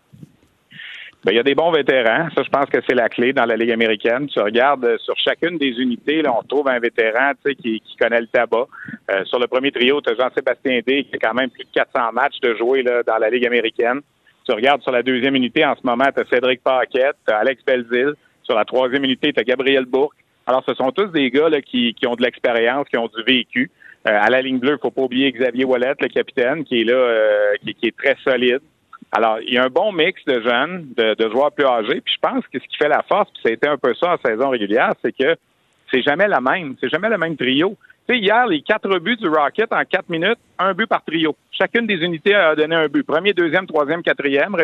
Ben, 1.24 1.32
il 1.32 1.36
y 1.36 1.40
a 1.40 1.42
des 1.42 1.54
bons 1.54 1.70
vétérans. 1.70 2.28
Ça, 2.34 2.42
je 2.42 2.50
pense 2.50 2.66
que 2.66 2.78
c'est 2.86 2.94
la 2.94 3.08
clé 3.08 3.32
dans 3.32 3.46
la 3.46 3.56
Ligue 3.56 3.70
américaine. 3.70 4.26
Tu 4.26 4.38
regardes 4.40 4.84
euh, 4.84 4.98
sur 4.98 5.14
chacune 5.16 5.56
des 5.56 5.70
unités, 5.70 6.20
là, 6.20 6.34
on 6.38 6.42
trouve 6.42 6.68
un 6.68 6.78
vétéran 6.78 7.32
qui, 7.42 7.80
qui 7.80 7.96
connaît 7.98 8.20
le 8.20 8.26
tabac. 8.26 8.66
Euh, 9.10 9.24
sur 9.24 9.38
le 9.38 9.46
premier 9.46 9.72
trio, 9.72 10.02
tu 10.02 10.10
as 10.10 10.16
Jean-Sébastien 10.16 10.80
D, 10.86 11.04
qui 11.04 11.16
a 11.16 11.18
quand 11.18 11.32
même 11.32 11.48
plus 11.48 11.64
de 11.64 11.70
400 11.72 12.12
matchs 12.12 12.38
de 12.42 12.54
jouer 12.56 12.82
là, 12.82 13.02
dans 13.02 13.16
la 13.16 13.30
Ligue 13.30 13.46
américaine. 13.46 14.02
Tu 14.44 14.52
regardes 14.52 14.82
sur 14.82 14.92
la 14.92 15.02
deuxième 15.02 15.34
unité 15.34 15.64
en 15.64 15.74
ce 15.74 15.80
moment, 15.84 16.04
tu 16.14 16.20
as 16.20 16.24
Cédric 16.26 16.62
Paquette, 16.62 17.16
as 17.28 17.36
Alex 17.38 17.64
Belzil. 17.64 18.12
Sur 18.42 18.54
la 18.54 18.66
troisième 18.66 19.04
unité, 19.04 19.32
tu 19.32 19.40
as 19.40 19.44
Gabriel 19.44 19.86
Bourque. 19.86 20.16
Alors, 20.46 20.62
ce 20.68 20.74
sont 20.74 20.90
tous 20.90 21.06
des 21.06 21.30
gars 21.30 21.48
là, 21.48 21.62
qui, 21.62 21.94
qui 21.94 22.06
ont 22.06 22.14
de 22.14 22.22
l'expérience, 22.22 22.86
qui 22.88 22.98
ont 22.98 23.08
du 23.08 23.22
vécu. 23.22 23.70
Euh, 24.06 24.18
à 24.20 24.28
la 24.28 24.42
ligne 24.42 24.58
bleue, 24.58 24.76
il 24.78 24.82
faut 24.82 24.90
pas 24.90 25.02
oublier 25.02 25.32
Xavier 25.32 25.64
Wallet, 25.64 25.94
le 25.98 26.08
capitaine, 26.08 26.64
qui 26.64 26.82
est 26.82 26.84
là, 26.84 26.92
euh, 26.92 27.54
qui, 27.64 27.74
qui, 27.74 27.86
est 27.86 27.96
très 27.96 28.16
solide. 28.22 28.60
Alors, 29.12 29.38
il 29.40 29.54
y 29.54 29.56
a 29.56 29.64
un 29.64 29.68
bon 29.68 29.92
mix 29.92 30.22
de 30.26 30.42
jeunes, 30.42 30.88
de, 30.94 31.14
de 31.14 31.30
joueurs 31.30 31.52
plus 31.52 31.64
âgés. 31.64 32.02
Puis 32.02 32.14
je 32.14 32.20
pense 32.20 32.44
que 32.48 32.58
ce 32.58 32.66
qui 32.66 32.76
fait 32.76 32.88
la 32.88 33.02
force, 33.08 33.30
puis 33.30 33.40
ça 33.42 33.48
a 33.48 33.52
été 33.52 33.66
un 33.66 33.78
peu 33.78 33.94
ça 33.94 34.14
en 34.14 34.28
saison 34.28 34.50
régulière, 34.50 34.92
c'est 35.00 35.16
que 35.16 35.36
c'est 35.90 36.02
jamais 36.02 36.28
la 36.28 36.42
même. 36.42 36.74
C'est 36.80 36.90
jamais 36.90 37.08
le 37.08 37.16
même 37.16 37.36
trio. 37.36 37.76
Tu 38.06 38.14
sais, 38.14 38.20
hier, 38.20 38.46
les 38.46 38.60
quatre 38.60 38.98
buts 38.98 39.16
du 39.16 39.28
Rocket 39.28 39.72
en 39.72 39.82
quatre 39.84 40.10
minutes, 40.10 40.38
un 40.58 40.74
but 40.74 40.86
par 40.86 41.02
trio. 41.02 41.34
Chacune 41.50 41.86
des 41.86 41.94
unités 41.94 42.34
a 42.34 42.54
donné 42.54 42.76
un 42.76 42.86
but. 42.86 43.02
Premier, 43.02 43.32
deuxième, 43.32 43.66
troisième, 43.66 44.02
quatrième. 44.02 44.54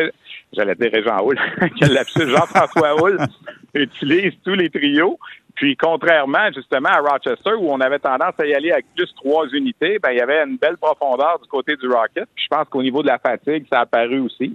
J'allais 0.53 0.75
dire 0.75 0.91
Régent 0.91 1.23
Houle. 1.23 1.39
Quel 1.79 1.93
lapsus. 1.93 2.27
Jean-François 2.27 3.01
Houle 3.01 3.17
utilise 3.73 4.33
tous 4.43 4.53
les 4.53 4.69
trios. 4.69 5.17
Puis, 5.55 5.75
contrairement, 5.75 6.51
justement, 6.53 6.89
à 6.89 6.99
Rochester, 6.99 7.53
où 7.57 7.71
on 7.71 7.79
avait 7.81 7.99
tendance 7.99 8.33
à 8.37 8.45
y 8.45 8.53
aller 8.53 8.71
avec 8.71 8.85
plus 8.95 9.11
trois 9.15 9.47
unités, 9.47 9.97
ben, 9.97 10.11
il 10.11 10.17
y 10.17 10.21
avait 10.21 10.43
une 10.43 10.57
belle 10.57 10.77
profondeur 10.77 11.39
du 11.41 11.47
côté 11.49 11.75
du 11.75 11.87
Rocket. 11.87 12.27
Puis, 12.35 12.45
je 12.45 12.55
pense 12.55 12.67
qu'au 12.69 12.83
niveau 12.83 13.01
de 13.01 13.07
la 13.07 13.17
fatigue, 13.17 13.65
ça 13.71 13.79
a 13.79 13.81
apparu 13.81 14.19
aussi. 14.19 14.53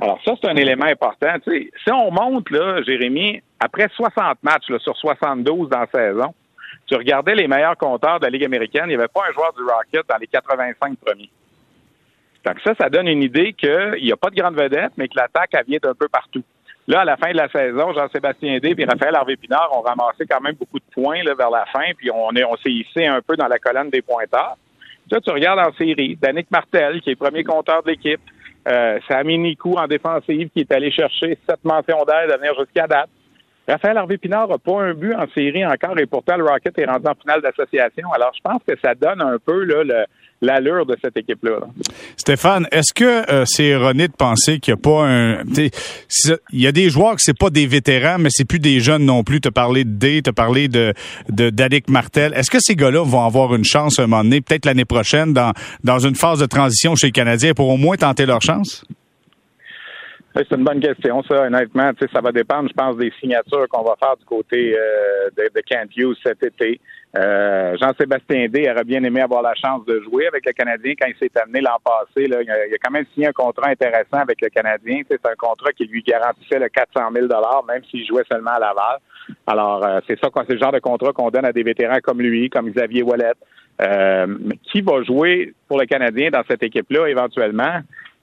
Alors, 0.00 0.20
ça, 0.24 0.32
c'est 0.40 0.48
un 0.48 0.56
élément 0.56 0.86
important. 0.86 1.34
Tu 1.44 1.50
sais, 1.50 1.70
si 1.84 1.90
on 1.90 2.10
monte, 2.10 2.50
là, 2.50 2.82
Jérémy, 2.82 3.42
après 3.58 3.88
60 3.94 4.42
matchs 4.42 4.68
là, 4.68 4.78
sur 4.78 4.96
72 4.96 5.68
dans 5.68 5.80
la 5.80 5.86
saison, 5.86 6.34
tu 6.90 6.96
regardais 6.96 7.36
les 7.36 7.46
meilleurs 7.46 7.76
compteurs 7.76 8.18
de 8.18 8.24
la 8.24 8.30
Ligue 8.30 8.44
américaine, 8.44 8.84
il 8.86 8.88
n'y 8.88 8.94
avait 8.94 9.06
pas 9.06 9.22
un 9.28 9.32
joueur 9.32 9.52
du 9.52 9.62
Rocket 9.62 10.08
dans 10.08 10.16
les 10.16 10.26
85 10.26 10.98
premiers. 10.98 11.30
Donc 12.44 12.56
ça, 12.64 12.74
ça 12.74 12.88
donne 12.88 13.06
une 13.06 13.22
idée 13.22 13.52
qu'il 13.52 14.02
n'y 14.02 14.10
a 14.10 14.16
pas 14.16 14.30
de 14.30 14.34
grande 14.34 14.56
vedette, 14.56 14.92
mais 14.96 15.06
que 15.06 15.16
l'attaque, 15.16 15.54
vient 15.68 15.78
d'un 15.80 15.94
peu 15.94 16.08
partout. 16.08 16.42
Là, 16.88 17.02
à 17.02 17.04
la 17.04 17.16
fin 17.16 17.30
de 17.30 17.36
la 17.36 17.48
saison, 17.48 17.92
Jean-Sébastien 17.92 18.58
D 18.58 18.74
et 18.76 18.84
Raphaël 18.84 19.14
Harvey-Pinard 19.14 19.70
ont 19.78 19.82
ramassé 19.82 20.24
quand 20.28 20.40
même 20.40 20.54
beaucoup 20.54 20.80
de 20.80 20.84
points 20.92 21.22
vers 21.22 21.50
la 21.50 21.64
fin, 21.66 21.92
puis 21.96 22.10
on 22.10 22.32
est 22.32 22.42
on 22.42 22.56
s'est 22.56 22.72
hissé 22.72 23.06
un 23.06 23.20
peu 23.20 23.36
dans 23.36 23.46
la 23.46 23.58
colonne 23.60 23.90
des 23.90 24.02
pointeurs. 24.02 24.56
Là, 25.12 25.20
tu 25.20 25.30
regardes 25.30 25.60
en 25.60 25.72
série, 25.74 26.16
Danick 26.20 26.50
Martel, 26.50 27.00
qui 27.02 27.10
est 27.10 27.16
premier 27.16 27.44
compteur 27.44 27.84
de 27.84 27.90
l'équipe, 27.90 28.20
euh, 28.66 28.98
Sami 29.06 29.56
en 29.64 29.86
défensive, 29.86 30.48
qui 30.50 30.60
est 30.60 30.72
allé 30.72 30.90
chercher 30.90 31.38
sept 31.48 31.64
mentions 31.64 32.04
d'aide 32.04 32.32
à 32.32 32.36
venir 32.36 32.54
jusqu'à 32.58 32.88
date. 32.88 33.10
Raphaël 33.70 33.96
Harvey-Pinard 33.98 34.48
n'a 34.48 34.58
pas 34.58 34.82
un 34.82 34.94
but 34.94 35.14
en 35.14 35.26
série 35.32 35.64
encore 35.64 35.98
et 35.98 36.06
pourtant 36.06 36.36
le 36.36 36.44
Rocket 36.44 36.76
est 36.78 36.86
rendu 36.86 37.06
en 37.06 37.14
finale 37.14 37.40
d'association. 37.40 38.10
Alors 38.12 38.32
je 38.34 38.40
pense 38.42 38.60
que 38.66 38.74
ça 38.82 38.94
donne 38.94 39.20
un 39.20 39.36
peu 39.44 39.64
l'allure 40.42 40.86
de 40.86 40.96
cette 41.02 41.16
équipe-là. 41.16 41.58
Stéphane, 42.16 42.66
est-ce 42.72 42.92
que 42.92 43.30
euh, 43.30 43.44
c'est 43.46 43.66
erroné 43.66 44.08
de 44.08 44.12
penser 44.12 44.58
qu'il 44.58 44.74
n'y 44.74 44.80
a 44.80 44.82
pas 44.82 45.06
un... 45.06 45.42
Il 46.52 46.60
y 46.60 46.66
a 46.66 46.72
des 46.72 46.90
joueurs 46.90 47.14
que 47.14 47.22
c'est 47.22 47.38
pas 47.38 47.50
des 47.50 47.66
vétérans, 47.66 48.18
mais 48.18 48.30
c'est 48.30 48.46
plus 48.46 48.58
des 48.58 48.80
jeunes 48.80 49.04
non 49.04 49.22
plus. 49.22 49.40
Tu 49.40 49.48
as 49.48 49.52
parlé 49.52 49.84
de 49.84 49.90
D, 49.90 50.22
tu 50.22 50.30
as 50.30 50.32
parlé 50.32 50.68
de, 50.68 50.92
de 51.28 51.90
Martel. 51.90 52.32
Est-ce 52.34 52.50
que 52.50 52.58
ces 52.60 52.74
gars-là 52.74 53.04
vont 53.04 53.24
avoir 53.24 53.54
une 53.54 53.64
chance 53.64 53.98
à 53.98 54.02
un 54.02 54.06
moment 54.06 54.24
donné, 54.24 54.40
peut-être 54.40 54.66
l'année 54.66 54.84
prochaine, 54.84 55.32
dans, 55.32 55.52
dans 55.84 55.98
une 55.98 56.14
phase 56.14 56.40
de 56.40 56.46
transition 56.46 56.96
chez 56.96 57.08
les 57.08 57.12
Canadiens 57.12 57.52
pour 57.52 57.68
au 57.68 57.76
moins 57.76 57.96
tenter 57.96 58.26
leur 58.26 58.42
chance? 58.42 58.84
C'est 60.34 60.52
une 60.52 60.62
bonne 60.64 60.80
question, 60.80 61.22
ça, 61.24 61.46
honnêtement. 61.46 61.90
Ça 62.12 62.20
va 62.20 62.30
dépendre, 62.30 62.68
je 62.68 62.74
pense, 62.74 62.96
des 62.96 63.12
signatures 63.20 63.66
qu'on 63.68 63.82
va 63.82 63.96
faire 63.96 64.16
du 64.16 64.24
côté 64.24 64.76
euh, 64.78 65.28
de, 65.36 65.50
de 65.52 65.60
Kent 65.60 65.90
Hughes 65.96 66.16
cet 66.22 66.42
été. 66.44 66.80
Euh, 67.18 67.76
Jean-Sébastien 67.80 68.46
D 68.48 68.70
aurait 68.70 68.84
bien 68.84 69.02
aimé 69.02 69.20
avoir 69.20 69.42
la 69.42 69.54
chance 69.56 69.84
de 69.84 70.00
jouer 70.02 70.28
avec 70.28 70.46
le 70.46 70.52
Canadien 70.52 70.94
quand 71.00 71.08
il 71.08 71.16
s'est 71.16 71.36
amené 71.42 71.60
l'an 71.60 71.78
passé. 71.84 72.28
Là, 72.28 72.42
il, 72.42 72.50
a, 72.50 72.66
il, 72.68 72.74
a, 72.74 72.78
quand 72.78 72.92
même 72.92 73.06
signé 73.12 73.26
un 73.26 73.32
contrat 73.32 73.70
intéressant 73.70 74.18
avec 74.18 74.40
le 74.40 74.48
Canadien. 74.50 75.02
C'est 75.10 75.26
un 75.26 75.34
contrat 75.36 75.72
qui 75.72 75.86
lui 75.86 76.02
garantissait 76.02 76.60
le 76.60 76.68
400 76.68 77.00
000 77.12 77.26
même 77.66 77.82
s'il 77.90 78.06
jouait 78.06 78.22
seulement 78.30 78.52
à 78.52 78.60
Laval. 78.60 78.98
Alors, 79.48 79.84
euh, 79.84 79.98
c'est 80.06 80.18
ça, 80.20 80.28
c'est 80.46 80.54
le 80.54 80.60
genre 80.60 80.72
de 80.72 80.78
contrat 80.78 81.12
qu'on 81.12 81.30
donne 81.30 81.44
à 81.44 81.52
des 81.52 81.64
vétérans 81.64 81.98
comme 82.00 82.20
lui, 82.20 82.48
comme 82.48 82.70
Xavier 82.70 83.02
Wallet. 83.02 83.34
Euh, 83.82 84.26
qui 84.70 84.82
va 84.82 85.02
jouer 85.02 85.54
pour 85.66 85.78
le 85.78 85.86
Canadien 85.86 86.28
dans 86.30 86.42
cette 86.48 86.62
équipe-là 86.62 87.06
éventuellement? 87.08 87.80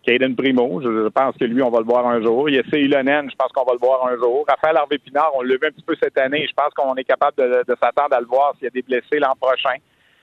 Caden 0.08 0.38
Primo, 0.38 0.80
je, 0.82 1.10
pense 1.10 1.36
que 1.36 1.44
lui, 1.44 1.62
on 1.62 1.70
va 1.70 1.80
le 1.80 1.86
voir 1.86 2.08
un 2.08 2.22
jour. 2.22 2.50
Il 2.50 2.56
y 2.56 2.60
a 2.60 2.78
Ilonen, 2.78 3.30
je 3.30 3.36
pense 3.36 3.52
qu'on 3.52 3.66
va 3.66 3.74
le 3.74 3.80
voir 3.80 4.08
un 4.08 4.16
jour. 4.16 4.46
Raphaël 4.48 4.78
Harvey 4.78 5.00
Pinard, 5.00 5.32
on 5.36 5.42
l'a 5.42 5.56
vu 5.56 5.68
un 5.68 5.72
petit 5.72 5.84
peu 5.86 5.96
cette 6.02 6.18
année. 6.18 6.48
Je 6.48 6.54
pense 6.54 6.74
qu'on 6.74 6.96
est 6.96 7.04
capable 7.04 7.36
de, 7.38 7.64
de 7.68 7.76
s'attendre 7.82 8.16
à 8.16 8.22
le 8.22 8.26
voir 8.26 8.54
s'il 8.56 8.64
y 8.64 8.68
a 8.68 8.70
des 8.70 8.84
blessés 8.84 9.20
l'an 9.20 9.36
prochain. 9.38 9.76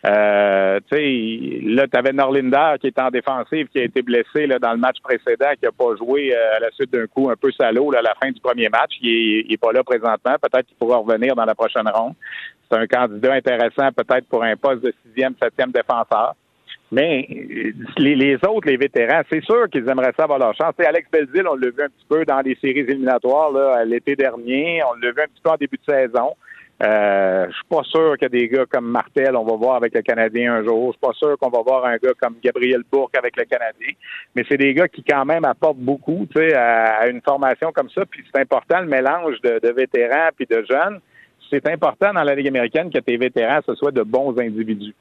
Euh, 0.06 0.80
tu 0.90 0.96
sais, 0.96 1.60
là, 1.74 1.86
tu 1.86 1.98
avais 1.98 2.12
Norlinder 2.12 2.76
qui 2.80 2.86
est 2.86 2.98
en 2.98 3.10
défensive, 3.10 3.68
qui 3.68 3.78
a 3.78 3.84
été 3.84 4.00
blessé 4.00 4.46
là, 4.46 4.58
dans 4.58 4.72
le 4.72 4.78
match 4.78 4.96
précédent, 5.02 5.50
qui 5.58 5.64
n'a 5.64 5.72
pas 5.72 5.96
joué 5.96 6.34
euh, 6.34 6.56
à 6.56 6.60
la 6.60 6.70
suite 6.70 6.92
d'un 6.92 7.06
coup 7.06 7.28
un 7.28 7.36
peu 7.36 7.52
salaud 7.52 7.90
là, 7.90 7.98
à 7.98 8.02
la 8.02 8.14
fin 8.14 8.30
du 8.30 8.40
premier 8.40 8.70
match. 8.70 8.92
Il 9.02 9.46
n'est 9.50 9.56
pas 9.58 9.72
là 9.72 9.82
présentement. 9.82 10.36
Peut-être 10.40 10.66
qu'il 10.66 10.76
pourra 10.76 10.96
revenir 10.96 11.34
dans 11.34 11.44
la 11.44 11.54
prochaine 11.54 11.88
ronde. 11.88 12.14
C'est 12.70 12.78
un 12.78 12.86
candidat 12.86 13.34
intéressant 13.34 13.92
peut-être 13.92 14.26
pour 14.28 14.42
un 14.44 14.56
poste 14.56 14.82
de 14.82 14.94
sixième, 15.04 15.34
septième 15.42 15.72
défenseur. 15.72 16.34
Mais 16.94 17.26
les, 17.98 18.14
les, 18.14 18.36
autres, 18.46 18.68
les 18.68 18.76
vétérans, 18.76 19.22
c'est 19.28 19.42
sûr 19.42 19.68
qu'ils 19.68 19.88
aimeraient 19.88 20.12
ça 20.16 20.24
avoir 20.24 20.38
leur 20.38 20.54
chance. 20.54 20.74
Alex 20.78 21.10
Belzil, 21.10 21.44
on 21.48 21.56
l'a 21.56 21.70
vu 21.70 21.82
un 21.82 21.88
petit 21.88 22.06
peu 22.08 22.24
dans 22.24 22.40
les 22.40 22.56
séries 22.60 22.80
éliminatoires 22.80 23.50
l'été 23.84 24.14
dernier. 24.14 24.80
On 24.84 24.94
l'a 25.02 25.10
vu 25.10 25.20
un 25.20 25.26
petit 25.26 25.42
peu 25.42 25.50
en 25.50 25.56
début 25.56 25.76
de 25.76 25.92
saison. 25.92 26.34
Euh, 26.82 27.46
je 27.48 27.52
suis 27.52 27.64
pas 27.68 27.82
sûr 27.82 28.16
que 28.20 28.26
des 28.26 28.48
gars 28.48 28.64
comme 28.70 28.86
Martel, 28.86 29.34
on 29.36 29.44
va 29.44 29.56
voir 29.56 29.76
avec 29.76 29.92
le 29.92 30.02
Canadien 30.02 30.54
un 30.54 30.64
jour. 30.64 30.92
Je 30.92 30.98
suis 30.98 31.00
pas 31.00 31.12
sûr 31.14 31.36
qu'on 31.38 31.50
va 31.50 31.62
voir 31.62 31.84
un 31.84 31.96
gars 31.96 32.12
comme 32.20 32.36
Gabriel 32.42 32.82
Bourque 32.92 33.16
avec 33.16 33.36
le 33.36 33.44
Canadien. 33.44 33.92
Mais 34.36 34.44
c'est 34.48 34.56
des 34.56 34.72
gars 34.72 34.86
qui 34.86 35.02
quand 35.02 35.24
même 35.24 35.44
apportent 35.44 35.78
beaucoup, 35.78 36.28
tu 36.32 36.38
sais, 36.38 36.54
à, 36.54 37.08
une 37.08 37.22
formation 37.22 37.72
comme 37.72 37.90
ça. 37.90 38.04
Puis 38.06 38.24
c'est 38.32 38.40
important 38.40 38.80
le 38.80 38.86
mélange 38.86 39.40
de, 39.40 39.58
de 39.60 39.72
vétérans 39.72 40.30
puis 40.36 40.46
de 40.46 40.64
jeunes. 40.68 41.00
C'est 41.50 41.66
important 41.68 42.12
dans 42.12 42.22
la 42.22 42.36
Ligue 42.36 42.48
américaine 42.48 42.90
que 42.90 42.98
tes 42.98 43.16
vétérans 43.16 43.60
ce 43.66 43.74
soient 43.74 43.92
de 43.92 44.02
bons 44.02 44.38
individus. 44.38 44.94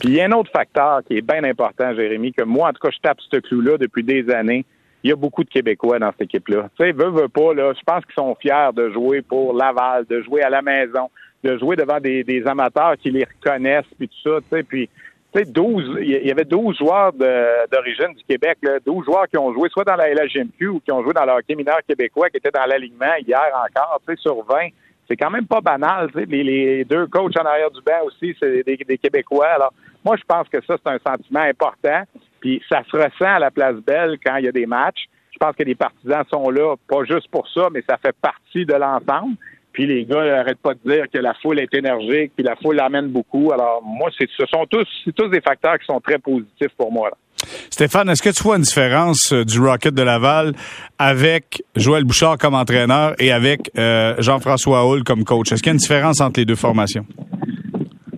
Puis 0.00 0.08
il 0.08 0.14
y 0.14 0.20
a 0.22 0.24
un 0.24 0.32
autre 0.32 0.50
facteur 0.50 1.02
qui 1.06 1.18
est 1.18 1.20
bien 1.20 1.44
important, 1.44 1.94
Jérémy, 1.94 2.32
que 2.32 2.42
moi, 2.42 2.70
en 2.70 2.72
tout 2.72 2.80
cas, 2.80 2.90
je 2.90 2.98
tape 3.02 3.18
ce 3.20 3.36
clou-là 3.36 3.76
depuis 3.76 4.02
des 4.02 4.30
années. 4.30 4.64
Il 5.04 5.10
y 5.10 5.12
a 5.12 5.16
beaucoup 5.16 5.44
de 5.44 5.50
Québécois 5.50 5.98
dans 5.98 6.10
cette 6.12 6.22
équipe-là. 6.22 6.70
Tu 6.78 6.84
sais, 6.84 6.92
veut, 6.92 7.10
veut 7.10 7.28
pas, 7.28 7.52
là, 7.52 7.74
je 7.74 7.82
pense 7.84 8.04
qu'ils 8.06 8.14
sont 8.14 8.34
fiers 8.40 8.70
de 8.74 8.90
jouer 8.90 9.20
pour 9.20 9.52
Laval, 9.52 10.06
de 10.08 10.22
jouer 10.22 10.42
à 10.42 10.48
la 10.48 10.62
maison, 10.62 11.10
de 11.44 11.58
jouer 11.58 11.76
devant 11.76 12.00
des, 12.00 12.42
amateurs 12.46 12.96
qui 12.96 13.10
les 13.10 13.24
reconnaissent, 13.24 13.84
puis 13.98 14.08
tout 14.08 14.30
ça, 14.30 14.38
tu 14.40 14.56
sais, 14.56 14.62
puis 14.62 14.88
tu 15.34 15.38
sais, 15.38 15.50
12, 15.50 15.98
il 16.00 16.26
y 16.26 16.30
avait 16.30 16.44
12 16.44 16.78
joueurs 16.78 17.12
d'origine 17.12 18.14
du 18.16 18.24
Québec, 18.26 18.56
là, 18.62 18.78
12 18.84 19.04
joueurs 19.04 19.28
qui 19.28 19.36
ont 19.36 19.52
joué 19.52 19.68
soit 19.68 19.84
dans 19.84 19.96
la 19.96 20.12
LHGMQ 20.12 20.68
ou 20.68 20.80
qui 20.80 20.92
ont 20.92 21.02
joué 21.02 21.12
dans 21.12 21.24
le 21.24 21.32
hockey 21.32 21.54
mineur 21.54 21.78
québécois, 21.86 22.30
qui 22.30 22.38
étaient 22.38 22.50
dans 22.50 22.66
l'alignement 22.66 23.14
hier 23.26 23.48
encore, 23.54 24.00
tu 24.06 24.14
sais, 24.14 24.20
sur 24.20 24.44
20 24.44 24.68
c'est 25.10 25.16
quand 25.16 25.30
même 25.30 25.46
pas 25.46 25.60
banal. 25.60 26.08
Les, 26.14 26.44
les, 26.44 26.84
deux 26.84 27.08
coachs 27.08 27.36
en 27.36 27.44
arrière 27.44 27.70
du 27.70 27.80
banc 27.82 28.04
aussi, 28.04 28.34
c'est 28.38 28.62
des, 28.62 28.76
des, 28.76 28.96
Québécois. 28.96 29.48
Alors, 29.48 29.72
moi, 30.04 30.16
je 30.16 30.24
pense 30.26 30.48
que 30.48 30.58
ça, 30.66 30.76
c'est 30.82 30.90
un 30.90 30.98
sentiment 30.98 31.40
important. 31.40 32.02
Puis 32.40 32.62
ça 32.68 32.82
se 32.90 32.96
ressent 32.96 33.36
à 33.36 33.38
la 33.38 33.50
place 33.50 33.76
belle 33.76 34.18
quand 34.24 34.36
il 34.36 34.46
y 34.46 34.48
a 34.48 34.52
des 34.52 34.66
matchs. 34.66 35.08
Je 35.32 35.38
pense 35.38 35.54
que 35.54 35.62
les 35.62 35.74
partisans 35.74 36.24
sont 36.30 36.50
là, 36.50 36.74
pas 36.88 37.04
juste 37.04 37.28
pour 37.30 37.48
ça, 37.48 37.68
mais 37.72 37.82
ça 37.88 37.96
fait 37.98 38.14
partie 38.20 38.64
de 38.64 38.74
l'ensemble. 38.74 39.36
Puis 39.72 39.86
les 39.86 40.04
gars 40.04 40.24
n'arrêtent 40.24 40.58
pas 40.58 40.74
de 40.74 40.80
dire 40.84 41.04
que 41.12 41.18
la 41.18 41.32
foule 41.34 41.60
est 41.60 41.72
énergique, 41.74 42.32
puis 42.34 42.44
la 42.44 42.56
foule 42.56 42.80
amène 42.80 43.08
beaucoup. 43.08 43.52
Alors 43.52 43.82
moi, 43.82 44.10
ce 44.18 44.46
sont 44.52 44.66
tous, 44.66 44.86
tous 45.16 45.28
des 45.28 45.40
facteurs 45.40 45.78
qui 45.78 45.86
sont 45.86 46.00
très 46.00 46.18
positifs 46.18 46.74
pour 46.76 46.90
moi. 46.90 47.10
Stéphane, 47.70 48.10
est-ce 48.10 48.22
que 48.22 48.30
tu 48.30 48.42
vois 48.42 48.56
une 48.56 48.62
différence 48.62 49.32
euh, 49.32 49.44
du 49.44 49.60
Rocket 49.60 49.94
de 49.94 50.02
Laval 50.02 50.52
avec 50.98 51.62
Joël 51.74 52.04
Bouchard 52.04 52.36
comme 52.36 52.54
entraîneur 52.54 53.14
et 53.18 53.32
avec 53.32 53.70
euh, 53.78 54.14
Jean-François 54.18 54.84
Hull 54.84 55.04
comme 55.04 55.24
coach? 55.24 55.52
Est-ce 55.52 55.62
qu'il 55.62 55.70
y 55.70 55.72
a 55.72 55.74
une 55.74 55.78
différence 55.78 56.20
entre 56.20 56.40
les 56.40 56.44
deux 56.44 56.56
formations? 56.56 57.06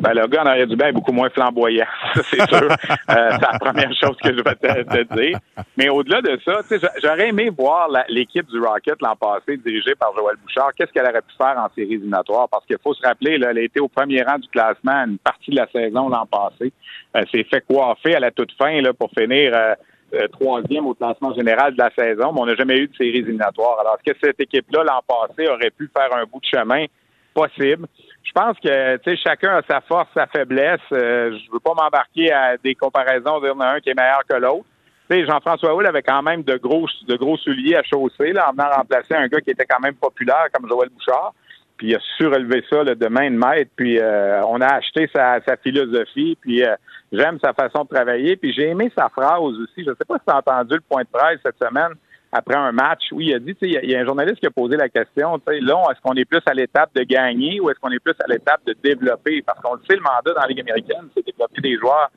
Ben, 0.02 0.14
le 0.14 0.26
gars 0.26 0.42
en 0.42 0.46
arrière 0.46 0.66
du 0.66 0.74
bain 0.74 0.88
est 0.88 0.92
beaucoup 0.92 1.12
moins 1.12 1.30
flamboyant, 1.30 1.86
c'est 2.24 2.44
sûr. 2.48 2.62
euh, 2.64 2.68
c'est 3.06 3.40
la 3.40 3.58
première 3.60 3.92
chose 3.94 4.16
que 4.20 4.36
je 4.36 4.42
vais 4.42 4.56
te, 4.56 5.14
dire. 5.14 5.38
Mais 5.76 5.88
au-delà 5.90 6.20
de 6.20 6.36
ça, 6.44 6.60
j'aurais 7.00 7.28
aimé 7.28 7.50
voir 7.56 7.88
l'équipe 8.08 8.46
du 8.48 8.58
Rocket 8.58 9.00
l'an 9.00 9.14
passé 9.14 9.58
dirigée 9.58 9.94
par 9.94 10.12
Joël 10.16 10.34
Bouchard. 10.42 10.72
Qu'est-ce 10.76 10.90
qu'elle 10.90 11.08
aurait 11.08 11.22
pu 11.22 11.34
faire 11.38 11.56
en 11.56 11.68
séries 11.76 11.94
éliminatoires? 11.94 12.48
Parce 12.48 12.66
qu'il 12.66 12.78
faut 12.82 12.94
se 12.94 13.06
rappeler, 13.06 13.38
là, 13.38 13.52
elle 13.52 13.58
a 13.58 13.62
été 13.62 13.78
au 13.78 13.86
premier 13.86 14.22
rang 14.22 14.40
du 14.40 14.48
classement 14.48 15.04
une 15.06 15.18
partie 15.18 15.52
de 15.52 15.56
la 15.56 15.68
saison 15.68 16.08
l'an 16.08 16.26
passé. 16.26 16.72
Elle 17.12 17.28
s'est 17.28 17.44
fait 17.44 17.60
coiffer 17.60 18.16
à 18.16 18.20
la 18.20 18.32
toute 18.32 18.50
fin 18.58 18.80
là, 18.80 18.92
pour 18.92 19.08
finir 19.16 19.52
euh, 19.54 19.74
euh, 20.14 20.26
troisième 20.32 20.84
au 20.86 20.94
classement 20.94 21.32
général 21.32 21.74
de 21.74 21.78
la 21.78 21.90
saison, 21.96 22.32
mais 22.32 22.40
on 22.40 22.46
n'a 22.46 22.56
jamais 22.56 22.78
eu 22.78 22.88
de 22.88 22.96
séries 22.96 23.18
éliminatoires. 23.18 23.78
Alors, 23.78 23.98
est-ce 23.98 24.12
que 24.12 24.18
cette 24.20 24.40
équipe-là, 24.40 24.82
l'an 24.82 25.00
passé, 25.06 25.48
aurait 25.48 25.70
pu 25.70 25.88
faire 25.96 26.12
un 26.16 26.24
bout 26.24 26.40
de 26.40 26.58
chemin? 26.58 26.86
Possible? 27.32 27.86
Je 28.24 28.32
pense 28.32 28.56
que 28.60 28.96
tu 28.98 29.10
sais 29.10 29.16
chacun 29.16 29.56
a 29.56 29.62
sa 29.68 29.80
force, 29.80 30.08
sa 30.14 30.26
faiblesse. 30.26 30.80
Euh, 30.92 31.36
je 31.36 31.52
veux 31.52 31.60
pas 31.60 31.74
m'embarquer 31.74 32.32
à 32.32 32.56
des 32.56 32.74
comparaisons 32.74 33.40
dire 33.40 33.54
un 33.60 33.80
qui 33.80 33.90
est 33.90 33.94
meilleur 33.94 34.22
que 34.28 34.36
l'autre. 34.36 34.64
Tu 35.10 35.16
sais, 35.16 35.26
Jean-François 35.26 35.74
Houle 35.74 35.86
avait 35.86 36.02
quand 36.02 36.22
même 36.22 36.42
de 36.42 36.56
gros 36.56 36.86
de 37.08 37.16
gros 37.16 37.36
souliers 37.36 37.76
à 37.76 37.82
chausser 37.82 38.32
là, 38.32 38.48
en 38.48 38.52
venant 38.52 38.70
remplacer 38.76 39.14
un 39.14 39.26
gars 39.26 39.40
qui 39.40 39.50
était 39.50 39.66
quand 39.66 39.80
même 39.80 39.94
populaire 39.94 40.46
comme 40.52 40.68
Joël 40.68 40.88
Bouchard. 40.90 41.34
Puis 41.76 41.88
il 41.88 41.96
a 41.96 42.00
surélevé 42.16 42.64
ça 42.70 42.84
là, 42.84 42.94
de 42.94 43.08
main 43.08 43.30
de 43.30 43.36
maître. 43.36 43.70
Puis 43.74 43.98
euh, 43.98 44.40
on 44.46 44.60
a 44.60 44.74
acheté 44.74 45.10
sa, 45.12 45.40
sa 45.40 45.56
philosophie. 45.56 46.38
Puis 46.40 46.64
euh, 46.64 46.76
j'aime 47.10 47.38
sa 47.42 47.52
façon 47.52 47.82
de 47.82 47.88
travailler. 47.88 48.36
Puis 48.36 48.52
j'ai 48.52 48.68
aimé 48.68 48.92
sa 48.96 49.08
phrase 49.08 49.40
aussi. 49.40 49.84
Je 49.84 49.90
sais 49.98 50.04
pas 50.06 50.18
si 50.18 50.24
tu 50.24 50.32
as 50.32 50.38
entendu 50.38 50.74
le 50.74 50.82
point 50.88 51.02
de 51.02 51.08
presse 51.08 51.40
cette 51.44 51.58
semaine 51.58 51.92
après 52.32 52.56
un 52.56 52.72
match 52.72 53.12
où 53.12 53.20
il 53.20 53.34
a 53.34 53.38
dit, 53.38 53.54
il 53.60 53.90
y, 53.90 53.94
a 53.94 54.00
un 54.00 54.06
journaliste 54.06 54.40
qui 54.40 54.46
a 54.46 54.50
posé 54.50 54.76
la 54.76 54.88
question, 54.88 55.38
là, 55.46 55.82
est-ce 55.90 56.00
qu'on 56.00 56.14
est 56.14 56.24
plus 56.24 56.40
à 56.46 56.54
l'étape 56.54 56.90
de 56.94 57.02
gagner 57.02 57.60
ou 57.60 57.68
est-ce 57.68 57.78
qu'on 57.78 57.90
est 57.90 58.02
plus 58.02 58.14
à 58.24 58.26
l'étape 58.26 58.60
de 58.66 58.74
développer? 58.82 59.42
Parce 59.42 59.60
qu'on 59.60 59.74
le 59.74 59.80
sait, 59.88 59.96
le 59.96 60.02
mandat 60.02 60.32
dans 60.34 60.40
la 60.40 60.46
Ligue 60.46 60.60
américaine, 60.60 61.08
c'est 61.14 61.26
développer 61.26 61.60
des 61.60 61.76
joueurs. 61.76 62.10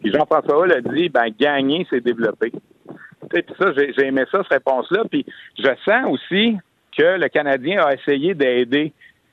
Puis 0.00 0.12
Jean-François 0.12 0.60
Hull 0.60 0.72
a 0.72 0.80
dit, 0.80 1.08
ben 1.08 1.28
gagner, 1.36 1.84
c'est 1.90 2.00
développer. 2.00 2.52
Puis 3.30 3.44
ça, 3.58 3.72
j'ai 3.76 4.06
aimé 4.06 4.24
ça, 4.30 4.38
cette 4.42 4.52
réponse-là. 4.64 5.02
Puis 5.10 5.26
je 5.58 5.68
sens 5.84 6.06
aussi 6.10 6.56
que 6.96 7.18
le 7.18 7.28
Canadien 7.28 7.84
a 7.84 7.92
essayé 7.92 8.34
d'aider 8.34 8.92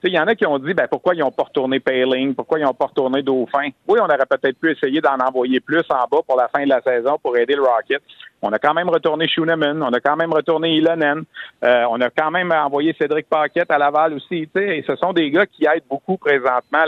il 0.10 0.14
y 0.14 0.20
en 0.20 0.28
a 0.28 0.36
qui 0.36 0.45
ont 0.45 0.60
dit 0.60 0.74
ben, 0.74 0.88
pourquoi 0.89 1.16
ils 1.16 1.20
n'ont 1.20 1.32
pas 1.32 1.43
retourné 1.43 1.80
Payling, 1.80 2.36
pourquoi 2.36 2.60
ils 2.60 2.64
n'ont 2.64 2.74
pas 2.74 2.88
retourné 2.88 3.22
Dauphin? 3.22 3.70
Oui, 3.88 3.99
on 4.01 4.06
aurait 4.06 4.18
peut-être 4.30 4.60
pu 4.60 4.72
essayer 4.72 4.99
d'en 5.01 5.18
envoyer 5.18 5.60
plus 5.60 5.84
en 5.89 6.06
bas 6.12 6.22
pour 6.28 6.38
la 6.38 6.47
fin 6.49 6.64
de 6.64 6.70
la 6.70 6.82
saison 6.82 7.18
pour 7.22 7.38
aider 7.38 7.56
le 7.56 7.64
Rocket. 7.64 8.01
On 8.41 8.51
a 8.51 8.60
quand 8.60 8.74
même 8.74 8.89
retourné 8.89 9.28
Schooneman, 9.28 9.82
on 9.82 9.93
a 9.93 9.99
quand 10.01 10.18
même 10.18 10.34
retourné 10.34 10.76
Ilonen, 10.76 11.24
euh, 11.64 11.86
on 11.89 12.01
a 12.01 12.10
quand 12.10 12.32
même 12.32 12.51
envoyé 12.51 12.93
Cédric 12.99 13.28
Paquette 13.30 13.72
à 13.72 13.78
Laval 13.78 14.14
aussi. 14.14 14.49
Et 14.56 14.84
ce 14.86 14.95
sont 14.97 15.14
des 15.14 15.32
gars 15.32 15.45
qui 15.45 15.66
aident 15.66 15.88
beaucoup 15.89 16.18
présentement 16.18 16.84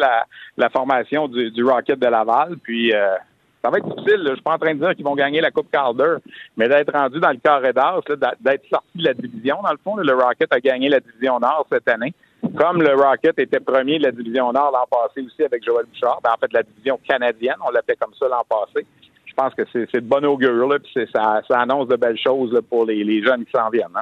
la, 0.58 0.70
formation 0.70 1.30
du, 1.30 1.64
Rocket 1.64 1.98
de 1.98 2.08
Laval. 2.08 2.58
Puis 2.62 2.94
euh, 2.94 3.16
ça 3.64 3.70
va 3.70 3.78
être 3.78 3.88
difficile. 3.88 4.24
Là. 4.24 4.32
Je 4.32 4.36
suis 4.36 4.44
pas 4.44 4.56
en 4.56 4.60
train 4.60 4.74
de 4.74 4.80
dire 4.80 4.94
qu'ils 4.94 5.06
vont 5.06 5.16
gagner 5.16 5.40
la 5.40 5.52
Coupe 5.52 5.72
Calder, 5.72 6.18
mais 6.58 6.68
d'être 6.68 6.92
rendu 6.92 7.22
dans 7.22 7.32
le 7.32 7.38
carré 7.38 7.72
d'as, 7.72 8.02
d'être 8.42 8.66
sorti 8.70 8.98
de 8.98 9.06
la 9.06 9.14
division, 9.14 9.62
dans 9.64 9.72
le 9.72 9.80
fond. 9.82 9.96
le 9.96 10.14
Rocket 10.14 10.52
a 10.52 10.60
gagné 10.60 10.90
la 10.90 11.00
division 11.00 11.40
Nord 11.40 11.66
cette 11.72 11.88
année 11.88 12.14
comme 12.54 12.82
le 12.82 12.94
Rocket 12.96 13.38
était 13.40 13.60
premier 13.60 14.00
de 14.00 14.04
la 14.04 14.12
division 14.12 14.52
Nord 14.52 14.72
l'an 14.72 14.86
passé 14.90 15.22
aussi 15.26 15.44
avec 15.44 15.64
Joël 15.64 15.86
Bouchard, 15.86 16.20
ben, 16.24 16.32
en 16.32 16.40
fait, 16.40 16.52
la 16.54 16.64
division 16.64 17.00
canadienne, 17.08 17.56
on 17.66 17.72
l'appelait 17.72 17.96
comme 18.00 18.14
ça 18.20 18.28
l'an 18.28 18.44
passé. 18.50 18.86
Je 19.26 19.34
pense 19.34 19.54
que 19.54 19.64
c'est 19.74 20.00
de 20.00 20.08
bon 20.08 20.24
augure, 20.24 20.68
là, 20.68 20.78
puis 20.80 21.08
ça, 21.14 21.42
ça, 21.46 21.60
annonce 21.60 21.90
de 21.90 21.98
belles 21.98 22.18
choses 22.18 22.54
là, 22.54 22.62
pour 22.62 22.86
les, 22.86 23.04
les, 23.04 23.22
jeunes 23.22 23.44
qui 23.44 23.52
s'en 23.54 23.70
viennent. 23.70 23.88
Hein. 23.94 24.02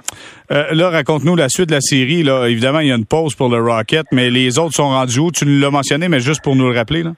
Euh, 0.52 0.74
là, 0.74 0.91
raconte-nous 0.91 1.36
la 1.36 1.50
suite 1.50 1.70
de 1.70 1.74
la 1.74 1.82
série. 1.82 2.22
Là. 2.22 2.46
Évidemment, 2.46 2.80
il 2.80 2.89
y 2.89 2.91
a 2.91 2.96
une 2.96 3.06
pause 3.06 3.34
pour 3.34 3.50
le 3.50 3.60
Rocket, 3.60 4.06
mais 4.12 4.30
les 4.30 4.60
autres 4.60 4.76
sont 4.76 4.89
rendus 4.89 5.20
où? 5.20 5.32
Tu 5.32 5.46
l'as 5.46 5.72
mentionné, 5.72 6.08
mais 6.08 6.20
juste 6.20 6.44
pour 6.44 6.56
nous 6.56 6.70
le 6.70 6.78
rappeler. 6.78 7.02
Là. 7.02 7.14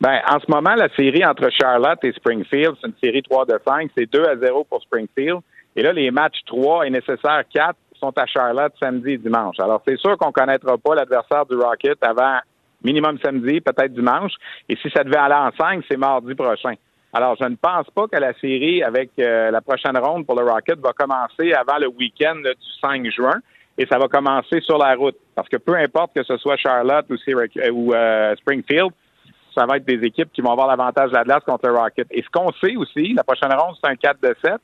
Ben, 0.00 0.20
en 0.28 0.38
ce 0.38 0.48
moment, 0.48 0.74
la 0.76 0.88
série 0.94 1.24
entre 1.24 1.48
Charlotte 1.50 1.98
et 2.04 2.12
Springfield, 2.12 2.74
c'est 2.80 2.88
une 2.88 2.94
série 3.02 3.22
3 3.22 3.46
de 3.46 3.58
5. 3.66 3.90
C'est 3.96 4.10
2 4.12 4.24
à 4.24 4.36
0 4.36 4.64
pour 4.70 4.80
Springfield. 4.82 5.40
Et 5.74 5.82
là, 5.82 5.92
les 5.92 6.10
matchs 6.10 6.38
3 6.46 6.86
et 6.86 6.90
nécessaire 6.90 7.42
4 7.52 7.76
sont 8.02 8.12
à 8.18 8.26
Charlotte 8.26 8.72
samedi 8.80 9.12
et 9.12 9.18
dimanche. 9.18 9.60
Alors, 9.60 9.80
c'est 9.86 9.98
sûr 9.98 10.18
qu'on 10.18 10.28
ne 10.28 10.32
connaîtra 10.32 10.76
pas 10.78 10.94
l'adversaire 10.94 11.46
du 11.46 11.54
Rocket 11.54 11.98
avant 12.02 12.38
minimum 12.82 13.18
samedi, 13.22 13.60
peut-être 13.60 13.92
dimanche. 13.92 14.32
Et 14.68 14.76
si 14.76 14.90
ça 14.90 15.04
devait 15.04 15.16
aller 15.16 15.34
en 15.34 15.50
5, 15.52 15.84
c'est 15.88 15.96
mardi 15.96 16.34
prochain. 16.34 16.74
Alors, 17.12 17.36
je 17.40 17.46
ne 17.46 17.56
pense 17.56 17.88
pas 17.94 18.08
que 18.08 18.18
la 18.18 18.32
série 18.40 18.82
avec 18.82 19.10
euh, 19.18 19.50
la 19.50 19.60
prochaine 19.60 19.96
ronde 19.98 20.26
pour 20.26 20.34
le 20.34 20.50
Rocket 20.50 20.78
va 20.80 20.92
commencer 20.92 21.52
avant 21.52 21.78
le 21.78 21.88
week-end 21.88 22.36
du 22.36 22.52
5 22.80 23.04
juin 23.10 23.38
et 23.78 23.86
ça 23.86 23.98
va 23.98 24.08
commencer 24.08 24.60
sur 24.62 24.78
la 24.78 24.94
route. 24.94 25.16
Parce 25.34 25.48
que 25.48 25.58
peu 25.58 25.76
importe 25.76 26.12
que 26.14 26.24
ce 26.24 26.36
soit 26.38 26.56
Charlotte 26.56 27.06
ou, 27.10 27.14
euh, 27.14 27.70
ou 27.70 27.92
euh, 27.92 28.34
Springfield, 28.36 28.90
ça 29.54 29.66
va 29.66 29.76
être 29.76 29.84
des 29.84 30.04
équipes 30.06 30.32
qui 30.32 30.40
vont 30.40 30.52
avoir 30.52 30.66
l'avantage 30.66 31.10
de 31.10 31.16
la 31.16 31.24
glace 31.24 31.44
contre 31.44 31.68
le 31.68 31.74
Rocket. 31.74 32.08
Et 32.10 32.22
ce 32.22 32.30
qu'on 32.30 32.50
sait 32.64 32.76
aussi, 32.76 33.12
la 33.12 33.22
prochaine 33.22 33.52
ronde, 33.52 33.76
c'est 33.82 33.90
un 33.90 33.96
4 33.96 34.20
de 34.22 34.34
7. 34.42 34.54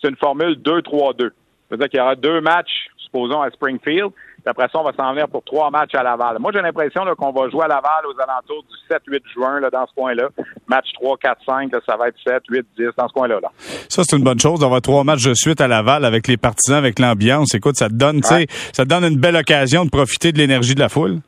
C'est 0.00 0.10
une 0.10 0.16
formule 0.16 0.58
2-3-2. 0.62 1.30
Ça 1.74 1.76
veut 1.76 1.88
dire 1.88 1.88
qu'il 1.88 1.98
y 1.98 2.02
aura 2.02 2.14
deux 2.14 2.40
matchs, 2.40 2.86
supposons, 2.98 3.42
à 3.42 3.50
Springfield. 3.50 4.10
Puis 4.12 4.44
après 4.46 4.68
ça, 4.70 4.78
on 4.78 4.84
va 4.84 4.92
s'en 4.92 5.10
venir 5.12 5.26
pour 5.26 5.42
trois 5.42 5.70
matchs 5.70 5.94
à 5.94 6.04
Laval. 6.04 6.36
Moi, 6.38 6.52
j'ai 6.54 6.62
l'impression 6.62 7.02
qu'on 7.16 7.32
va 7.32 7.48
jouer 7.48 7.64
à 7.64 7.68
Laval 7.68 8.06
aux 8.06 8.20
alentours 8.20 8.62
du 8.62 8.94
7-8 8.94 9.22
juin, 9.34 9.58
là, 9.58 9.70
dans 9.70 9.84
ce 9.88 9.94
coin-là. 9.94 10.28
Match 10.68 10.86
3, 10.94 11.16
4, 11.16 11.40
5, 11.44 11.70
ça 11.84 11.96
va 11.96 12.08
être 12.08 12.16
7, 12.24 12.42
8, 12.48 12.66
10, 12.78 12.86
dans 12.96 13.08
ce 13.08 13.12
coin-là. 13.12 13.40
Là. 13.42 13.48
Ça, 13.88 14.02
c'est 14.04 14.16
une 14.16 14.22
bonne 14.22 14.38
chose 14.38 14.60
d'avoir 14.60 14.80
trois 14.82 15.02
matchs 15.02 15.24
de 15.24 15.34
suite 15.34 15.60
à 15.60 15.66
Laval 15.66 16.04
avec 16.04 16.28
les 16.28 16.36
partisans, 16.36 16.78
avec 16.78 17.00
l'ambiance. 17.00 17.56
Écoute, 17.56 17.74
ça 17.74 17.88
te 17.88 17.94
donne, 17.94 18.20
tu 18.20 18.28
sais, 18.28 18.46
ça 18.72 18.84
te 18.84 18.88
donne 18.88 19.04
une 19.04 19.18
belle 19.18 19.36
occasion 19.36 19.84
de 19.84 19.90
profiter 19.90 20.30
de 20.30 20.38
l'énergie 20.38 20.76
de 20.76 20.80
la 20.80 20.88
foule. 20.88 21.18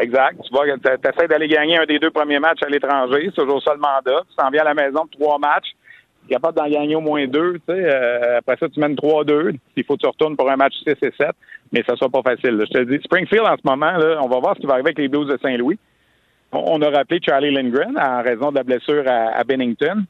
Exact. 0.00 0.36
Tu 0.44 0.50
vois, 0.52 0.66
tu 0.66 1.08
essaies 1.08 1.26
d'aller 1.26 1.48
gagner 1.48 1.78
un 1.78 1.86
des 1.86 1.98
deux 1.98 2.10
premiers 2.10 2.38
matchs 2.38 2.62
à 2.62 2.68
l'étranger. 2.68 3.30
C'est 3.34 3.42
toujours 3.42 3.60
ça 3.62 3.72
le 3.72 3.80
mandat. 3.80 4.22
Tu 4.30 4.36
t'en 4.36 4.50
viens 4.50 4.60
à 4.60 4.72
la 4.72 4.74
maison 4.74 5.06
de 5.06 5.18
trois 5.18 5.38
matchs 5.38 5.74
capable 6.28 6.56
d'en 6.56 6.68
gagner 6.68 6.94
au 6.94 7.00
moins 7.00 7.26
deux. 7.26 7.58
Euh, 7.68 8.38
après 8.38 8.56
ça, 8.58 8.68
tu 8.68 8.80
mènes 8.80 8.94
3-2. 8.94 9.56
Il 9.76 9.84
faut 9.84 9.96
que 9.96 10.02
tu 10.02 10.06
retournes 10.06 10.36
pour 10.36 10.50
un 10.50 10.56
match 10.56 10.74
6 10.86 10.90
et 11.02 11.12
7, 11.16 11.30
mais 11.72 11.82
ça 11.88 11.96
sera 11.96 12.08
pas 12.08 12.22
facile. 12.22 12.60
Je 12.60 12.78
te 12.78 12.84
dis, 12.84 13.02
Springfield, 13.02 13.46
en 13.46 13.56
ce 13.56 13.62
moment, 13.64 13.92
on 14.22 14.28
va 14.28 14.38
voir 14.38 14.54
ce 14.54 14.60
qui 14.60 14.66
va 14.66 14.74
arriver 14.74 14.88
avec 14.88 14.98
les 14.98 15.08
Blues 15.08 15.26
de 15.26 15.38
Saint-Louis. 15.42 15.78
On, 16.52 16.80
a 16.80 16.90
rappelé 16.90 17.20
Charlie 17.22 17.50
Lindgren 17.50 17.98
en 17.98 18.22
raison 18.22 18.50
de 18.50 18.56
la 18.56 18.62
blessure 18.62 19.04
à, 19.06 19.44
Bennington. 19.44 20.04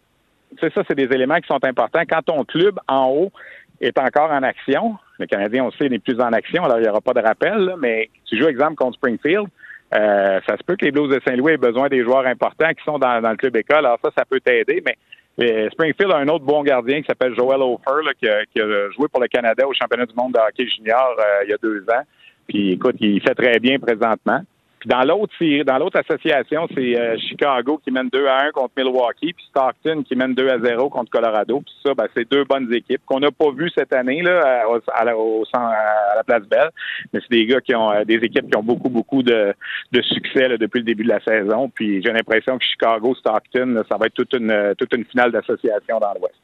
Sais, 0.60 0.70
ça, 0.74 0.82
c'est 0.86 0.94
des 0.94 1.12
éléments 1.12 1.40
qui 1.40 1.48
sont 1.48 1.64
importants. 1.64 2.02
Quand 2.08 2.22
ton 2.22 2.44
club 2.44 2.78
en 2.86 3.08
haut 3.08 3.32
est 3.80 3.98
encore 3.98 4.30
en 4.30 4.42
action, 4.42 4.96
le 5.18 5.26
Canadien, 5.26 5.64
on 5.64 5.72
sait, 5.72 5.88
n'est 5.88 5.98
plus 5.98 6.20
en 6.20 6.32
action, 6.32 6.64
alors 6.64 6.78
il 6.78 6.82
n'y 6.82 6.88
aura 6.88 7.00
pas 7.00 7.12
de 7.12 7.20
rappel, 7.20 7.74
mais 7.80 8.08
tu 8.24 8.38
joues 8.38 8.48
exemple 8.48 8.76
contre 8.76 8.94
Springfield, 8.94 9.48
euh, 9.94 10.40
ça 10.46 10.56
se 10.56 10.62
peut 10.64 10.76
que 10.76 10.84
les 10.84 10.92
Blues 10.92 11.10
de 11.10 11.20
Saint-Louis 11.26 11.54
aient 11.54 11.58
besoin 11.58 11.88
des 11.88 12.02
joueurs 12.02 12.26
importants 12.26 12.70
qui 12.70 12.84
sont 12.84 12.98
dans 12.98 13.20
le 13.20 13.36
club 13.36 13.56
école. 13.56 13.78
Alors 13.78 13.98
ça, 14.02 14.10
ça 14.16 14.24
peut 14.24 14.40
t'aider, 14.40 14.82
mais 14.84 14.96
Springfield 15.38 16.12
a 16.12 16.16
un 16.16 16.28
autre 16.28 16.44
bon 16.44 16.62
gardien 16.64 17.00
qui 17.00 17.06
s'appelle 17.06 17.34
Joel 17.36 17.62
Ofer, 17.62 18.02
qui, 18.20 18.28
a, 18.28 18.90
joué 18.90 19.06
pour 19.08 19.20
le 19.20 19.28
Canada 19.28 19.66
au 19.66 19.72
championnat 19.72 20.06
du 20.06 20.14
monde 20.14 20.32
de 20.32 20.38
hockey 20.38 20.66
junior 20.66 21.14
euh, 21.18 21.44
il 21.44 21.50
y 21.50 21.52
a 21.52 21.56
deux 21.62 21.82
ans. 21.90 22.02
Puis 22.48 22.72
écoute, 22.72 22.96
il 23.00 23.20
fait 23.22 23.34
très 23.34 23.60
bien 23.60 23.78
présentement. 23.78 24.40
Puis 24.80 24.88
dans 24.88 25.02
l'autre 25.02 25.32
dans 25.64 25.78
l'autre 25.78 25.98
association, 25.98 26.68
c'est 26.74 26.98
euh, 26.98 27.16
Chicago 27.18 27.80
qui 27.82 27.90
mène 27.90 28.08
2 28.12 28.26
à 28.26 28.46
1 28.46 28.50
contre 28.52 28.72
Milwaukee, 28.76 29.32
puis 29.32 29.44
Stockton 29.50 30.02
qui 30.02 30.14
mène 30.14 30.34
2 30.34 30.48
à 30.48 30.58
0 30.58 30.88
contre 30.90 31.10
Colorado. 31.10 31.60
Puis 31.60 31.74
ça, 31.84 31.94
ben, 31.94 32.06
c'est 32.16 32.30
deux 32.30 32.44
bonnes 32.44 32.72
équipes 32.72 33.02
qu'on 33.06 33.20
n'a 33.20 33.30
pas 33.30 33.50
vues 33.50 33.70
cette 33.76 33.92
année 33.92 34.22
là, 34.22 34.62
à, 34.94 35.04
la, 35.04 35.16
au, 35.16 35.44
à 35.52 36.16
la 36.16 36.24
place 36.24 36.42
Belle. 36.48 36.70
Mais 37.12 37.20
c'est 37.20 37.36
des 37.36 37.46
gars 37.46 37.60
qui 37.60 37.74
ont 37.74 37.90
euh, 37.90 38.04
des 38.04 38.16
équipes 38.16 38.50
qui 38.50 38.56
ont 38.56 38.62
beaucoup, 38.62 38.88
beaucoup 38.88 39.22
de, 39.22 39.52
de 39.92 40.02
succès 40.02 40.56
depuis 40.58 40.78
le 40.78 40.84
début 40.84 41.04
de 41.04 41.08
la 41.08 41.20
saison. 41.20 41.70
Puis 41.74 42.02
j'ai 42.02 42.12
l'impression 42.12 42.58
que 42.58 42.64
Chicago, 42.64 43.14
Stockton, 43.14 43.82
ça 43.90 43.96
va 43.96 44.06
être 44.06 44.14
toute 44.14 44.34
une 44.34 44.74
toute 44.78 44.94
une 44.94 45.04
finale 45.04 45.32
d'association 45.32 45.98
dans 45.98 46.12
l'Ouest. 46.14 46.34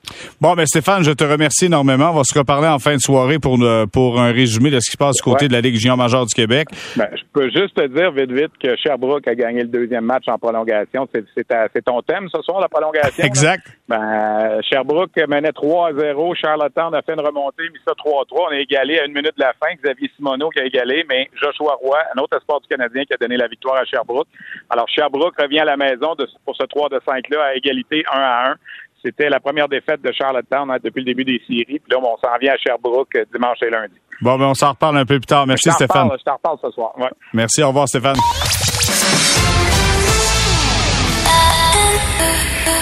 Bon, 0.40 0.54
ben 0.54 0.66
Stéphane, 0.66 1.04
je 1.04 1.12
te 1.12 1.24
remercie 1.24 1.66
énormément. 1.66 2.10
On 2.10 2.14
va 2.14 2.24
se 2.24 2.36
reparler 2.36 2.68
en 2.68 2.78
fin 2.78 2.94
de 2.94 3.00
soirée 3.00 3.38
pour, 3.38 3.58
pour 3.92 4.20
un 4.20 4.32
résumé 4.32 4.70
de 4.70 4.80
ce 4.80 4.90
qui 4.90 4.92
se 4.92 4.96
passe 4.96 5.16
du 5.16 5.22
côté 5.22 5.48
de 5.48 5.52
la 5.52 5.60
Ligue 5.60 5.76
junior 5.76 5.96
majeure 5.96 6.26
du 6.26 6.34
Québec. 6.34 6.68
Ben, 6.96 7.08
je 7.14 7.22
peux 7.32 7.50
juste 7.50 7.74
te 7.74 7.86
dire 7.86 8.12
vite 8.32 8.52
que 8.62 8.76
Sherbrooke 8.76 9.26
a 9.28 9.34
gagné 9.34 9.62
le 9.62 9.68
deuxième 9.68 10.04
match 10.04 10.24
en 10.28 10.38
prolongation. 10.38 11.08
C'est 11.12 11.84
ton 11.84 12.02
thème 12.02 12.28
ce 12.34 12.40
soir, 12.42 12.60
la 12.60 12.68
prolongation? 12.68 13.24
Exact. 13.24 13.66
Ben, 13.88 14.60
Sherbrooke 14.62 15.16
menait 15.28 15.50
3-0. 15.50 16.36
Charlottetown 16.36 16.94
a 16.94 17.02
fait 17.02 17.14
une 17.14 17.20
remontée, 17.20 17.64
mis 17.70 17.78
ça 17.86 17.92
3-3. 17.92 18.24
On 18.30 18.46
a 18.48 18.58
égalé 18.58 18.98
à 18.98 19.06
une 19.06 19.12
minute 19.12 19.36
de 19.36 19.42
la 19.42 19.52
fin. 19.54 19.74
Xavier 19.74 20.10
Simoneau 20.16 20.50
qui 20.50 20.60
a 20.60 20.64
égalé, 20.64 21.04
mais 21.08 21.28
Joshua 21.40 21.74
Roy, 21.74 21.98
un 22.16 22.20
autre 22.20 22.36
espoir 22.36 22.60
du 22.60 22.68
Canadien, 22.68 23.04
qui 23.04 23.14
a 23.14 23.16
donné 23.16 23.36
la 23.36 23.48
victoire 23.48 23.76
à 23.76 23.84
Sherbrooke. 23.84 24.28
Alors, 24.70 24.88
Sherbrooke 24.88 25.40
revient 25.40 25.60
à 25.60 25.64
la 25.64 25.76
maison 25.76 26.14
pour 26.44 26.56
ce 26.56 26.64
3 26.64 26.88
5-là 26.88 27.44
à 27.44 27.54
égalité 27.54 28.04
1 28.12 28.18
à 28.18 28.50
1. 28.52 28.56
C'était 29.04 29.28
la 29.28 29.38
première 29.38 29.68
défaite 29.68 30.00
de 30.00 30.10
Charlottetown 30.12 30.70
hein, 30.70 30.78
depuis 30.82 31.00
le 31.00 31.04
début 31.04 31.24
des 31.24 31.40
séries. 31.46 31.78
Puis 31.78 31.90
là, 31.90 31.98
on 31.98 32.16
s'en 32.16 32.38
vient 32.40 32.54
à 32.54 32.56
Sherbrooke 32.56 33.14
euh, 33.16 33.24
dimanche 33.32 33.58
et 33.62 33.68
lundi. 33.68 33.94
Bon, 34.20 34.38
ben 34.38 34.46
on 34.46 34.54
s'en 34.54 34.70
reparle 34.70 34.98
un 34.98 35.04
peu 35.06 35.18
plus 35.18 35.26
tard. 35.26 35.46
Merci, 35.46 35.70
Stéphane. 35.70 36.08
je 36.18 36.24
t'en 36.24 36.34
reparle 36.34 36.58
ce 36.62 36.70
soir. 36.70 36.92
Ouais. 36.98 37.10
Merci. 37.32 37.62
Au 37.62 37.68
revoir, 37.68 37.88
Stéphane. 37.88 38.16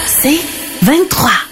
C'est 0.06 0.40
23. 0.82 1.51